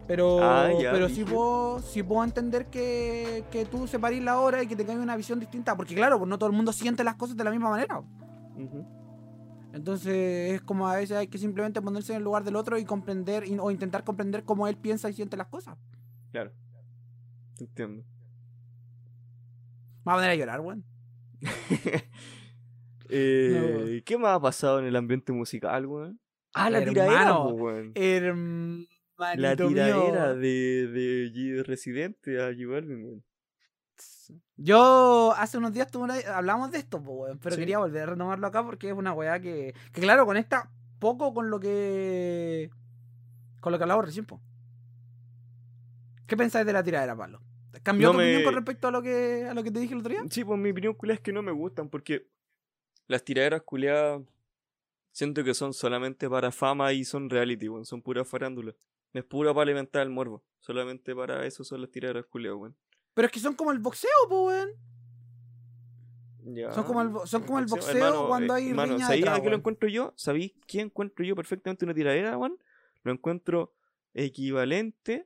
[0.07, 4.61] Pero, Ah, ya, pero sí puedo, sí puedo entender que, que tú separís la obra
[4.61, 5.75] y que tengas una visión distinta.
[5.75, 7.99] Porque claro, pues no todo el mundo siente las cosas de la misma manera.
[7.99, 8.85] Ujú.
[9.73, 12.85] Entonces es como a veces hay que simplemente ponerse en el lugar del otro y
[12.85, 15.77] comprender o intentar comprender cómo él piensa y siente las cosas.
[16.31, 16.53] Claro.
[17.59, 18.03] Entiendo.
[20.05, 20.85] Me va a poner a llorar, weón.
[23.15, 26.19] Eh, ¿Qué más ha pasado en el ambiente musical, weón?
[26.55, 27.91] Ah, la tiradera, Hermano, weón.
[27.93, 28.87] Hermanito
[29.35, 30.35] La tiradera mío.
[30.35, 33.23] de, de G Residente a G Balvin, weón.
[34.63, 37.61] Yo hace unos días tuve una- hablamos de esto, po, weón, pero Sí.
[37.61, 41.49] quería volver a retomarlo acá porque es una weá que, que claro, conecta poco con
[41.49, 42.69] lo que
[43.59, 44.39] con lo que hablamos recién, po.
[46.27, 47.41] ¿Qué pensáis de la tiradera, Pablo?
[47.83, 49.93] ¿Cambió No tu me- opinión con respecto a lo que a lo que te dije
[49.93, 50.21] el otro día?
[50.29, 52.27] Sí, pues mi opinión culia es que no me gustan porque
[53.07, 54.21] las tiraderas culiadas
[55.11, 57.85] siento que son solamente para fama y son reality, weón.
[57.85, 58.73] Son pura farándula.
[59.11, 60.41] Es pura para alimentar el morbo.
[60.59, 62.75] Solamente para eso son las tiraderas culiadas, weón.
[63.13, 64.69] Pero es que son como el boxeo, po, weón.
[66.45, 66.71] Ya.
[66.73, 69.41] Son como el, son como el Boxeo, hermano, cuando eh, hay hermano, riña ¿sabéis a
[69.41, 70.13] qué lo encuentro yo?
[70.17, 72.57] ¿Sabéis qué encuentro yo perfectamente una tiradera, weón?
[73.03, 73.73] Lo encuentro
[74.13, 75.25] equivalente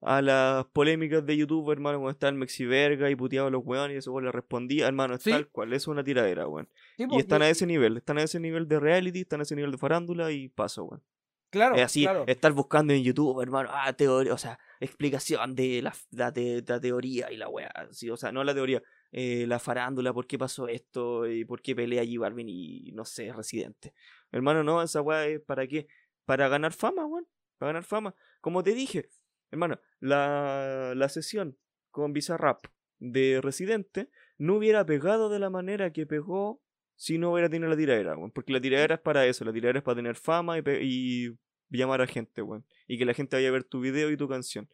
[0.00, 3.94] a las polémicas de YouTube, hermano, cuando está el Mexiverga y puteaba a los weones
[3.94, 5.30] y eso weón le respondía, hermano, es Sí.
[5.30, 6.68] tal cual, es una tiradera, weón.
[6.96, 9.42] Sí, Y están y- a ese nivel, están a ese nivel de reality, están a
[9.42, 11.02] ese nivel de farándula y paso, weón.
[11.50, 12.24] Claro, es así, claro.
[12.28, 16.32] estar buscando en YouTube, hermano, ah, teoría, o sea, explicación de la, la,
[16.66, 18.82] la teoría y la weá, sí, o sea, no la teoría,
[19.12, 23.04] eh, la farándula, por qué pasó esto y por qué pelea G Balvin y no
[23.04, 23.94] sé, Residente.
[24.30, 25.86] Hermano, no, esa weá es para qué,
[26.24, 27.26] para ganar fama, weón,
[27.58, 28.14] para ganar fama.
[28.40, 29.08] Como te dije,
[29.50, 31.56] hermano, la, la sesión
[31.90, 32.64] con Bizarrap
[32.98, 36.60] de Residente no hubiera pegado de la manera que pegó
[36.96, 38.16] si no hubiera tenido la tiradera.
[38.32, 41.38] Porque la tiradera es para eso, la tiradera es para tener fama y, y
[41.78, 42.64] llamar a gente, weón.
[42.86, 44.68] Y que la gente vaya a ver tu video y tu canción.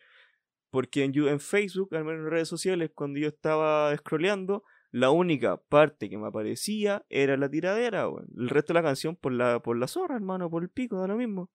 [0.71, 5.57] Porque en, en Facebook, al menos en redes sociales, cuando yo estaba scrolleando, la única
[5.57, 8.27] parte que me aparecía era la tiradera, weón.
[8.37, 11.07] El resto de la canción por la, por la zorra, hermano, por el pico, da
[11.07, 11.51] lo mismo.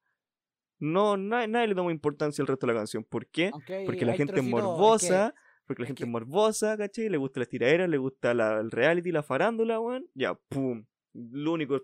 [0.79, 3.03] No, na- nadie le toma importancia al resto de la canción.
[3.03, 3.51] ¿Por qué?
[3.85, 4.43] Porque la gente es
[4.77, 5.33] morbosa,
[5.65, 7.09] porque la gente que- es morbosa, ¿cachai?
[7.09, 10.05] Le gusta las tiraderas, le gusta la, el reality, la farándula, weón.
[10.13, 10.85] Ya, pum.
[11.13, 11.79] Lo único,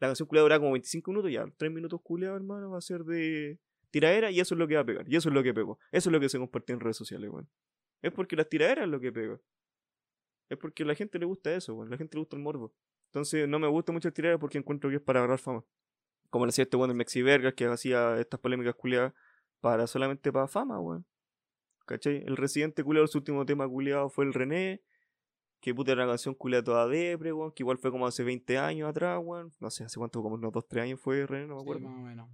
[0.00, 3.04] la canción culiada dura como 25 minutos, ya, 3 minutos culiados, hermano, va a ser
[3.04, 3.58] de
[3.90, 5.08] tiradera y eso es lo que va a pegar.
[5.08, 5.78] Y eso es lo que pegó.
[5.92, 7.48] Eso es lo que se compartió en redes sociales, weón.
[8.02, 9.38] Es porque las tiraderas es lo que pega.
[10.48, 11.90] Es porque a la gente le gusta eso, weón.
[11.90, 12.74] La gente le gusta el morbo.
[13.08, 15.64] Entonces no me gusta mucho el tiradera porque encuentro que es para agarrar fama.
[16.30, 19.12] Como lo hacía este weón de Mexi Vergas que hacía estas polémicas culiadas
[19.60, 21.04] para solamente para fama, weón.
[21.86, 22.22] ¿Cachai?
[22.24, 24.82] El residente culiado, su último tema culiado fue el René.
[25.60, 27.52] Que puta era una canción culiada toda depre, weón.
[27.52, 29.52] Que igual fue como hace 20 años atrás, weón.
[29.60, 31.88] No sé, hace cuánto, como unos 2-3 años fue René, no me Sí, acuerdo.
[31.88, 32.28] más o menos.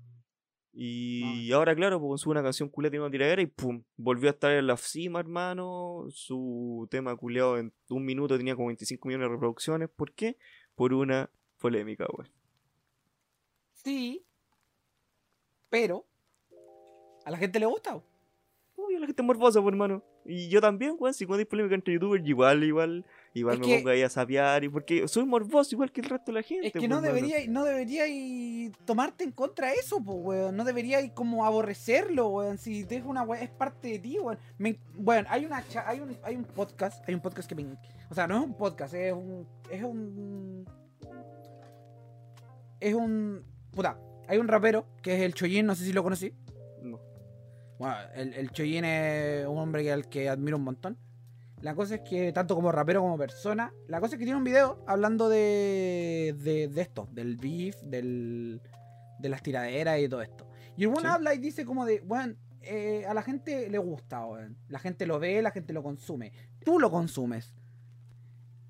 [0.78, 4.32] Y ahora, claro, pues sube una canción culiada, tiene una tiradera y pum, volvió a
[4.32, 6.04] estar en la cima, hermano.
[6.10, 9.88] Su tema culiado en un minuto tenía como 25 millones de reproducciones.
[9.88, 10.36] ¿Por qué?
[10.74, 12.30] Por una polémica, weón.
[13.72, 14.24] Sí,
[15.70, 16.06] pero
[17.24, 17.92] a la gente le gusta.
[17.96, 18.04] weón.
[18.76, 20.04] Uy, la gente es morbosa, pues, hermano.
[20.28, 23.04] Y yo también, weón, si cuando hay polémica entre youtubers, igual, igual,
[23.34, 24.64] igual Es me que- pongo ahí a sapear.
[24.64, 26.66] Y porque soy morboso igual que el resto de la gente.
[26.66, 30.56] Es que pues, no debería, no debería y tomarte en contra de eso, pues, weón.
[30.56, 32.58] No debería y como aborrecerlo, weón.
[32.58, 34.38] Si te es una weón, es parte de ti, weón.
[34.58, 37.64] Me- bueno, hay una cha- hay un, hay un podcast, hay un podcast que me.
[38.10, 39.46] O sea, no es un podcast, es un.
[39.70, 40.66] Es un.
[42.80, 43.42] Es un.
[43.72, 43.98] Puta,
[44.28, 46.32] hay un rapero que es el Choyin, no sé si lo conocí.
[47.78, 47.86] No.
[47.86, 50.98] Bueno, el, el Choyin es un hombre que, al que admiro un montón.
[51.60, 54.44] La cosa es que, tanto como rapero como persona, la cosa es que tiene un
[54.44, 58.60] video hablando de, de, de esto, del beef, del,
[59.18, 60.46] de las tiraderas y todo esto.
[60.76, 61.06] Y el Sí.
[61.06, 62.34] habla y dice como de, bueno,
[63.08, 64.58] a la gente le gusta, weón.
[64.68, 66.32] La gente lo ve, la gente lo consume.
[66.64, 67.54] Tú lo consumes.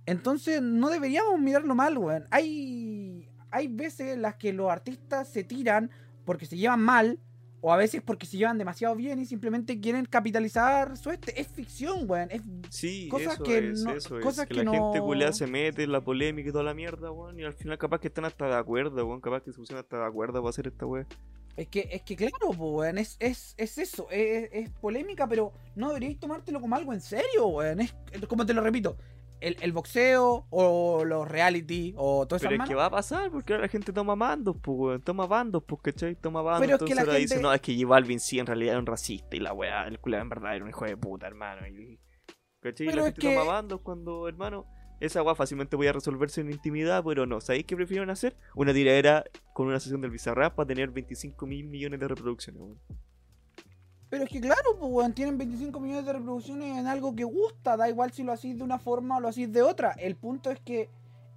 [0.06, 2.26] Entonces no deberíamos mirarlo mal, weón.
[2.30, 5.90] Hay, hay veces en las que los artistas se tiran
[6.24, 7.18] porque se llevan mal,
[7.60, 11.40] o a veces porque se llevan demasiado bien y simplemente quieren capitalizar su este.
[11.40, 12.30] Es ficción, weón.
[12.30, 14.24] Es, Sí, Cosas eso que es, no- eso es.
[14.24, 17.10] cosas que, que la gente culiada se mete en la polémica y toda la mierda,
[17.10, 17.38] weón.
[17.40, 19.20] Y al final capaz que están hasta de acuerdo, weón.
[19.20, 21.06] Capaz que se pusieron hasta de acuerdo para hacer esta weá.
[21.56, 25.88] es que, es que claro, weón, es, es, es eso, es, es polémica, pero no
[25.88, 27.80] deberíais tomártelo como algo en serio, weón.
[27.80, 27.94] Es
[28.28, 28.96] como te lo repito,
[29.40, 32.48] el, el boxeo o los reality o todo eso.
[32.48, 35.02] Pero es que va a pasar porque ahora la gente toma mandos, pues, weón.
[35.02, 36.14] Toma bandos, pues, ¿cachai?
[36.16, 36.60] Toma bandos.
[36.66, 38.46] Pero es que entonces la ahora dice, gente- no, es que J Balvin sí en
[38.46, 40.96] realidad era un racista y la weá, el culiado en verdad era un hijo de
[40.96, 41.66] puta, hermano.
[41.66, 41.98] Y,
[42.60, 42.86] ¿Cachai?
[42.86, 44.66] Y Pero la gente que- toma bandos cuando, hermano,
[45.00, 47.40] esa weá fácilmente podía resolverse en intimidad, pero no.
[47.40, 48.34] ¿Sabéis qué prefirieron hacer?
[48.54, 52.78] Una tiradera con una sesión del Bizarrap para tener 25 mil millones de reproducciones, weón.
[54.08, 57.76] Pero es que claro, pues, weón, tienen 25 millones de reproducciones en algo que gusta,
[57.76, 59.92] da igual si lo hacís de una forma o lo hacís de otra.
[59.92, 60.88] El punto es que,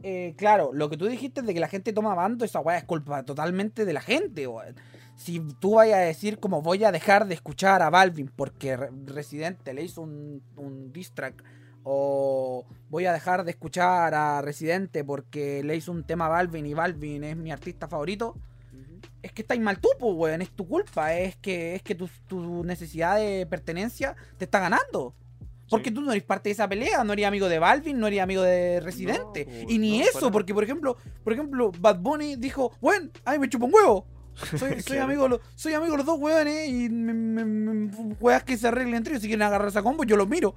[0.04, 2.84] eh, claro, lo que tú dijiste de que la gente toma bando, esa weá es
[2.84, 4.76] culpa totalmente de la gente, weón.
[5.16, 8.90] Si tú vayas a decir como voy a dejar de escuchar a Balvin porque Re-
[9.08, 11.12] Residente le hizo un, un diss
[11.84, 16.66] o voy a dejar de escuchar a Residente porque le hizo un tema a Balvin
[16.66, 18.36] y Balvin es mi artista favorito,
[19.22, 20.41] es que estáis mal tú, pues, weón.
[20.41, 21.14] Es tu culpa.
[21.18, 25.16] Es que, es que tu, tu necesidad de pertenencia te está ganando.
[25.70, 25.96] Porque Sí.
[25.96, 28.41] tú no eres parte de esa pelea, no eres amigo de Balvin, no eres amigo
[28.41, 29.48] de Residente.
[29.68, 33.40] y ni no, eso, porque por ejemplo, por ejemplo, Bad Bunny dijo, bueno, a mí
[33.40, 34.08] me chupa un huevo.
[34.88, 37.91] Soy, amigo de los, soy amigo de los dos hueones y me, me- me-
[38.22, 39.22] weas que se arreglen entre ellos.
[39.22, 40.56] Si quieren agarrar esa combo, yo los miro.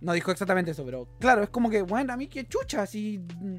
[0.00, 3.18] No dijo exactamente eso, pero claro, es como que, bueno, a mí que chucha, así.
[3.40, 3.56] mm,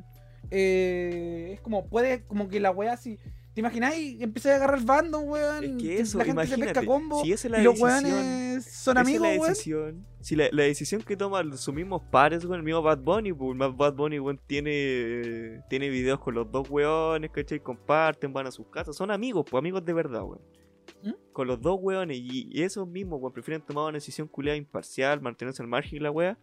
[0.51, 3.17] eh, es como, puede, como que la wea así.
[3.55, 4.21] ¿Te imagináis?
[4.21, 5.63] Empecé a agarrar bando, weón.
[5.63, 7.23] Es que eso, la gente se imagínate, pesca combo.
[7.23, 10.05] si esa es la y los weones son Esa amigos, es la weón.
[10.19, 13.51] Si la, la decisión que toman sus mismos pares, con el mismo Bad Bunny, pues
[13.51, 17.61] el más Bad Bunny, weón, tiene, tiene videos con los dos weones, ¿cachai?
[17.61, 18.93] Comparten, van a sus casas.
[18.93, 20.41] Son amigos, pues amigos de verdad, weón.
[21.01, 21.13] ¿Mm?
[21.31, 22.17] Con los dos weones.
[22.17, 25.99] Y, y esos mismos, weón, prefieren tomar una decisión culiada imparcial, mantenerse al margen y
[25.99, 26.37] la wea.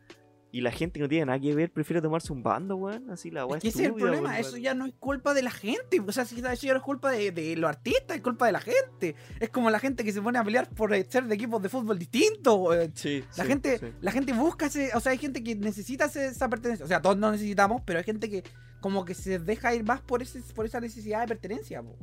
[0.54, 3.10] Y la gente que no tiene nada que ver prefiere tomarse un bando, weón.
[3.10, 4.40] Así la wea Es que ese es el problema, weón.
[4.40, 5.98] eso ya no es culpa de la gente.
[6.00, 8.52] O sea, si eso ya no es culpa de, de los artistas, es culpa de
[8.52, 9.16] la gente.
[9.40, 11.98] Es como la gente que se pone a pelear por ser de equipos de fútbol
[11.98, 12.92] distintos, weón.
[12.94, 13.86] Sí, La sí, gente, sí.
[14.02, 16.84] la gente busca ese, o sea, hay gente que necesita esa pertenencia.
[16.84, 18.44] O sea, todos no necesitamos, pero hay gente que
[18.80, 21.96] como que se deja ir más por ese, por esa necesidad de pertenencia, po.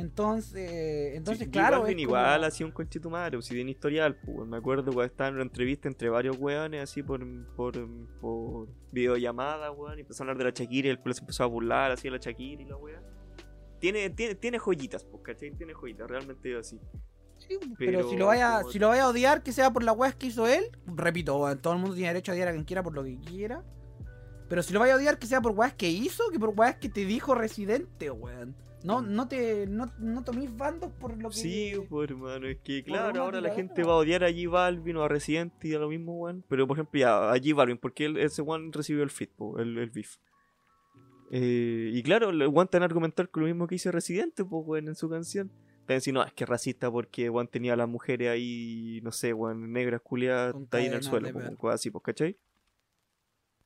[0.00, 1.86] Entonces, entonces Sí, claro.
[1.86, 4.46] Es igual como- hacía un conchetumare, o si tiene historial, pues.
[4.48, 7.20] Me acuerdo cuando estaba en una entrevista entre varios weones, así por,
[7.54, 7.74] por,
[8.20, 11.44] por videollamada, weón, y empezó a hablar de la Shakira y el culo se empezó
[11.44, 13.02] a burlar así de la Shakira y la weá.
[13.78, 15.52] Tiene, tiene, tiene joyitas, pues, ¿cachai?
[15.52, 16.78] Tiene joyitas, realmente así.
[17.38, 19.92] Sí, pero, Pero si lo vaya, si lo vaya a odiar, que sea por la
[19.92, 22.64] weas que hizo él, repito, weón, todo el mundo tiene derecho a odiar a quien
[22.64, 23.64] quiera por lo que quiera.
[24.50, 26.74] Pero si lo vaya a odiar, que sea por weas que hizo, que por weas
[26.76, 28.54] que te dijo residente, weón.
[28.82, 31.34] No, no te, no, no toméis bandos por lo que.
[31.36, 34.48] Sí, pues hermano, es que por claro, ahora la gente va a odiar a J
[34.48, 36.44] Balvin o a Residente y a lo mismo, weón.
[36.48, 39.76] Pero por ejemplo, ya, a J Balvin, porque él- ese weón recibió el fit, el,
[39.76, 40.16] el beef.
[41.30, 44.88] Eh, y claro, el weón a argumentar con lo mismo que hizo Residente, pues, weón,
[44.88, 45.50] en su canción.
[45.86, 49.12] A decir, no, es que es racista porque weón tenía a las mujeres ahí, no
[49.12, 51.28] sé, weón, negras culiadas ahí en el suelo,
[51.58, 52.38] pues, así, pues, ¿cachai?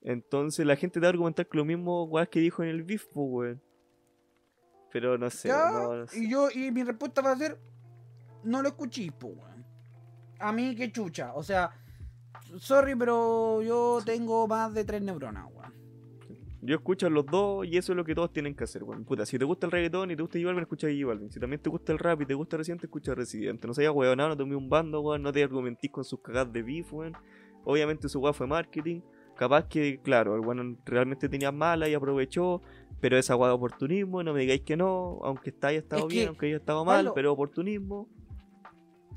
[0.02, 2.82] Entonces la gente te va a argumentar con lo mismo, weón, que dijo en el
[2.82, 3.62] beef, pues, weón.
[4.94, 6.20] Pero no sé, Ya, no, no sé.
[6.22, 7.58] y yo, y mi respuesta va a ser,
[8.44, 9.66] no lo escuché, po, weón.
[10.38, 11.72] A mí qué chucha, o sea,
[12.58, 15.74] sorry, pero yo tengo más de tres neuronas, weón.
[16.62, 19.04] Yo escucho a los dos y eso es lo que todos tienen que hacer, weón.
[19.04, 21.32] Puta, si te gusta el reggaetón y te gusta J Balvin, escucha a J Balvin.
[21.32, 23.66] Si también te gusta el rap y te gusta Residente, escucha a Residente.
[23.66, 25.22] No seas weón, no tomé un bando, weón.
[25.22, 27.14] No te argumentís con sus cagadas de beef, weón.
[27.64, 29.00] Obviamente su weón fue marketing.
[29.36, 32.62] Capaz que, claro, el weón realmente tenía mala y aprovechó.
[33.00, 35.18] Pero esa weá de oportunismo, no me digáis que no.
[35.22, 38.08] Aunque está haya estado Es que, bien, aunque haya estado mal, Pablo, pero oportunismo.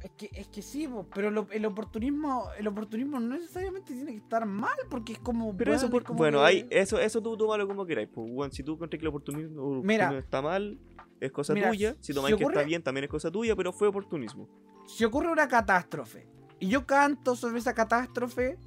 [0.03, 4.18] Es que, es que sí, pero lo- el oportunismo, el oportunismo no necesariamente tiene que
[4.18, 5.56] estar mal, porque es como.
[5.57, 8.10] Pero eso, weón, por- es como bueno, que- hay, eso, eso tú tómalo como queráis.
[8.14, 10.15] Pues, si tú encuentras que el oportunismo, Mira.
[10.18, 10.77] está mal,
[11.19, 11.94] es cosa Mira, tuya.
[11.99, 14.48] Si si tomáis que está bien, también es cosa tuya, pero fue oportunismo.
[14.85, 16.27] Si ocurre una catástrofe
[16.60, 18.57] y yo canto sobre esa catástrofe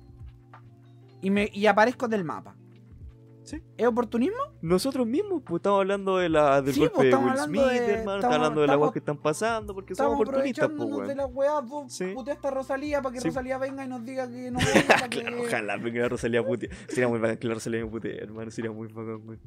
[1.21, 2.57] y, me, y aparezco en el mapa.
[3.43, 3.61] Sí.
[3.77, 4.37] ¿Es oportunismo?
[4.63, 7.91] Nosotros mismos, pues estamos hablando de la, del Sí, golpe pues, de Will Smith, de-
[7.95, 8.17] hermano.
[8.19, 11.15] estamos- hablando de las weas que están pasando porque somos Estamos oportunistas, pues, aprovechándonos de
[11.15, 11.17] weón.
[11.17, 12.05] la weá, vos Sí.
[12.15, 13.29] puteaste a Rosalía para que Sí.
[13.29, 14.59] Rosalía venga y nos diga que no
[15.03, 15.21] venga, que...
[15.23, 16.71] Claro, ojalá venga Rosalía putea.
[16.89, 18.51] Sería muy bacán que la Rosalía me putee, hermano.
[18.53, 19.41] Sería muy bacán, weón.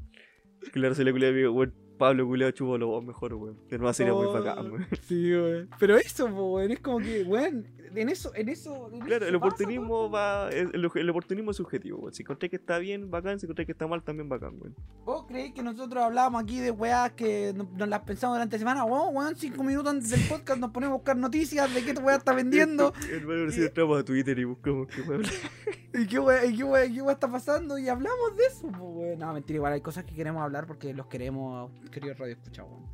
[0.74, 1.74] Que la Rosalía culiada diga, weón,
[2.04, 3.58] Pablo culiado chupo lo vos mejor, weón.
[3.70, 4.88] Hermano, sería muy Oh, bacán, weón.
[5.08, 5.70] Sí, weón.
[5.80, 7.66] Pero eso, weón, es como que, weón,
[7.96, 8.90] en eso, en eso.
[8.92, 10.50] en Claro, eso el oportunismo va.
[10.50, 12.14] El, el oportunismo es subjetivo, weón.
[12.14, 13.40] Si encontré que está bien, bacán.
[13.40, 14.76] Si encontré que está mal, también bacán, weón.
[15.06, 18.60] ¿Vos creéis que nosotros hablábamos aquí de weas que no- nos las pensamos durante la
[18.60, 18.84] semana?
[18.84, 22.18] Wow, weón, cinco minutos antes del podcast nos ponemos a buscar noticias de qué weá
[22.18, 25.24] está vendiendo Hermano, si entramos a Twitter y buscamos qué weón.
[25.94, 29.20] y qué weá, y qué weá, qué weá está pasando y hablamos de eso, weón.
[29.20, 32.88] No, mentira, igual hay cosas que queremos hablar porque los queremos, queridos radio escuchar, weón.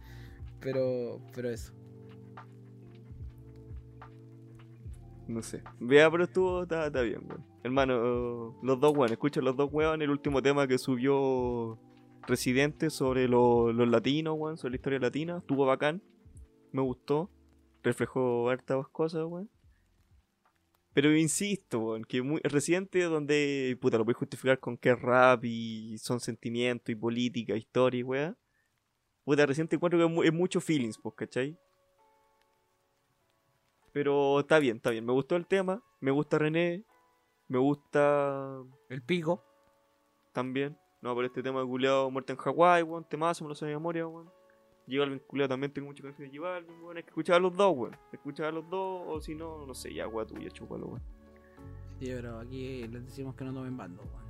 [0.59, 1.73] Pero, pero eso.
[5.27, 5.61] No sé.
[5.79, 7.45] Vea, pero estuvo, está, bien, weón.
[7.63, 11.79] Hermano, los dos weón, escucha los dos weón, el último tema que subió
[12.27, 16.01] Residente sobre lo- los latinos, weón, sobre la historia latina, estuvo bacán,
[16.71, 17.29] me gustó,
[17.83, 19.49] reflejó hartas cosas, weón.
[20.93, 25.97] Pero insisto, weón, que muy, Residente donde, puta, lo puedes justificar con que rap y
[25.99, 28.37] son sentimientos y política, historia weón.
[29.29, 31.55] Puta, Residente encuentro que es, mu- es mucho feelings, pues, ¿cachai?
[33.93, 35.05] Pero está bien, está bien.
[35.05, 35.83] Me gustó el tema.
[35.99, 36.83] Me gusta René.
[37.47, 39.43] Me gusta El pico.
[40.33, 40.75] también.
[41.01, 43.03] No, por este tema de culiado muerte en Hawái, weón.
[43.07, 44.31] Temazo, me lo sé de memoria, weón.
[44.87, 46.97] J culiado también tengo mucho canciones de J weón.
[46.97, 47.95] Hay que escuchar a los dos, weón.
[48.11, 51.03] Escuchar a los dos, o si no, no sé, ya, weón, tuya, chúpalo, weón.
[51.99, 54.28] Sí, pero aquí les decimos que no tomen bando, weón.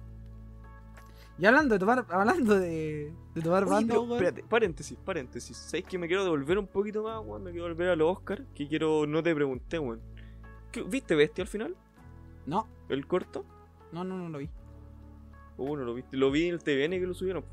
[1.40, 5.56] Y hablando de tomar, hablando de, de tomar Oye, bando, pero, espérate, paréntesis, paréntesis.
[5.56, 7.44] ¿Sabes que me quiero devolver un poquito más, weón?
[7.44, 8.44] Me quiero volver a los Oscar.
[8.53, 10.02] Que quiero, no te pregunté, weón.
[10.72, 11.76] ¿Qué- ¿Viste Bestia al final?
[12.45, 13.45] No, ¿El corto?
[13.94, 14.49] no, no, no lo vi.
[15.57, 16.16] Uh, no lo viste.
[16.18, 17.44] Lo vi en el TVN que lo subieron.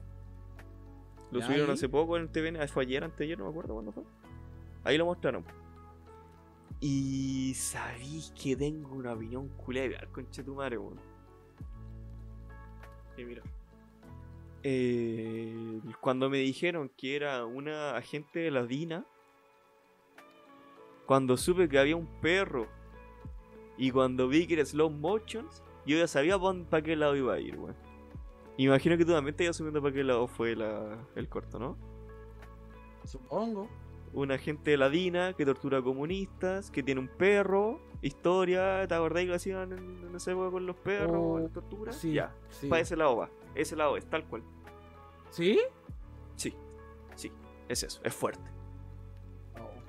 [1.31, 1.75] Lo Ya, subieron ahí.
[1.75, 2.67] hace poco en el TVN.
[2.69, 4.03] Fue ayer, antes de ayer, no me acuerdo cuándo fue.
[4.85, 5.45] Ahí lo mostraron.
[6.81, 10.99] Y sabéis que tengo una opinión culé de conche tu madre, weón.
[13.17, 13.43] Y mira.
[14.69, 19.07] Eh, cuando me dijeron que era una agente de la DINA,
[21.07, 22.67] cuando supe que había un perro
[23.79, 26.37] y cuando vi que era slow motions, yo ya sabía
[26.69, 27.77] para qué lado iba a ir, weón.
[28.57, 31.79] Imagino que tú también te ibas asumiendo para qué lado fue la, el corto, ¿no?
[33.05, 33.69] Supongo.
[34.15, 39.23] Un agente de la DINA que tortura comunistas, que tiene un perro, historia, ¿te acordás
[39.23, 41.93] que lo hacían en, en esa época con los perros, Oh, tortura?
[41.93, 42.15] Sí.
[42.15, 42.67] Ya, sí.
[42.67, 44.43] para ese lado va, ese lado es, tal cual.
[45.37, 45.61] ¿Sí?
[46.35, 46.55] Sí,
[47.15, 47.31] sí,
[47.69, 48.51] es eso, es fuerte.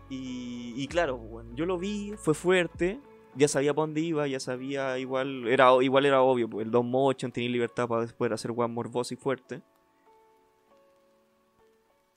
[0.10, 3.00] Y, y claro, bueno, yo lo vi, fue fuerte,
[3.34, 6.92] ya sabía para dónde iba, ya sabía, igual era, igual era obvio, pues el Don
[6.92, 9.62] Motion tenía libertad para poder hacer weón morboso y fuerte.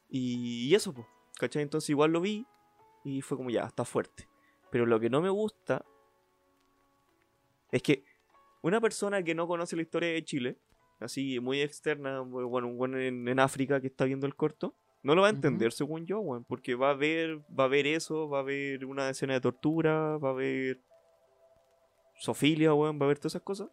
[0.09, 1.07] Y, y eso, pues.
[1.39, 1.62] ¿Cachai?
[1.62, 2.44] Entonces igual lo vi
[3.05, 4.28] y fue como ya, está fuerte.
[4.73, 5.85] Pero lo que no me gusta
[7.70, 8.05] es que
[8.61, 10.59] una persona que no conoce la historia de Chile,
[11.01, 15.14] así muy externa, bueno, un buen en, en África que está viendo el corto, no
[15.14, 18.28] lo va a entender según yo, weón, porque va a ver, va a ver eso,
[18.28, 20.81] va a ver una escena de tortura, va a ver
[22.18, 23.68] sofilia, weón, va a ver todas esas cosas.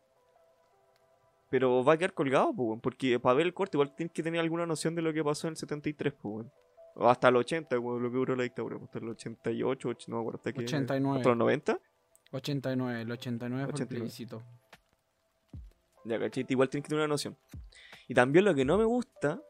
[1.49, 4.23] Pero va a quedar colgado, pues, weón, porque para ver el corto igual tienes que
[4.23, 6.45] tener alguna noción de lo que pasó en el 73, pues,
[6.95, 10.21] hasta el 80, weón, lo que duró la dictadura, hasta el 88, och- no me
[10.21, 10.59] acuerdo hasta qué.
[10.63, 11.17] 89.
[11.19, 11.79] ¿Hasta los 90?
[12.31, 13.87] 89, el 89 fue el 89.
[13.99, 14.43] plebiscito.
[16.07, 16.45] Ya, ¿cachai?
[16.47, 17.37] Igual tienes que tener una noción.
[18.07, 19.41] Y también lo que no me gusta,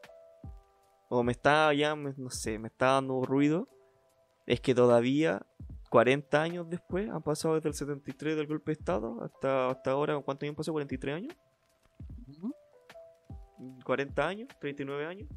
[1.08, 3.68] o me está ya, no sé, me está dando ruido,
[4.46, 5.46] es que todavía,
[5.90, 10.18] 40 años después, han pasado desde el 73 del golpe de Estado hasta, hasta ahora,
[10.20, 10.72] ¿cuánto tiempo pasó?
[10.74, 11.34] ¿43 años?
[13.84, 15.28] 40 años, 39 años.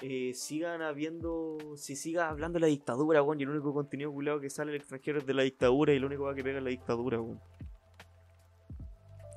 [0.00, 4.40] eh, sigan habiendo, si siga hablando de la dictadura, weón, y el único contenido culado
[4.40, 6.64] que sale en el extranjero es de la dictadura y lo único que pega es
[6.64, 7.40] la dictadura, weón.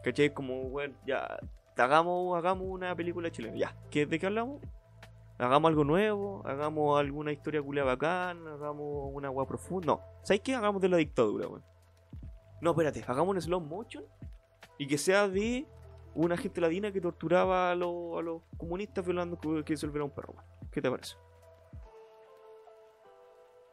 [0.03, 0.33] ¿Cachai?
[0.33, 1.39] Como, weón, ya,
[1.77, 4.61] hagamos, hagamos una película chilena, ya, ¿qué, ¿de qué hablamos?
[5.37, 9.87] Hagamos algo nuevo, hagamos alguna historia culia bacán, hagamos una agua profunda.
[9.87, 10.53] No, ¿sabes qué?
[10.53, 11.63] Hagamos de la dictadura, weón.
[12.61, 14.03] No, espérate, hagamos un slow motion
[14.77, 15.65] y que sea de
[16.13, 20.11] una gente ladina que torturaba a, los- a los comunistas violando que, que disolviera un
[20.11, 20.45] perro, weón.
[20.71, 21.15] ¿Qué te parece?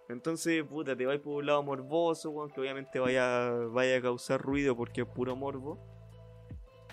[0.08, 4.40] Entonces, puta, te vais por un lado morboso, weón, que obviamente vaya, vaya a causar
[4.40, 5.78] ruido porque es puro morbo.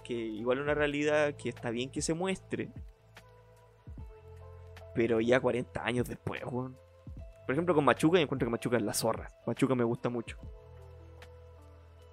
[0.05, 2.69] Que igual una realidad que está bien que se muestre.
[4.93, 6.77] Pero ya 40 años después, weón.
[7.45, 9.29] Por ejemplo, con Machuca, yo encuentro que Machuca es la zorra.
[9.45, 10.37] Machuca me gusta mucho.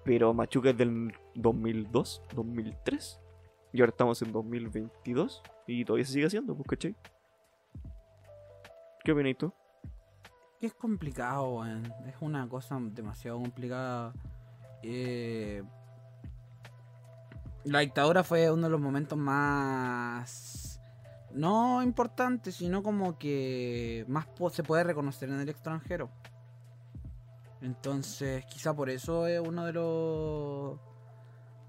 [0.03, 3.21] Pero Machuca es del 2002, 2003.
[3.71, 5.41] Y ahora estamos en 2022.
[5.67, 6.95] Y todavía se sigue haciendo, pues, ¿cachai?
[9.03, 9.53] ¿Qué opinas tú?
[10.59, 11.85] Es complicado, weón.
[12.07, 14.13] Es una cosa demasiado complicada.
[14.81, 15.63] Eh,
[17.65, 20.79] La dictadura fue uno de los momentos más.
[21.31, 26.11] No importantes, sino como que más se puede reconocer en el extranjero.
[27.61, 30.79] Entonces, quizá por eso es uno de los.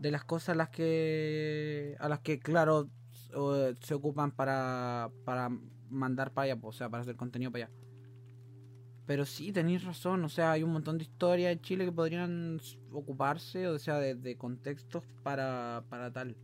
[0.00, 1.96] de las cosas a las que.
[2.00, 2.88] a las que, claro,
[3.80, 5.10] se ocupan para.
[5.24, 5.50] para
[5.90, 7.74] mandar para allá, o sea, para hacer contenido para allá.
[9.06, 12.58] Pero sí, tenéis razón, o sea, hay un montón de historias en Chile que podrían
[12.90, 16.36] ocuparse, o sea, de, de contextos para, para tal.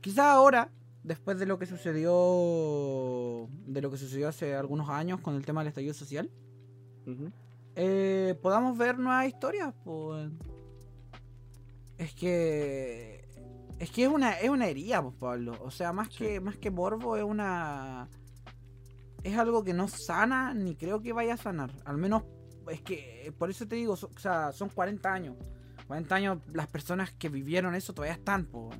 [0.00, 0.70] Quizá ahora,
[1.04, 5.60] después de lo que sucedió, de lo que sucedió hace algunos años con el tema
[5.60, 6.28] del estallido social,
[7.76, 10.30] eh, podamos ver nuevas historias, pues.
[11.98, 13.24] Es que.
[13.78, 15.54] Es que es una, es una herida, pues, Pablo.
[15.62, 16.18] O sea, más Sí.
[16.24, 18.08] que, más que morbo, es una.
[19.26, 21.72] Es algo que no sana, ni creo que vaya a sanar.
[21.84, 22.22] Al menos,
[22.70, 25.36] es que, por eso te digo, so- o sea, son 40 años.
[25.86, 28.76] 40 años, las personas que vivieron eso todavía están, pues.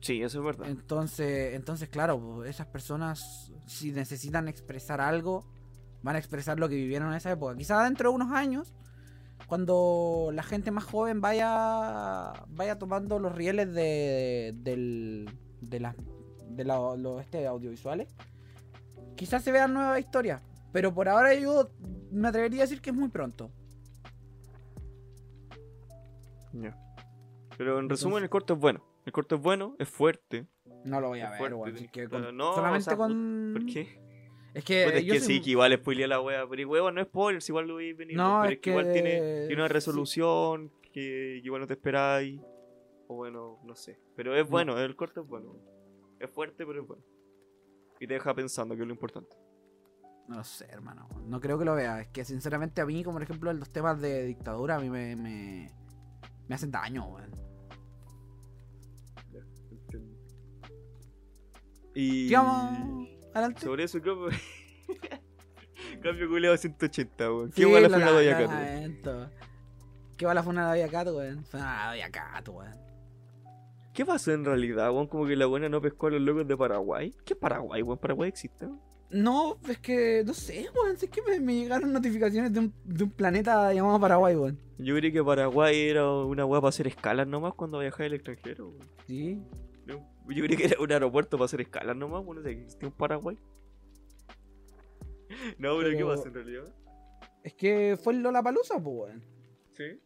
[0.00, 0.68] Sí, eso es verdad.
[0.68, 5.46] Entonces, entonces claro, esas personas, si necesitan expresar algo,
[6.02, 7.54] van a expresar lo que vivieron en esa época.
[7.56, 8.74] Quizá dentro de unos años,
[9.46, 15.30] cuando la gente más joven vaya, vaya tomando los rieles de, del,
[15.60, 15.94] de, las
[16.48, 18.08] de la- los este, audiovisuales,
[19.16, 20.42] quizás se vean nuevas historias.
[20.72, 21.68] Pero por ahora yo
[22.10, 23.50] me atrevería a decir que es muy pronto.
[26.52, 26.76] Ya.
[27.56, 28.84] Pero en resumen, Entonces- el corto es bueno.
[29.04, 30.46] El corto es bueno, es fuerte.
[30.84, 33.52] No lo voy a Es ver, weón, así que con- no, o solamente sea, con...
[33.54, 34.00] ¿Por qué?
[34.54, 36.46] Es que, Puta, es yo que soy- sí, que igual spoilea la wea.
[36.48, 38.16] Pero igual no es spoilers, igual lo veis venir.
[38.16, 39.72] No, pero es es que igual tiene, una sí.
[39.72, 42.40] resolución que igual no te esperáis.
[43.08, 43.98] O bueno, no sé.
[44.14, 44.50] Pero es No.
[44.50, 45.56] bueno, el corto es bueno.
[46.20, 47.02] Es fuerte, pero es bueno.
[48.02, 49.36] Y te deja pensando, que es lo importante.
[50.26, 51.08] No lo sé, hermano.
[51.24, 52.00] No creo que lo vea.
[52.00, 55.14] Es que sinceramente a mí, como por ejemplo los temas de dictadura, a mí me,
[55.14, 55.70] me,
[56.48, 57.30] me hacen daño, weón.
[61.94, 62.28] Y.
[62.28, 63.08] ¿Qué vamos?
[63.34, 63.60] Adelante.
[63.60, 64.30] Sobre eso, creo.
[66.02, 67.50] Cambio culeado 180, weón.
[67.52, 69.30] Qué Sí, lo fue la lamento.
[70.16, 71.44] ¿Qué va la funa de la Doña Cat, weón?
[71.44, 72.91] Fue una Cat, weón.
[73.92, 75.06] ¿Qué pasó en realidad, weón?
[75.06, 77.14] Como que la buena no pescó a los locos de Paraguay.
[77.24, 77.98] ¿Qué Paraguay, weón?
[77.98, 78.80] Paraguay existe, weón.
[79.10, 80.96] No, es que, no sé, weón.
[80.96, 84.58] Es que me, me llegaron notificaciones de un, de un planeta llamado Paraguay, weón.
[84.78, 88.68] Yo creí que Paraguay era una weá para hacer escalas nomás cuando viajaba al extranjero,
[88.68, 88.88] weón.
[89.06, 89.42] Sí.
[89.84, 89.96] No,
[90.28, 92.38] Yo creí que era un aeropuerto para hacer escalas nomás, weón.
[92.38, 93.36] No sé, ¿existe un Paraguay?
[95.58, 96.64] No, pero, ¿qué pasa en realidad?
[97.42, 99.22] Es que fue el Lollapalooza, pues, weón.
[99.72, 100.00] Sí.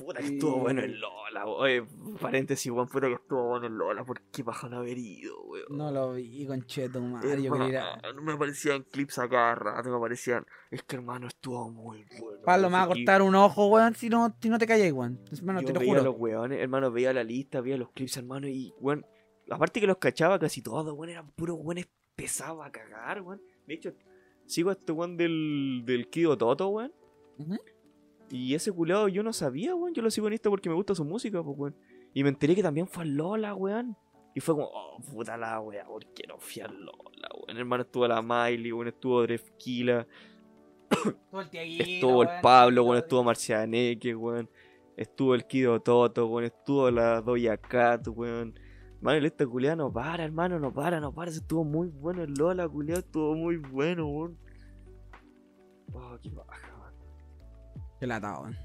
[0.00, 1.84] Puta que estuvo bueno el Lola, oye,
[2.20, 5.66] paréntesis, weón, puta que estuvo bueno el Lola, ¿por qué baja no haber ido, weón?
[5.70, 7.42] No lo vi, concheto, madre.
[7.42, 7.94] Yo quería ir a...
[7.96, 10.46] Hermano, me aparecían clips a cada rato, me aparecían.
[10.70, 12.40] Es que hermano estuvo muy bueno.
[12.44, 15.20] Pablo, me va a cortar un ojo, weón, si no, si no te callas, weón.
[15.30, 16.04] Hermano, yo te lo veía juro.
[16.04, 19.04] los weones, hermano, veía la lista, veía los clips, hermano, y weón,
[19.50, 23.40] aparte que los cachaba casi todos, weón, eran puros weones pesados a cagar, weón.
[23.66, 23.92] De hecho,
[24.46, 26.92] sigo a este weón del, del Kido Toto, weón.
[27.38, 27.56] Ujú.
[28.30, 29.92] Y ese culado yo no sabía, weón.
[29.92, 31.76] Yo lo sigo en Insta porque me gusta su música, pues, weón.
[32.14, 33.96] Y me enteré que también fue al Lola, weón.
[34.34, 37.58] Y fue como, oh, puta la wea, ¿por qué no fui al Lola, weón?
[37.58, 40.06] Hermano, estuvo la Miley, weón, estuvo Drefkila,
[40.90, 44.48] Estuvo el Tiaguito, estuvo el weón, Pablo, weón, estuvo Marcianeque, weón.
[44.96, 48.54] Estuvo el Kido Toto, weón, estuvo la Doya Cat, weón.
[49.00, 51.30] Mano, el culiada no para, hermano, no para, no para.
[51.30, 54.38] Eso estuvo muy bueno el Lola, culiado, estuvo muy bueno, weón.
[55.92, 56.69] Oh, qué baja,
[58.00, 58.56] Qué lata, weón.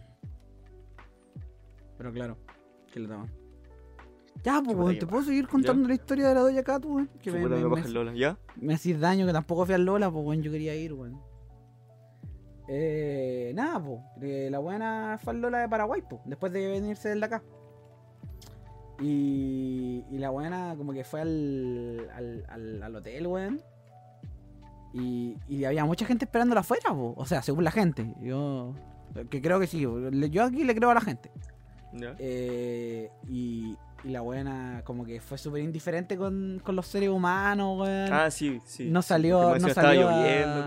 [1.98, 2.38] Pero claro,
[2.92, 3.32] qué lata, weón.
[4.44, 7.10] Ya, pues, weón, que te puedo seguir contando la historia de la Doña Cat, weón.
[7.22, 8.38] Que me, me, me Lola, ¿ya?
[8.56, 11.20] me hacís daño que tampoco fui al Lola, pues, weón, yo quería ir, weón.
[12.70, 17.20] Eh, nada, pues, la buena fue al Lola de Paraguay, pues, después de venirse del
[17.20, 17.44] de acá.
[19.02, 23.62] Y, y la buena como que fue al, al, al, al hotel, weón.
[24.94, 27.14] Y, y había mucha gente esperándola afuera, po.
[27.18, 28.16] o sea, según la gente.
[28.22, 28.74] Yo
[29.30, 31.32] que creo que sí, yo aquí le creo a la gente.
[32.20, 37.80] Eh, y, y la buena como que fue súper indiferente con, con los seres humanos,
[37.80, 38.12] weón.
[38.14, 38.90] Ah, sí, sí.
[38.90, 40.66] No salió- no salió a-.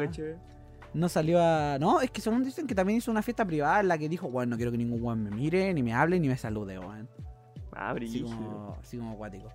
[0.94, 1.76] No salió a.
[1.78, 4.30] No, es que según dicen que también hizo una fiesta privada en la que dijo,
[4.30, 7.08] bueno, no quiero que ningún weón me mire, ni me hable, ni me salude, weón.
[7.74, 9.48] Ah, Así como, así como acuático.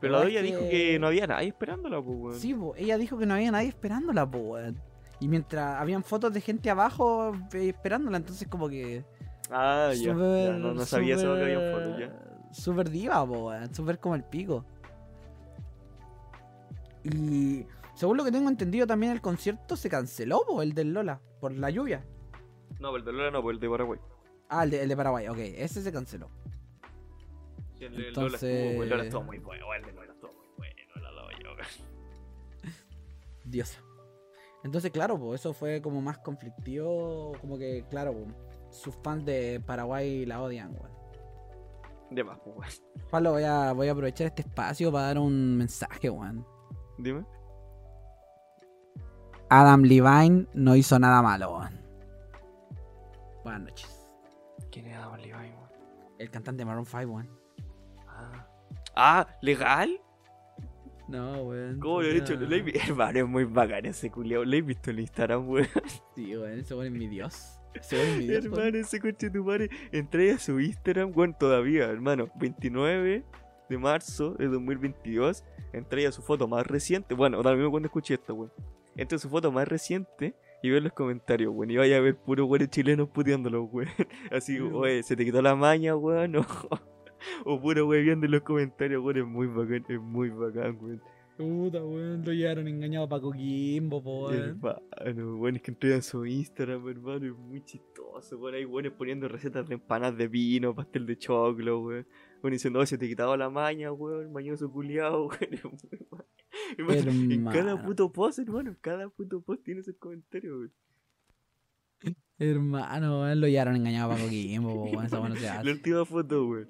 [0.00, 2.34] Pero la doña dijo que no había nadie esperándola, pues, weón.
[2.40, 4.80] Sí, po, ella dijo que no había nadie esperándola, po, weón.
[5.20, 9.04] Y mientras habían fotos de gente abajo eh, esperándola, entonces como que.
[9.50, 10.12] Ah, ya.
[10.14, 12.52] súper- ya, no, no sabía eso que había fotos, ya.
[12.52, 13.52] Súper diva, po.
[13.72, 14.64] Súper como el pico.
[17.04, 21.20] Y según lo que tengo entendido, también el concierto se canceló, po, el del Lola,
[21.40, 22.04] por la lluvia.
[22.78, 24.00] No, el de Lola no, pues el de Paraguay.
[24.48, 26.28] Ah, el de, el de Paraguay, ok, ese se canceló.
[27.78, 30.32] Sí, el de Entonces- Lola estuvo, el Lola estuvo muy bueno, el de Lola estuvo
[30.32, 31.66] muy bueno, la.
[33.44, 33.80] Diosa.
[34.62, 37.32] Entonces, claro, pues eso fue como más conflictivo.
[37.40, 38.26] Como que, claro, po,
[38.70, 40.90] sus fans de Paraguay la odian, weón.
[42.10, 43.08] De más, pues, weón.
[43.10, 46.46] Pablo, voy a, voy a aprovechar este espacio para dar un mensaje, weón.
[46.98, 47.24] Dime.
[49.48, 51.80] Adam Levine no hizo nada malo, weón.
[53.42, 54.06] Buenas noches.
[54.70, 55.70] ¿Quién es Adam Levine, weón?
[56.18, 57.30] El cantante de Maroon 5, weón.
[58.06, 58.46] Ah.
[58.94, 60.00] Ah, ¿legal?
[61.10, 61.80] No, weón.
[61.80, 62.34] ¿Cómo lo he hecho?
[62.36, 64.44] ¿Lo he Hermano, es muy bacán ese culiao.
[64.44, 65.66] ¿Lo he visto en Instagram, weón?
[66.14, 67.60] Sí, weón, ese weón es mi dios.
[67.90, 69.70] Hermano, ese coche de tu madre.
[69.90, 72.28] Entré a su Instagram, weón, todavía, hermano.
[72.36, 73.24] 29
[73.68, 75.44] de marzo de 2022.
[75.72, 77.14] Entré a su foto más reciente.
[77.14, 78.52] Bueno, mismo cuando escuché esto, weón.
[78.96, 81.70] Entré a su foto más reciente y veo los comentarios, weón.
[81.72, 83.90] Y vaya a ver puros weones chilenos puteándolos, weón.
[84.30, 86.36] Así, oye, se te quitó la maña, weón.
[86.70, 86.90] O,
[87.44, 89.18] o puro weón viendo en los comentarios, weón.
[89.18, 91.02] Es muy bacán, es muy bacán, weón.
[91.36, 92.22] Puta, weón.
[92.24, 94.30] Lo llevaron engañado a Paco Quimbo, po.
[94.30, 98.54] Hermano, weón, es que entré a su Instagram, hermano, es muy chistoso, weón.
[98.56, 102.06] Hay weones poniendo recetas de empanadas de vino, pastel de choclo, weón.
[102.42, 105.76] Weón diciendo, oh, se te quitaba la maña, weón, mañoso culiao, weón.
[106.76, 110.72] Hermano, En cada puto post, hermano, en cada puto post tiene esos comentarios, weón.
[112.38, 115.06] Hermano, lo llevaron engañado a Paco Quimbo, po, weón.
[115.06, 115.70] Esa no se La hace.
[115.72, 116.68] última foto, weón.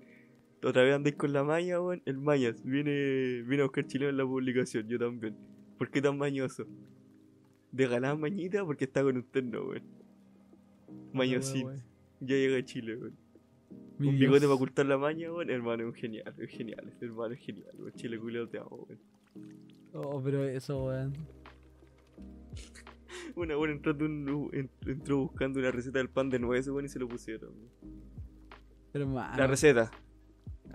[0.62, 2.02] Otra vez andáis con la maña, weón.
[2.04, 5.34] El mañas viene, viene a buscar chileno en la publicación, yo también.
[5.78, 6.66] ¿Por qué tan mañoso?
[7.72, 9.82] De ganar mañita porque está con un terno, weón.
[11.14, 11.66] Mañosín.
[11.66, 11.82] Weón,
[12.20, 13.16] Ya llega a Chile, weón.
[14.00, 15.48] un bigote para ocultar la maña, weón.
[15.48, 16.92] Hermano, es genial, es genial.
[17.00, 17.92] Hermano es genial, weón.
[17.94, 19.00] Chile culeo te amo, weón.
[19.94, 21.14] Oh, pero eso, weón.
[23.34, 27.50] Una weón entró, buscando una receta del pan de nueces, weón, y se lo pusieron.
[27.50, 27.70] weón.
[28.92, 29.38] Hermano.
[29.38, 29.90] La receta.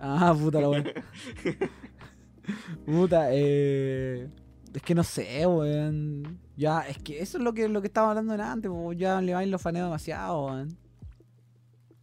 [0.00, 0.84] Ah, puta la weón.
[2.86, 4.28] puta, eh.
[4.74, 6.38] Es que no sé, weón.
[6.56, 8.92] Ya, es que eso es lo que, lo que estaba hablando en antes, po.
[8.92, 10.76] Ya Levine lo faneo demasiado, weón.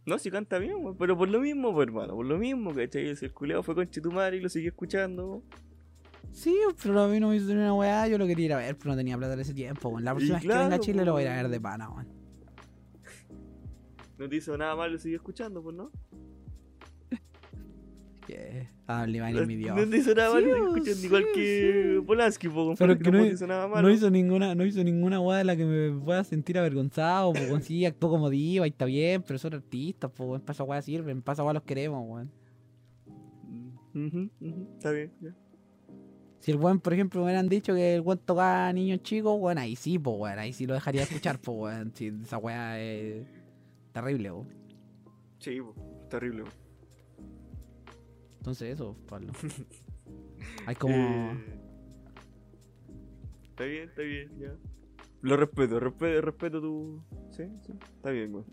[0.06, 0.96] No, si canta bien, weón.
[0.96, 2.14] Pero por lo mismo, pues, hermano.
[2.14, 3.08] Por lo mismo, ¿cachai?
[3.08, 5.42] El culeo fue con Chitumari y lo seguí escuchando.
[6.32, 8.76] Sí, pero a mí no me hizo una weá, yo lo quería ir a ver,
[8.76, 10.04] pero no tenía plata en ese tiempo, weón.
[10.04, 11.90] La próxima vez que venga a Chile lo voy a ir a ver de pana,
[11.90, 12.08] weón.
[14.18, 15.90] No te hizo nada mal, lo seguí escuchando, pues, ¿no?
[18.34, 18.68] Escuché.
[18.86, 19.74] Ah, Limani No, mi Dios.
[19.88, 22.06] no hizo nada Sí, malo, bo, escuchan sí, igual que sí.
[22.06, 23.82] Polanski, po, Pero que no nada malo.
[23.88, 27.62] No hizo ninguna, no hizo ninguna weá de la que me pueda sentir avergonzado, weón.
[27.62, 30.40] Sí, actuó como diva y está bien, pero son artistas, pues weón.
[30.42, 32.30] Pasa weá sirven, pasa weá los queremos, weón.
[33.94, 35.34] Ujú, ujú, Está bien, ya.
[36.40, 39.34] Si el weón, por ejemplo, me hubieran dicho que el weón tocaba a niños chicos,
[39.40, 41.92] weón, ahí sí, pues weón, ahí sí lo dejaría escuchar, pues weón.
[41.94, 43.26] Si esa weá es
[43.92, 44.48] terrible, weón.
[45.38, 45.74] Sí, po,
[46.10, 46.42] terrible.
[46.44, 46.50] po.
[48.44, 49.32] Entonces eso, Pablo.
[50.66, 50.94] Hay como...
[50.94, 51.60] Eh,
[53.48, 54.54] Está bien, está bien, ya.
[55.22, 57.00] Lo respeto, respeto, respeto tu.
[57.30, 58.44] Sí, sí, está bien, weón.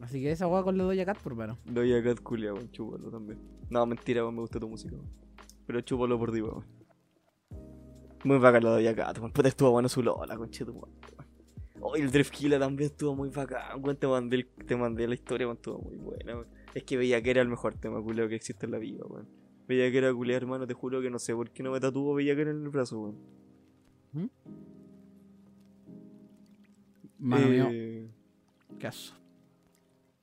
[0.00, 1.58] Así que esa weá con los Doja Cat, por mano.
[1.66, 3.38] Doy a Cat culia, weón, chúpalo también.
[3.70, 5.08] No, mentira, weón, me gusta tu música, weón.
[5.66, 6.64] Pero chúpalo por diva, weón.
[8.24, 9.30] Muy bacán la Doy Cat, weón.
[9.30, 10.90] Puta, estuvo bueno su Lola, conchito, weón.
[11.80, 13.96] Oh, y el Drift Killer también estuvo muy bacán, weón.
[13.96, 16.48] Te mandé, el- te mandé la historia, weón, estuvo muy buena, weón.
[16.74, 19.28] Es que veía que era el mejor tema culeo que existe en la vida, weón.
[19.66, 22.14] Veía que era culea, hermano, te juro que no sé por qué no me tatuó
[22.14, 24.30] veía que era en el brazo, weón.
[27.18, 28.08] Mano mío, Eh,
[28.78, 29.14] caso.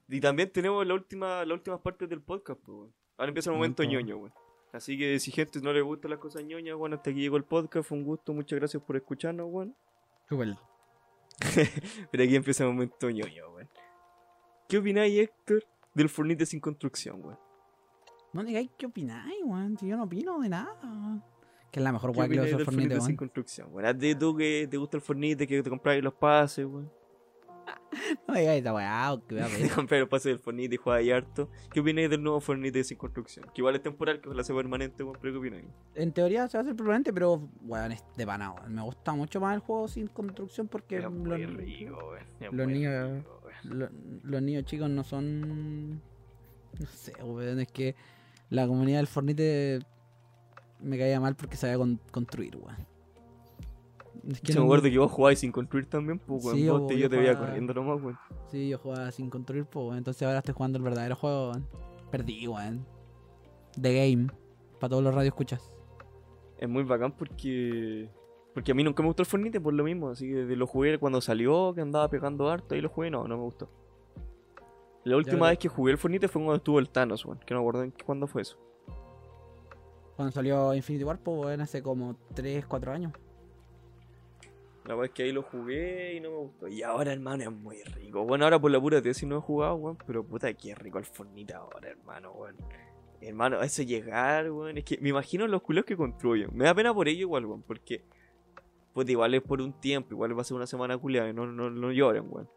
[0.08, 2.94] Y también tenemos la última, las últimas partes del podcast, pues, weón.
[3.18, 4.34] Ahora empieza el momento ñoño, weón.
[4.74, 7.44] Así que si gente no le gustan las cosas ñoñas, bueno, hasta aquí llegó el
[7.44, 9.76] podcast, fue un gusto, muchas gracias por escucharnos, weón.
[10.30, 10.58] Chúpalo.
[12.12, 13.70] Pero aquí empieza el momento ñoño, weón.
[14.68, 17.40] ¿Qué opináis, Héctor, del Fornite sin construcción, weón?
[18.34, 19.78] No digáis qué opináis, weón.
[19.78, 21.24] Si yo no opino de nada, weón.
[21.72, 23.86] Que es la mejor ¿Qué weá que le el Fornite, Fornite sin construcción, weón?
[23.86, 26.92] ¿A ti tú que te gusta el Fornite, que te compráis los pases, weón?
[28.28, 31.50] No digáis esa weá, que me compráis los pases del Fornite y jugáis harto.
[31.74, 33.46] ¿Qué opináis del nuevo Fornite sin construcción?
[33.54, 35.66] Que igual es temporal, que ojalá sea permanente, weón, pero ¿qué opináis?
[35.96, 38.74] En teoría se va a hacer permanente, pero weón, es de pana, weón.
[38.74, 42.14] Me gusta mucho más el juego sin construcción porque los, rico,
[42.52, 43.42] los niños- rico,
[44.24, 45.92] los niños chicos no son.
[46.80, 47.60] No sé, weón.
[47.60, 47.96] Es que
[48.50, 49.80] la comunidad del Fornite
[50.80, 52.78] me caía mal porque sabía con- construir, weón.
[54.28, 56.56] Es que Yo me acuerdo que vos jugabas sin construir también, pues, weón.
[56.58, 58.18] Sí, vos o te, yo yo te veía jugaba- corriendo nomás, weón.
[58.52, 59.98] Sí, yo jugaba sin construir, pues, weón.
[59.98, 61.68] Entonces ahora estoy jugando el verdadero juego, weón.
[62.12, 62.86] Perdí, weón.
[63.80, 64.28] The Game.
[64.80, 65.68] Para todos los radioescuchas.
[66.58, 68.10] Es muy bacán porque.
[68.54, 70.10] Porque a mí nunca me gustó el Fornite por lo mismo.
[70.10, 73.38] Así que lo jugué cuando salió, que andaba pegando harto, y lo jugué, no, no
[73.38, 73.70] me gustó.
[75.04, 77.40] La última vez que jugué el Fornite fue cuando estuvo el Thanos, weón.
[77.40, 78.58] Que no me acuerdo en cuándo fue eso.
[80.16, 83.14] Cuando salió Infinity War, pues, weón, hace como 3, 4 años.
[84.92, 86.68] La verdad es que ahí lo jugué y no me gustó.
[86.68, 88.26] Y ahora, hermano, es muy rico.
[88.26, 89.98] Bueno, ahora por la pura tesis no he jugado, weón.
[90.06, 92.58] Pero puta, que rico el Fornite ahora, hermano, weón.
[93.22, 94.78] Hermano, eso llegar, weón.
[94.78, 96.50] Es que me imagino los culos que construyen.
[96.54, 97.62] Me da pena por ello igual, weón.
[97.62, 98.04] Porque,
[98.92, 100.14] pues igual es por un tiempo.
[100.14, 101.32] Igual va a ser una semana culiada.
[101.32, 102.50] No, no, no lloren, weón.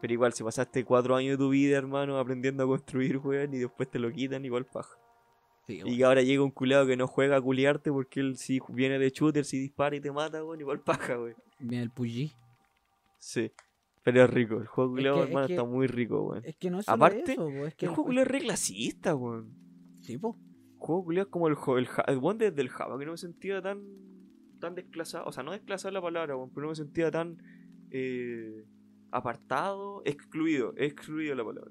[0.00, 3.58] Pero igual, si pasaste cuatro años de tu vida, hermano, aprendiendo a construir, weón, y
[3.58, 5.01] después te lo quitan, igual paja.
[5.66, 8.98] Sí, Y ahora llega un culeado que no juega a culiarte porque él si viene
[8.98, 11.36] de shooter, si dispara y te mata, weón, igual paja, weón.
[11.60, 12.32] Viene el Puyi.
[13.18, 13.52] Sí.
[14.04, 16.44] Pero es rico, el juego Es que- es hermano, que- está muy rico, weón.
[16.44, 18.40] Es que no es solo Aparte, eso, es que El el juego culiao es re
[18.40, 19.54] clasista, weón.
[20.00, 20.36] Sí, po.
[20.72, 23.12] El juego culiao es como el juego, el, el weón desde el Java, que no
[23.12, 23.84] me sentía tan
[24.58, 27.36] tan desclasado, o sea, no desclasado la palabra, weón, pero no me sentía tan
[27.90, 28.64] eh,
[29.12, 31.70] apartado, excluido, excluido la palabra.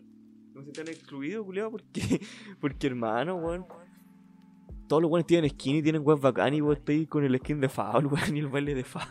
[0.54, 2.02] No me sentía tan excluido, culiao, porque,
[2.62, 3.66] porque hermano, weón.
[4.92, 7.62] Todos los weones tienen skin y tienen weas bacán y vos estoy con el skin
[7.62, 9.06] de Foul, weón, y el baile de Foul.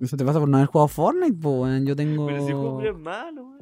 [0.00, 1.86] Eso te pasa por no haber jugado Fortnite, po, weón.
[1.86, 2.26] Yo tengo.
[2.26, 3.54] Pero si juego es malo, weón.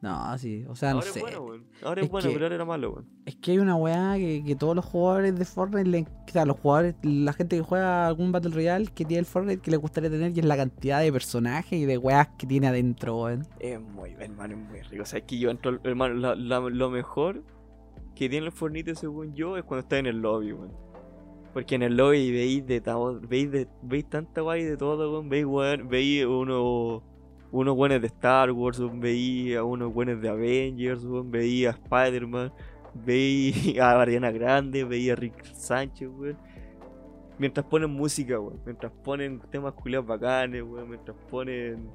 [0.00, 1.18] No, sí, o sea, no Ahora sé.
[1.20, 1.64] es bueno, weón.
[1.84, 3.06] Ahora Es es bueno, que- pero ahora era malo, weón.
[3.24, 6.44] Es que hay una weá que, que todos los jugadores de Fortnite, le, o sea,
[6.44, 9.76] los jugadores, la gente que juega algún Battle Royale que tiene el Fortnite que le
[9.76, 13.46] gustaría tener y es la cantidad de personajes y de weas que tiene adentro, weón.
[13.60, 15.04] Es muy, hermano, es muy rico.
[15.04, 17.44] O sea, es que yo entro, hermano, la- la- lo mejor
[18.22, 20.72] que tiene el Fornite, según yo, es cuando está en el lobby, weón.
[21.52, 22.80] Porque en el lobby veis de
[23.28, 25.28] veis, de, veis tanta guay de todo, weón.
[25.28, 27.02] Veis, weón, veis uno,
[27.50, 28.80] unos buenos de Star Wars.
[29.00, 31.32] Veis a unos buenos de Avengers, weón.
[31.32, 32.52] Veis a Spider-Man.
[32.94, 36.38] Veis a Ariana Grande, veis a Rick Sánchez, weón.
[37.38, 38.60] Mientras ponen música, weón.
[38.64, 40.88] Mientras ponen temas culiados bacanes, weón.
[40.88, 41.90] Mientras ponen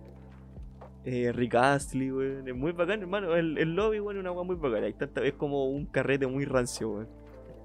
[1.10, 2.48] eh, Rick Astley, weón.
[2.48, 3.36] Es muy bacán, hermano.
[3.36, 4.88] El, el lobby, weón, es una weá muy bacana.
[4.88, 7.08] Es como un carrete muy rancio, weón.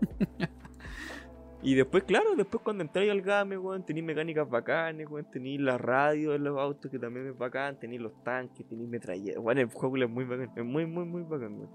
[1.63, 5.27] y después, claro, después cuando entráis al game, weón, tenéis mecánicas bacanes, weón.
[5.31, 7.79] Tenéis la radio de los autos, que también es bacán.
[7.79, 9.43] Tenéis los tanques, tenéis metralletas.
[9.43, 10.51] Weón, el juego es muy bacán.
[10.57, 11.71] Es muy, muy, muy bacán, weón.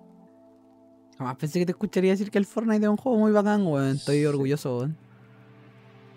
[1.18, 3.88] Jamás pensé que te escucharía decir que el Fortnite es un juego muy bacán, weón.
[3.96, 4.26] Estoy Sí.
[4.26, 4.98] orgulloso, weón.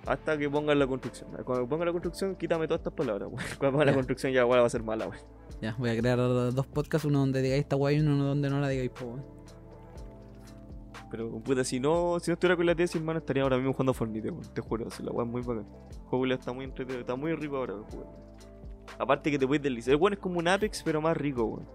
[0.07, 1.31] Hasta que pongan la construcción.
[1.45, 3.45] Cuando pongan la construcción, quítame todas estas palabras, weón.
[3.59, 5.21] Cuando pongan la construcción, ya weón, va a ser mala, weón.
[5.61, 8.61] Ya, voy a crear dos podcasts, uno donde digáis esta weá y uno donde no
[8.61, 9.25] la digáis, po, weón.
[11.11, 13.93] Pero puta, si no, si no estuviera con la tesis, hermano, estaría ahora mismo jugando
[13.93, 14.55] Fornite, weón.
[14.55, 15.67] Te juro, si la weá es muy bacán.
[15.91, 18.07] El juego está muy entretenido, está muy rico ahora, weón.
[18.99, 19.95] Aparte que te puedes deslizar.
[19.95, 21.69] El weón es como un Apex, pero más rico, weón.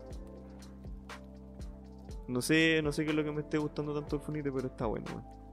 [2.28, 4.68] No sé, no sé qué es lo que me esté gustando tanto el Fornite, pero
[4.68, 5.45] está bueno, weón.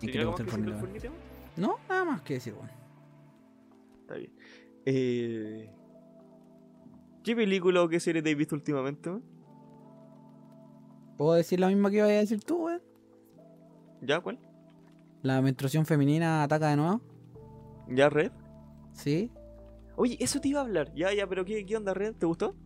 [0.00, 1.10] ¿Y qué ¿Tiene le gusta el Fortnite?
[1.56, 2.70] No, nada más que decir, weón.
[4.00, 4.32] Está bien.
[4.86, 5.70] Eh...
[7.22, 9.24] ¿Qué película o qué serie te has visto últimamente, weón?
[11.18, 12.82] ¿Puedo decir la misma que iba a decir tú, weón?
[14.00, 14.38] ¿Ya cuál?
[15.22, 17.02] La menstruación femenina ataca de nuevo.
[17.88, 18.32] ¿Ya Red?
[18.94, 19.30] Sí.
[19.96, 20.94] Oye, eso te iba a hablar.
[20.94, 22.14] Ya, ya, pero ¿qué, qué onda Red?
[22.14, 22.56] ¿Te gustó?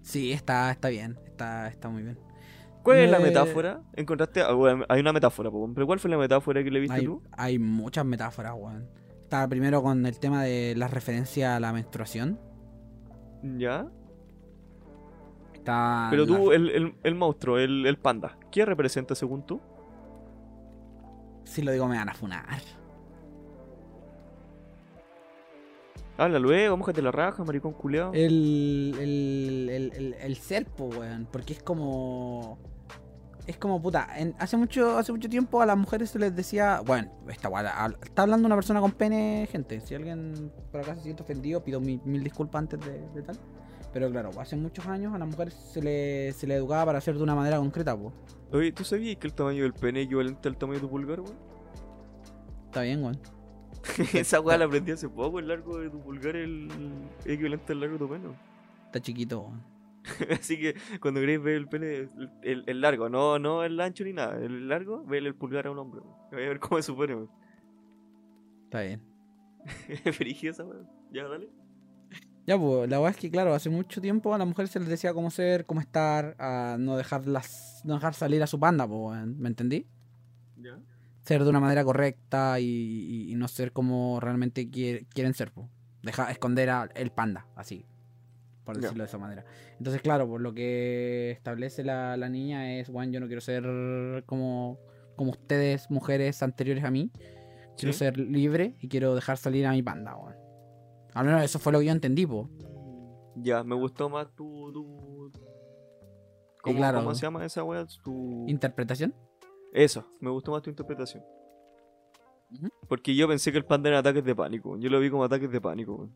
[0.00, 1.18] Sí, está, está bien.
[1.26, 2.18] Está, está muy bien.
[2.82, 3.80] ¿Cuál es la Me- metáfora?
[3.94, 4.42] ¿Encontraste?
[4.88, 7.22] hay una metáfora, pero ¿cuál fue la metáfora que le viste Hay, tú?
[7.32, 8.88] hay muchas metáforas, weón.
[9.24, 12.38] Está primero con el tema de la referencia a la menstruación.
[13.42, 13.86] ¿Ya?
[15.54, 19.60] Está Pero la- tú, el, el, el monstruo, el, el panda, ¿qué representa según tú?
[21.44, 22.44] Si lo digo me van a funar.
[26.18, 28.12] Habla luego, mojate la raja, maricón culeado.
[28.12, 31.28] El, el, el, el, el serpo, weón.
[31.30, 32.58] Porque es como.
[33.46, 34.08] Es como puta.
[34.18, 36.82] en- hace mucho hace mucho tiempo a las mujeres se les decía.
[36.84, 39.80] Bueno, esta al- Está hablando una persona con pene, gente.
[39.80, 43.36] Si alguien por acá se siente ofendido, pido mi- mil disculpas antes de, de tal.
[43.92, 47.16] Pero claro, hace muchos años a las mujeres se le, se le educaba para hacer
[47.16, 48.12] de una manera concreta, pues.
[48.52, 51.20] Oye, ¿tú sabías que el tamaño del pene es equivalente al tamaño de tu pulgar,
[51.20, 51.36] weón?
[52.66, 53.18] Está bien, weón.
[54.14, 56.68] Esa weá la aprendí hace poco, el largo de tu pulgar es el
[57.20, 58.28] es equivalente al largo de tu pene.
[58.86, 59.62] Está chiquito, weón.
[60.40, 64.04] Así que cuando queréis ver el pene, el, el- el largo, no, no el ancho
[64.04, 66.00] ni nada, el largo, ve el pulgar a un hombre.
[66.32, 67.30] Voy a ver cómo se supone, weón.
[68.64, 69.02] Está bien.
[70.12, 70.88] Frigio esa weón.
[71.12, 71.48] Ya, dale.
[72.46, 74.88] Ya, pues, la verdad es que, claro, hace mucho tiempo a las mujeres se les
[74.88, 79.26] decía cómo ser, cómo estar, a no dejarlas, no dejar salir a su panda, pues,
[79.26, 79.86] ¿me entendí?
[80.56, 80.78] Ya.
[81.28, 85.66] Ser de una manera correcta y, no ser como realmente quier- quieren ser, pues.
[86.02, 87.84] Dejar, esconder al el panda, así,
[88.64, 89.44] por decirlo de esa manera.
[89.76, 94.24] Entonces, claro, pues lo que establece la, la niña es, bueno, yo no quiero ser
[94.24, 94.78] como,
[95.16, 97.10] como ustedes, mujeres anteriores a mí,
[97.76, 97.98] quiero Sí.
[97.98, 100.34] ser libre y quiero dejar salir a mi panda, weón.
[101.12, 102.46] Al menos eso fue lo que yo entendí, pues.
[103.36, 104.72] Ya, me gustó más tu.
[104.72, 105.32] tu...
[106.62, 106.98] ¿Cómo, claro.
[107.00, 107.62] ¿Cómo se llama esa?
[108.02, 108.46] Tu...
[108.48, 109.14] ¿Interpretación?
[109.72, 111.22] Eso, me gustó más tu interpretación.
[112.88, 114.76] Porque yo pensé que el panda eran ataques de pánico.
[114.78, 116.08] Yo lo vi como ataques de pánico.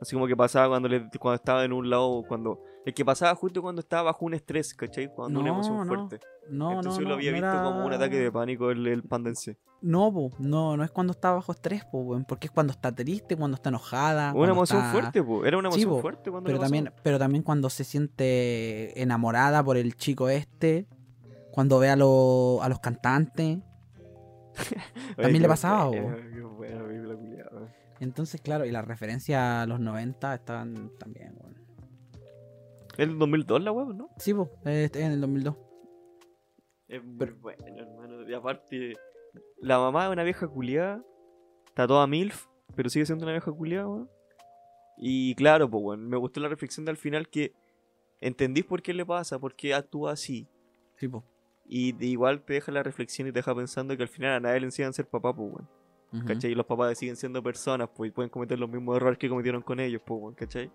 [0.00, 2.22] Así como que pasaba cuando, le- cuando estaba en un lado.
[2.28, 5.08] cuando El que pasaba justo cuando estaba bajo un estrés, ¿cachai?
[5.14, 5.84] Cuando una No, emoción no.
[5.86, 6.20] fuerte.
[6.50, 7.08] No, Entonces no, yo no.
[7.08, 9.56] lo había no visto era- como un ataque de pánico el, el panda en sí.
[9.80, 13.36] No, po, no, no es cuando está bajo estrés, po, porque es cuando está triste,
[13.36, 14.34] cuando está enojada.
[14.34, 15.46] Una emoción está- fuerte, po.
[15.46, 16.70] Era una emoción fuerte cuando Pero pasó.
[16.70, 20.86] también, pero también cuando se siente enamorada por el chico este,
[21.54, 23.58] cuando ve a, lo- a los cantantes.
[25.16, 26.16] También le pasaba, weón.
[28.00, 31.54] Entonces, claro, y las referencias a los 90 están también, weón.
[32.98, 34.10] Es del 2002 la web, ¿no?
[34.18, 35.56] Sí, po, es en el 2002.
[36.88, 38.28] Es muy bueno, hermano.
[38.28, 38.94] Y aparte,
[39.60, 41.02] la mamá es una vieja culiada.
[41.66, 44.10] Está toda MILF, pero sigue siendo una vieja culiada, weón.
[44.96, 47.52] Y claro, pues, weón, me gustó la reflexión del final que
[48.20, 50.48] entendís por qué le pasa, por qué actúa así.
[50.96, 51.24] Sí, po.
[51.66, 54.40] Y de igual te deja la reflexión y te deja pensando que al final a
[54.40, 55.68] nadie le enseñan a ser papá, pues, weón.
[56.26, 56.52] ¿Cachai?
[56.52, 59.62] Y los papás siguen siendo personas, pues, y pueden cometer los mismos errores que cometieron
[59.62, 60.70] con ellos, pues, weón, ¿cachai?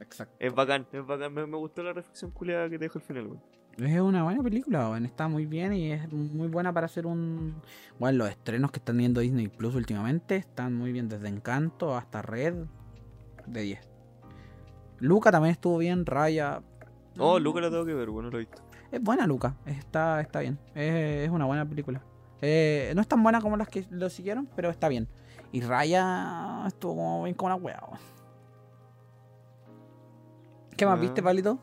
[0.00, 0.36] Exacto.
[0.38, 1.32] Es bacán, es bacán.
[1.32, 3.42] Me, me gustó la reflexión culiada que te deja al final, weón.
[3.78, 5.04] Es una buena película, weón.
[5.04, 7.56] Está muy bien y es muy buena para hacer un.
[7.98, 12.22] Bueno, los estrenos que están viendo Disney Plus últimamente están muy bien, desde Encanto hasta
[12.22, 12.54] Red.
[13.46, 13.88] De 10.
[15.00, 16.62] Luca también estuvo bien, Raya.
[17.18, 18.62] Oh, Luca la tengo que ver, bueno, lo he visto.
[18.94, 19.56] Es buena, Luca.
[19.66, 20.58] Está, está bien.
[20.74, 22.00] Es, es una buena película.
[22.40, 25.08] Eh, no es tan buena como las que lo siguieron, pero está bien.
[25.50, 27.80] Y Raya estuvo como bien como una wea.
[30.76, 31.00] ¿Qué más Ah.
[31.00, 31.58] viste, Palito?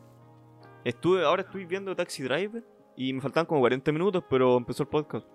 [0.84, 2.64] Estuve, ahora estoy viendo Taxi Driver
[2.96, 5.26] y me faltan como 40 minutos, pero empezó el podcast.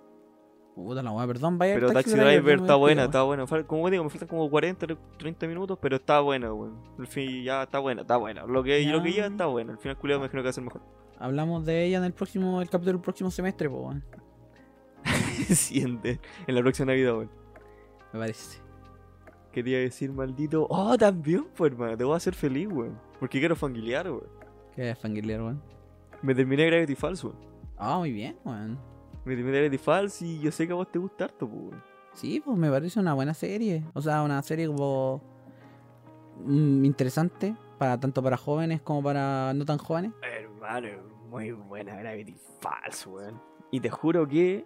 [0.76, 1.74] Puta la wea, perdón, vaya.
[1.76, 3.46] Pero Taxi, Driver, está buena, está buena.
[3.66, 4.86] Como digo, me faltan como 40,
[5.18, 6.78] 30 minutos, pero está buena, weón.
[7.00, 8.44] Al fin ya está buena, está buena.
[8.46, 9.22] Lo que, lo que Ya.
[9.24, 9.74] ya está buena.
[9.74, 10.82] Al final, culiado, me imagino que va a ser mejor.
[11.20, 14.04] Hablamos de ella en el próximo, el capítulo del próximo semestre, po, weón.
[15.50, 17.32] Siente, en la próxima Navidad, weón.
[18.14, 18.60] Me parece.
[19.52, 20.68] Quería decir, maldito.
[20.70, 21.98] Oh, también, pues, hermano.
[21.98, 23.00] Te voy a hacer feliz, weón.
[23.20, 24.28] Porque quiero familiar, weón.
[24.76, 25.62] ¿Qué es fangirlear, weón?
[26.22, 27.38] Me terminé Gravity Falls, weón.
[27.78, 28.78] Ah, muy bien, weón.
[29.26, 31.84] Me terminé Gravity Falls y yo sé que a vos te gusta harto, pues, weón.
[32.14, 33.84] Sí, pues me parece una buena serie.
[33.94, 35.22] O sea, una serie como
[36.44, 40.14] mm, interesante para tanto para jóvenes como para no tan jóvenes.
[40.58, 40.90] Hermano,
[41.30, 43.40] muy buena Gravity Falls, weón.
[43.70, 44.66] Y te juro que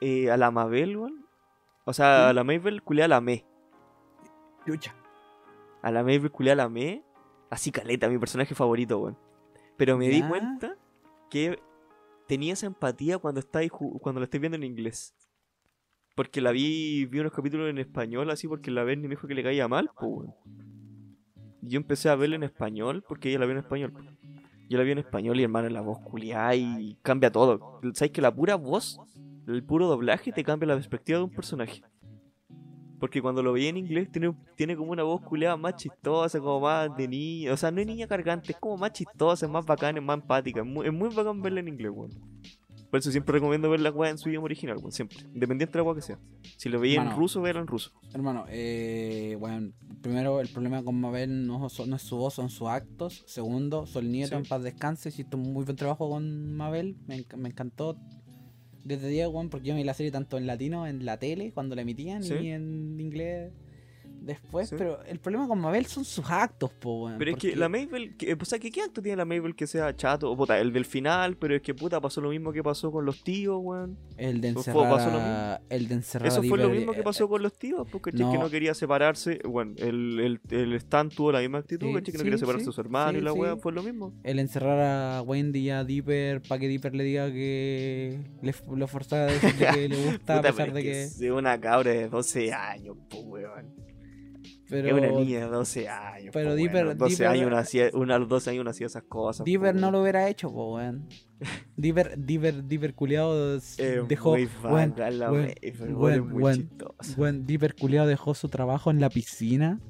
[0.00, 1.24] eh, a la Mabel, weón.
[1.84, 2.30] O sea, ¿Sí?
[2.30, 3.46] a la Mabel culé a la me.
[4.66, 4.96] Lucha.
[5.82, 7.04] A la Mabel culé a la me.
[7.48, 9.16] Así caleta, mi personaje favorito, weón.
[9.76, 10.76] Pero me di cuenta
[11.30, 11.60] que
[12.26, 15.14] tenía esa empatía cuando estáis cuando la estáis viendo en inglés.
[16.16, 19.34] Porque la vi, vi unos capítulos en español así porque la Berni me dijo que
[19.34, 20.34] le caía mal, pues, weón.
[21.62, 24.17] Y Yo empecé a verla en español porque ella la vio en español.
[24.68, 27.80] Yo la vi en español y hermano, la voz culiada y cambia todo.
[27.94, 29.00] ¿Sabes que la pura voz,
[29.46, 31.82] el puro doblaje te cambia la perspectiva de un personaje?
[33.00, 36.60] Porque cuando lo veía en inglés tiene, tiene como una voz culiada más chistosa, como
[36.60, 37.52] más de niña.
[37.52, 40.20] O sea, no es niña cargante, es como más chistosa, es más bacana, es más
[40.20, 40.60] empática.
[40.60, 42.10] Es muy, es bacán verla en inglés, weón.
[42.90, 44.92] Por eso siempre recomiendo ver la weá en su idioma original, weón.
[44.92, 45.18] Siempre.
[45.34, 46.18] Independiente de la weá que sea.
[46.56, 47.92] Si lo veía en ruso, véalo en ruso.
[48.14, 53.24] Hermano, eh, bueno, primero el problema con Mabel no, es su voz, son sus actos.
[53.26, 54.34] Segundo, Sol Nieto Sí.
[54.36, 55.10] en paz descanse.
[55.10, 56.96] Hiciste un muy buen trabajo con Mabel.
[57.06, 57.96] Me, me encantó
[58.84, 61.74] desde día, weón, porque yo vi la serie tanto en latino, en la tele, cuando
[61.76, 62.34] la emitían, Sí.
[62.34, 63.52] y en inglés
[64.28, 64.68] después.
[64.68, 64.76] Sí.
[64.78, 67.18] Pero el problema con Mabel son sus actos, po, weón.
[67.18, 69.66] Pero es que la Mabel, que, o sea, que ¿qué acto tiene la Mabel que
[69.66, 70.30] sea chato?
[70.30, 73.04] O puta, el del final, pero es que puta pasó lo mismo que pasó con
[73.04, 73.98] los tíos, weón.
[74.16, 74.90] El de encerrar.
[74.90, 75.18] pasó lo
[75.68, 78.30] el de Eso fue lo mismo que eh, pasó con los tíos, porque no.
[78.30, 79.40] que no quería separarse.
[79.44, 82.66] Bueno, el, el, el Stan tuvo la misma actitud, Sí, que no sí, quería separarse
[82.66, 84.12] de su hermano y la weá fue lo mismo.
[84.22, 88.86] el encerrar a Wendy y a Dipper para que Dipper le diga que le, lo
[88.86, 91.02] forzara a decirle que le gusta Puta, a pesar de que.
[91.02, 93.87] es una cabra de 12 años, pues weón.
[94.68, 96.30] Pero Es una niña de 12 años.
[96.32, 98.86] pero po, Dipper- los 12 Dipper- años uno hacía, uno a los 12 años hacía
[98.86, 99.40] esas cosas.
[99.40, 99.92] po, Dipper no weón.
[99.92, 101.08] lo hubiera hecho, po, weón.
[101.76, 103.58] Dipper, Dipper, Dipper culiado
[104.08, 104.32] dejó.
[104.32, 104.48] muy
[107.16, 109.80] weón, Dipper culiado dejó su trabajo en la piscina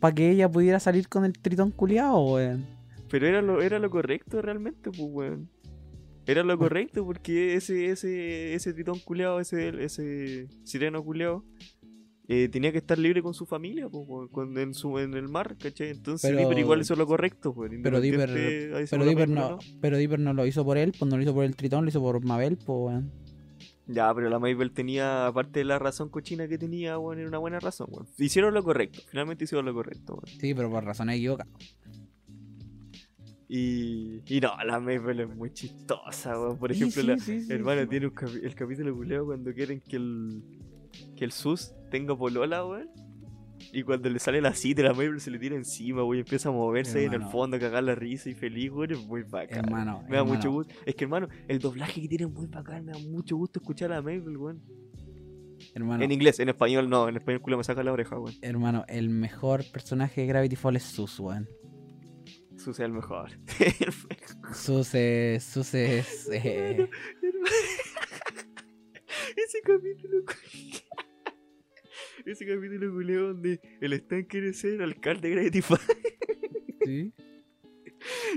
[0.00, 2.66] para que ella pudiera salir con el tritón culiado, weón.
[3.10, 5.48] Pero era lo, era lo correcto realmente, pues, weón.
[6.26, 11.44] Era lo correcto porque ese, ese, ese tritón culeado, ese, ese sireno culeado,
[12.28, 15.56] eh, tenía que estar libre con su familia, weón, con- en, su, en el mar,
[15.58, 15.90] ¿cachai?
[15.90, 17.70] Entonces Pero- Dipper igual hizo lo correcto, pues.
[17.82, 21.16] Pero Dipper, pero la Dipper no, pero Dipper no lo hizo por él, pues no
[21.16, 23.10] lo hizo por el tritón, lo hizo por Mabel, pues weón.
[23.86, 27.36] Ya, pero la Mabel tenía, aparte de la razón cochina que tenía, weón, era una
[27.38, 28.06] buena razón, weón.
[28.16, 30.40] Hicieron lo correcto, finalmente hicieron lo correcto, weón.
[30.40, 31.52] Sí, pero por razones equivocadas.
[33.46, 36.56] Y, y no, la Mabel es muy chistosa, weón.
[36.58, 37.88] Por ejemplo, Sí, la, sí, sí, Hermano, sí.
[37.88, 40.42] tiene un capi- el capítulo culeo cuando quieren que el
[41.16, 42.90] que el sus tenga polola, weón.
[43.72, 46.48] Y cuando le sale la cita, la Mabel se le tira encima, weón, y empieza
[46.50, 49.22] a moverse ahí en el fondo, a cagar la risa y feliz, weón, es muy
[49.22, 49.64] bacán.
[49.64, 50.34] Hermano, me da hermano.
[50.36, 50.74] mucho gusto.
[50.84, 53.90] Es que, hermano, el doblaje que tiene es muy bacán, me da mucho gusto escuchar
[53.92, 54.62] a la Mabel, weón.
[55.74, 58.34] Hermano, En inglés, en español no, en español culo me saca la oreja, weón.
[58.42, 61.48] hermano, el mejor personaje de Gravity Falls es Sus, weón.
[62.56, 63.30] Sus es el mejor.
[64.54, 65.42] Sus es.
[65.42, 66.28] Sus es.
[66.32, 66.88] eh,
[69.36, 70.24] Ese capítulo.
[72.26, 75.62] Ese capítulo culeo donde el Stan quiere ser alcalde de Gravity.
[76.84, 77.12] ¿sí?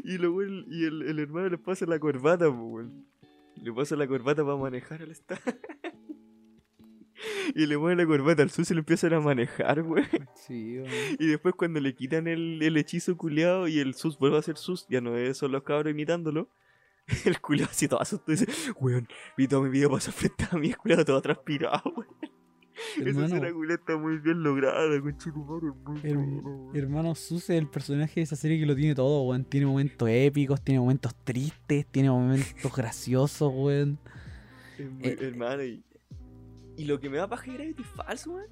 [0.04, 3.06] Y luego el, y el, el hermano le pasa la corbata, weón.
[3.56, 5.38] Le pasa la corbata para manejar al Stan.
[7.56, 10.08] y le pone la corbata al sus y lo empiezan a manejar, weón.
[10.36, 10.92] Sí, weón.
[11.20, 14.58] Y después cuando le quitan el, el hechizo culeado y el sus vuelve a ser
[14.58, 16.50] sus, ya no es son los cabros imitándolo.
[17.26, 18.48] El culeado así todo asustado dice,
[18.80, 19.08] weón,
[19.38, 22.08] vi todo mi vida pasar frente a mí, el todo transpirado, weón.
[22.98, 26.76] Esa escena culeada está muy bien lograda, conchetumare, muy Her- weón.
[26.76, 29.46] Hermano, Sus es el personaje de esa serie que lo tiene todo, weón.
[29.46, 33.98] Tiene momentos épicos, tiene momentos tristes, tiene momentos graciosos, weón.
[34.78, 35.84] Eh, hermano, y,
[36.76, 38.46] y lo que me da paja Gravity Falls, weón,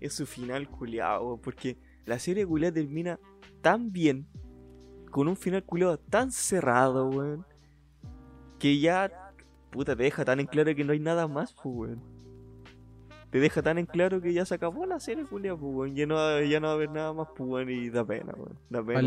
[0.00, 3.20] es su final culiado, weón, porque la serie culiada termina
[3.60, 4.26] tan bien,
[5.10, 7.46] con un final culiado tan cerrado, weón,
[8.62, 9.10] que ya,
[9.70, 12.00] puta, te deja tan en claro que no hay nada más, pues, weón.
[13.30, 15.96] Te deja tan en claro que ya se acabó la serie, culiado, pues, weón.
[15.96, 18.56] Ya no, ya no va a haber nada más, pues, weón, y da pena, weón.
[18.70, 19.00] Da pena.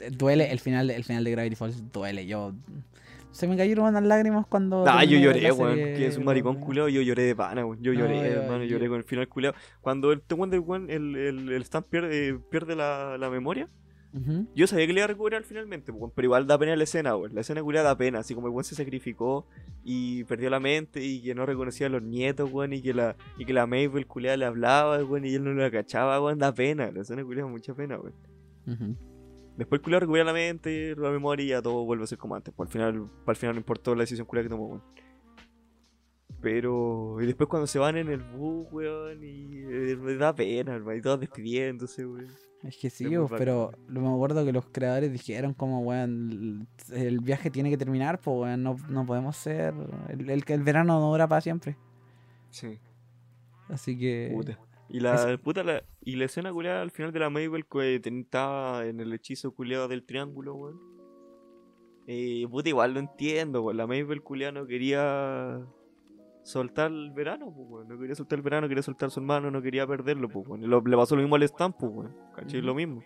[0.00, 2.26] eh, duele el final, de- el final de Gravity Falls, duele.
[2.26, 2.52] Yo.
[3.30, 4.84] Se me cayeron las lágrimas cuando.
[4.88, 5.74] Ah, yo lloré, weón.
[5.76, 6.64] Que es un maricón weón.
[6.66, 6.88] culeado.
[6.88, 7.82] Yo lloré de pana, weón.
[7.82, 8.64] Yo No, lloré, yo- hermano.
[8.64, 9.54] yo- Lloré con el final culeado.
[9.82, 13.68] Cuando el, el, weón- el, el, el Stan pierde, pierde la, la memoria,
[14.54, 16.12] Yo sabía que le iba a recuperar finalmente, weón.
[16.14, 17.34] Pero igual da pena la escena, weón.
[17.34, 18.20] La escena culeada da pena.
[18.20, 19.46] Así como el weón se sacrificó
[19.84, 22.72] y perdió la mente y que no reconocía a los nietos, weón.
[22.72, 25.24] Y que la, y que la Mabel culeada le hablaba, weón.
[25.24, 26.38] Y él no la cachaba, weón.
[26.38, 26.90] Da pena.
[26.90, 28.14] La escena culeada da mucha pena, weón.
[29.56, 32.36] Después el culiao recupera la mente, la memoria y ya todo vuelve a ser como
[32.36, 32.54] antes.
[32.54, 34.82] Pues al final, al final no importó la decisión culiao que tomó, weón.
[36.40, 37.16] Pero.
[37.20, 40.96] Y después cuando se van en el bus, weón, y eh, me da pena, hermano,
[40.96, 42.28] y todos despidiéndose, weón.
[42.62, 47.20] Es que sí, Es pero lo me acuerdo que los creadores dijeron como, weón, el,
[47.20, 49.74] viaje tiene que terminar, pues, weón, no, no podemos ser...
[50.08, 51.76] El, el, el verano no dura para siempre.
[52.50, 52.80] Sí,
[53.68, 54.30] Así que...
[54.34, 54.58] puta.
[54.90, 58.86] Y la puta la, y la escena culiada al final de la Mabel que estaba
[58.86, 60.80] en el hechizo culiado del triángulo, weón.
[62.06, 63.76] Eh, puta, igual lo entiendo, weón.
[63.76, 65.60] La Mabel culiada no quería
[66.48, 67.86] soltar el verano, pues.
[67.86, 70.80] No quería soltar el verano, quería soltar a su hermano, no quería perderlo, pues, lo-
[70.80, 71.90] le pasó lo mismo al Stamp, pues.
[71.92, 72.62] Ujú.
[72.62, 73.02] Lo mismo.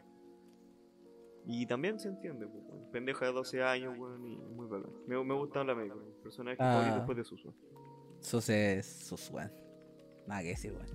[1.45, 2.91] Y también se entiende, pues, weón.
[2.93, 4.93] Pendeja de 12 años, weón, y muy bacán.
[5.09, 6.15] Me, me gusta la Mabel, weón.
[6.23, 6.73] Personaje Ah.
[6.73, 7.55] favorito después de Susu.
[8.21, 8.87] Sus es...
[8.87, 9.51] Sus, weón.
[10.29, 10.87] Nada que decir, weón.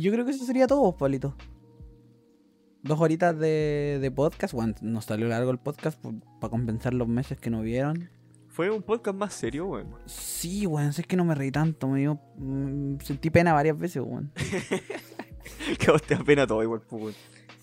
[0.00, 1.34] Yo creo que eso sería todo, Pablito.
[2.82, 4.74] Dos horitas de, de podcast, weón.
[4.80, 6.02] Nos salió largo el podcast
[6.40, 8.08] para compensar los meses que no vieron.
[8.54, 9.96] Fue un podcast más serio, weón.
[10.06, 12.20] Sí, weón, sé que no me reí tanto, me dio...
[12.36, 14.30] mm, sentí pena varias veces, weón.
[15.80, 17.14] que vos te da pena todo igual, pues, weón.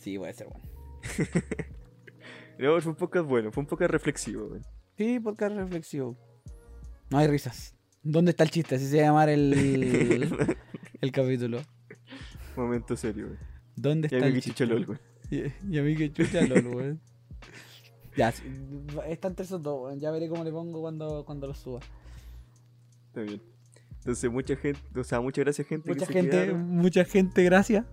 [0.02, 0.62] Sí, puede ser, weón.
[2.60, 4.66] No, fue un podcast bueno, fue un podcast reflexivo, weón.
[4.98, 6.18] Sí, podcast reflexivo.
[7.10, 7.74] No hay risas.
[8.04, 8.76] ¿Dónde está el chiste?
[8.76, 9.48] Así se va a llamar el,
[11.02, 11.62] el capítulo.
[12.58, 13.40] Momento serio, weón.
[13.78, 14.68] ¿Dónde está el chiste?
[15.70, 17.02] y a mí que chucha LOL, weón.
[18.16, 18.34] Ya,
[19.08, 19.98] está entre esos dos.
[20.00, 21.80] Ya veré cómo le pongo cuando, cuando lo suba.
[23.08, 23.42] Está bien.
[24.00, 25.88] Entonces, mucha gente, o sea, muchas gracias, gente.
[25.90, 27.86] Mucha que gente, mucha gente, gracias.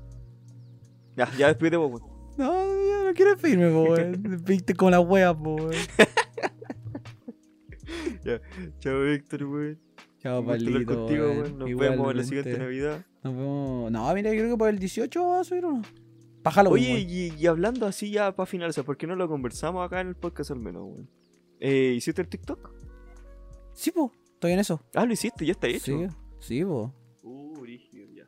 [1.16, 2.18] Ya, ya despídete vos, weón.
[2.38, 4.42] No, yo no quiero despedirme, weón.
[4.46, 5.72] Viste como la wea, po, weón.
[8.80, 9.78] Chao, Víctor, weón.
[10.18, 11.58] Chao, contigo, weón.
[11.58, 13.04] Nos vemos en la siguiente Navidad.
[13.22, 13.92] Nos vemos.
[13.92, 15.82] No, mira, yo creo que por el 18 va a subir uno.
[16.70, 20.08] Oye, y, y hablando así ya para finalizar, ¿por qué no lo conversamos acá en
[20.08, 21.10] el podcast al menos, weón?
[21.60, 22.72] Eh, ¿Hiciste el TikTok?
[23.72, 24.12] Sí, po.
[24.34, 24.80] Estoy en eso.
[24.94, 25.80] Ah, lo hiciste, ya está hecho.
[25.80, 26.06] Sí,
[26.40, 26.94] sí, po.
[27.22, 28.24] Uh, rígido, ya.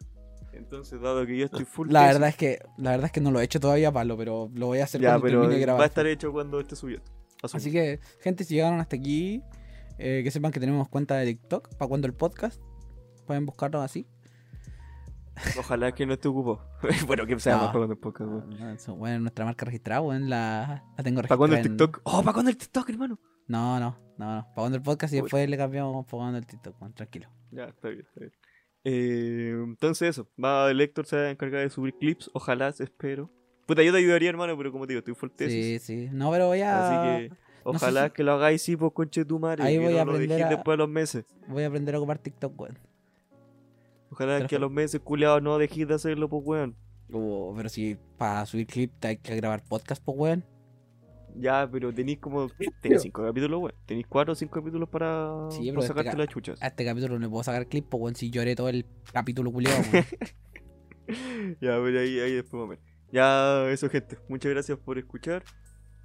[0.53, 3.31] Entonces, dado que yo estoy full La verdad es que la verdad es que no
[3.31, 5.73] lo he hecho todavía, Pablo, pero lo voy a hacer Ya, cuando pero termine de
[5.73, 7.05] va a estar hecho cuando esté subiendo.
[7.43, 7.59] Asumo.
[7.59, 9.43] Así que, gente, si llegaron hasta aquí,
[9.99, 12.61] eh, que sepan que tenemos cuenta de TikTok para cuando el podcast.
[13.27, 14.07] Pueden buscarlo así.
[15.59, 16.67] Ojalá que no esté ocupado.
[17.07, 17.59] bueno, que sea No.
[17.63, 18.51] más para cuando el podcast, weón.
[18.59, 21.29] No, eso, bueno, nuestra marca registrada, weón, la, la tengo registrada.
[21.29, 22.01] ¿Para cuándo el en- TikTok?
[22.05, 23.19] Oh, ¿para cuándo el TikTok, hermano?
[23.49, 24.43] No, no, no, no.
[24.43, 25.23] Para cuando el podcast y Uy.
[25.23, 27.29] después le cambiamos para cuando el TikTok, weón, tranquilo.
[27.51, 28.33] Ya, está bien, está bien.
[28.85, 33.31] Eh, entonces eso, va el Héctor se va a encargar de subir clips, ojalá, espero.
[33.67, 35.83] Puta, yo te ayudaría, hermano, pero como te digo, estoy full tesis.
[35.83, 36.09] Sí, sí.
[36.13, 36.87] No, pero voy a,
[37.19, 37.29] Así que
[37.65, 39.63] no sé ojalá si- que lo hagáis sí, pues conche tu madre.
[39.65, 41.25] Ahí voy no a lo aprender dejéis a- después de los meses.
[41.49, 42.79] voy a aprender a ocupar TikTok, weón.
[44.11, 46.77] Ojalá que a los meses, culiados, no dejéis de hacerlo, pues weón.
[47.13, 50.45] Oh, pero si para subir clip hay que grabar podcast, pues, weón.
[51.37, 52.49] Ya, pero tenéis como.
[52.83, 53.75] Tenéis cinco capítulos, weón.
[53.87, 56.63] Tenéis cuatro o cinco capítulos para, Sí, para pero sacarte este ca- las chuchas.
[56.63, 59.53] A este capítulo no le puedo sacar clip, pues, weón, si lloré todo el capítulo
[59.53, 60.05] culiado, weón.
[61.61, 62.79] Ya, pero ahí, ahí después vamos a ver.
[63.13, 64.17] Ya, eso, gente.
[64.29, 65.43] Muchas gracias por escuchar.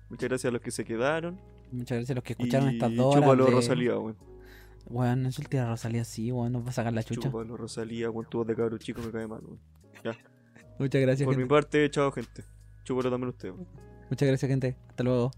[0.09, 1.39] Muchas gracias a los que se quedaron.
[1.71, 3.21] Muchas gracias a los que escucharon y estas dos horas.
[3.23, 4.17] chúpalo, de- Rosalía, weón.
[4.87, 7.29] Weón, no insultes a Rosalía así, weón, nos va a sacar la chucha.
[7.29, 9.59] Chúpalo, Rosalía, con tu voz de cabro chico me cae mal, weón.
[10.77, 12.43] Muchas gracias, Por mi parte, chao, gente.
[12.83, 13.67] Chúpalo también ustedes, weón.
[14.09, 14.77] Muchas gracias, gente.
[14.89, 15.31] Hasta luego.